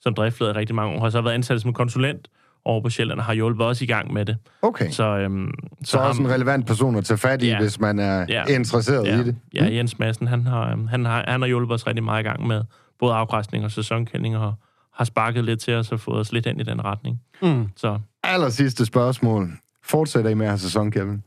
som 0.00 0.14
driftleder 0.14 0.52
i 0.52 0.56
rigtig 0.56 0.74
mange 0.74 0.96
år, 0.96 1.00
har 1.00 1.10
så 1.10 1.20
været 1.20 1.34
ansat 1.34 1.60
som 1.60 1.72
konsulent 1.72 2.28
over 2.64 2.80
på 2.82 2.90
Sjælland 2.90 3.18
og 3.18 3.24
har 3.24 3.34
hjulpet 3.34 3.66
os 3.66 3.82
i 3.82 3.86
gang 3.86 4.12
med 4.12 4.24
det. 4.24 4.36
Okay. 4.62 4.90
Så, 4.90 5.04
øhm, 5.16 5.50
Så 5.84 5.98
også 5.98 6.22
en 6.22 6.28
relevant 6.30 6.66
person 6.66 6.96
at 6.96 7.04
tage 7.04 7.18
fat 7.18 7.42
i, 7.42 7.46
Ja. 7.46 7.60
hvis 7.60 7.80
man 7.80 7.98
er 7.98 8.26
Ja. 8.28 8.44
interesseret 8.44 9.06
ja, 9.06 9.20
i 9.20 9.24
det. 9.24 9.36
Ja, 9.54 9.64
Jens 9.74 9.98
Madsen, 9.98 10.26
han 10.26 10.46
har, 10.46 10.70
øhm, 10.72 10.86
han, 10.86 11.04
har, 11.04 11.24
han 11.28 11.40
har 11.40 11.48
hjulpet 11.48 11.74
os 11.74 11.86
rigtig 11.86 12.04
meget 12.04 12.20
i 12.24 12.28
gang 12.28 12.46
med 12.46 12.62
både 12.98 13.14
afgræsning 13.14 13.64
og 13.64 13.70
sæsonkending, 13.70 14.36
og 14.36 14.54
har 14.94 15.04
sparket 15.04 15.44
lidt 15.44 15.60
til 15.60 15.74
os 15.74 15.92
og 15.92 16.00
fået 16.00 16.18
os 16.20 16.32
lidt 16.32 16.46
ind 16.46 16.60
i 16.60 16.64
den 16.64 16.84
retning. 16.84 17.20
Mm. 17.42 17.68
Så 17.76 17.98
Aller 18.22 18.48
sidste 18.48 18.86
spørgsmål. 18.86 19.50
Fortsætter 19.84 20.30
I 20.30 20.34
med 20.34 20.46
at 20.46 20.50
have 20.50 20.58
sæson, 20.58 20.90
Kevin? 20.90 21.22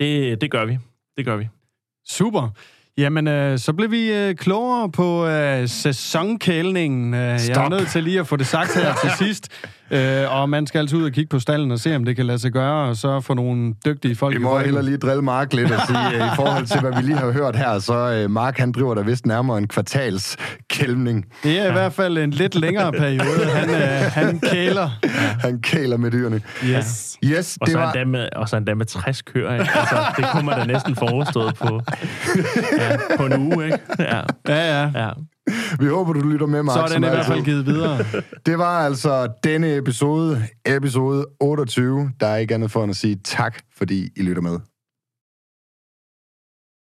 det, 0.00 0.40
det 0.40 0.50
gør 0.50 0.64
vi. 0.64 0.78
Det 1.16 1.24
gør 1.24 1.36
vi. 1.36 1.48
Super. 2.08 2.48
Jamen, 2.98 3.28
øh, 3.28 3.58
så 3.58 3.72
blev 3.72 3.90
vi 3.90 4.12
øh, 4.12 4.34
klogere 4.34 4.90
på 4.90 5.26
øh, 5.26 5.68
sæsonkælningen. 5.68 7.14
Øh, 7.14 7.20
jeg 7.20 7.64
er 7.64 7.68
nødt 7.68 7.88
til 7.88 8.04
lige 8.04 8.20
at 8.20 8.26
få 8.26 8.36
det 8.36 8.46
sagt 8.46 8.74
her 8.74 8.94
til 9.02 9.10
sidst. 9.26 9.48
Øh, 9.90 10.40
og 10.40 10.48
man 10.50 10.66
skal 10.66 10.78
altid 10.78 10.98
ud 10.98 11.04
og 11.04 11.12
kigge 11.12 11.28
på 11.28 11.38
stallen 11.38 11.70
og 11.70 11.78
se, 11.78 11.96
om 11.96 12.04
det 12.04 12.16
kan 12.16 12.26
lade 12.26 12.38
sig 12.38 12.52
gøre, 12.52 12.88
og 12.88 12.96
så 12.96 13.20
få 13.20 13.34
nogle 13.34 13.74
dygtige 13.86 14.16
folk 14.16 14.34
Vi 14.34 14.38
i 14.38 14.42
må 14.42 14.50
ryggen. 14.54 14.64
heller 14.64 14.82
lige 14.82 14.96
drille 14.96 15.22
Mark 15.22 15.52
lidt 15.52 15.70
og 15.70 15.80
sige, 15.86 15.98
øh, 16.14 16.26
i 16.26 16.30
forhold 16.36 16.66
til, 16.66 16.80
hvad 16.80 16.92
vi 16.96 17.02
lige 17.02 17.16
har 17.18 17.30
hørt 17.32 17.56
her, 17.56 17.78
så 17.78 18.22
uh, 18.24 18.30
Mark, 18.30 18.58
han 18.58 18.72
driver 18.72 18.94
der 18.94 19.02
vist 19.02 19.26
nærmere 19.26 19.58
en 19.58 19.68
kvartals 19.68 20.36
kælvning. 20.70 21.24
Det 21.42 21.58
er 21.60 21.68
i 21.68 21.72
hvert 21.72 21.92
fald 21.92 22.18
en 22.18 22.30
lidt 22.30 22.54
længere 22.54 22.92
periode. 22.92 23.44
Han, 23.54 23.70
øh, 23.70 24.12
han 24.12 24.40
kæler. 24.52 24.90
Han 25.40 25.60
kæler 25.62 25.96
med 25.96 26.10
dyrene. 26.10 26.40
Yes. 26.64 27.18
Yes, 27.24 27.58
Og 27.60 27.66
det 27.66 27.72
så, 27.72 27.78
var... 27.78 27.92
endda 27.92 28.04
med, 28.04 28.28
og 28.36 28.48
så 28.48 28.56
endda 28.56 28.74
med 28.74 28.86
60 28.86 29.22
køer. 29.22 29.52
Ikke? 29.52 29.66
Altså, 29.74 29.96
det 30.16 30.24
kunne 30.32 30.46
man 30.46 30.58
da 30.58 30.64
næsten 30.64 30.96
forestået 30.96 31.54
på, 31.54 31.80
ja, 32.80 32.96
på 33.16 33.26
en 33.26 33.52
uge. 33.52 33.64
Ikke? 33.64 33.78
Ja, 33.98 34.20
Ja, 34.48 34.82
ja. 34.82 34.90
ja. 35.04 35.10
Vi 35.80 35.86
håber, 35.86 36.12
du 36.12 36.20
lytter 36.20 36.46
med, 36.46 36.62
Mark. 36.62 36.88
Så 36.88 36.94
er 36.94 36.98
den 36.98 37.04
i 37.04 37.08
hvert 37.08 37.26
fald 37.26 37.44
givet 37.44 37.66
videre. 37.66 37.98
Det 38.46 38.58
var 38.58 38.80
altså 38.80 39.28
denne 39.44 39.76
episode, 39.76 40.42
episode 40.66 41.26
28. 41.40 42.10
Der 42.20 42.26
er 42.26 42.36
ikke 42.36 42.54
andet 42.54 42.70
for 42.70 42.84
end 42.84 42.90
at 42.90 42.96
sige 42.96 43.16
tak, 43.24 43.58
fordi 43.78 44.08
I 44.16 44.22
lytter 44.22 44.42
med. 44.42 44.58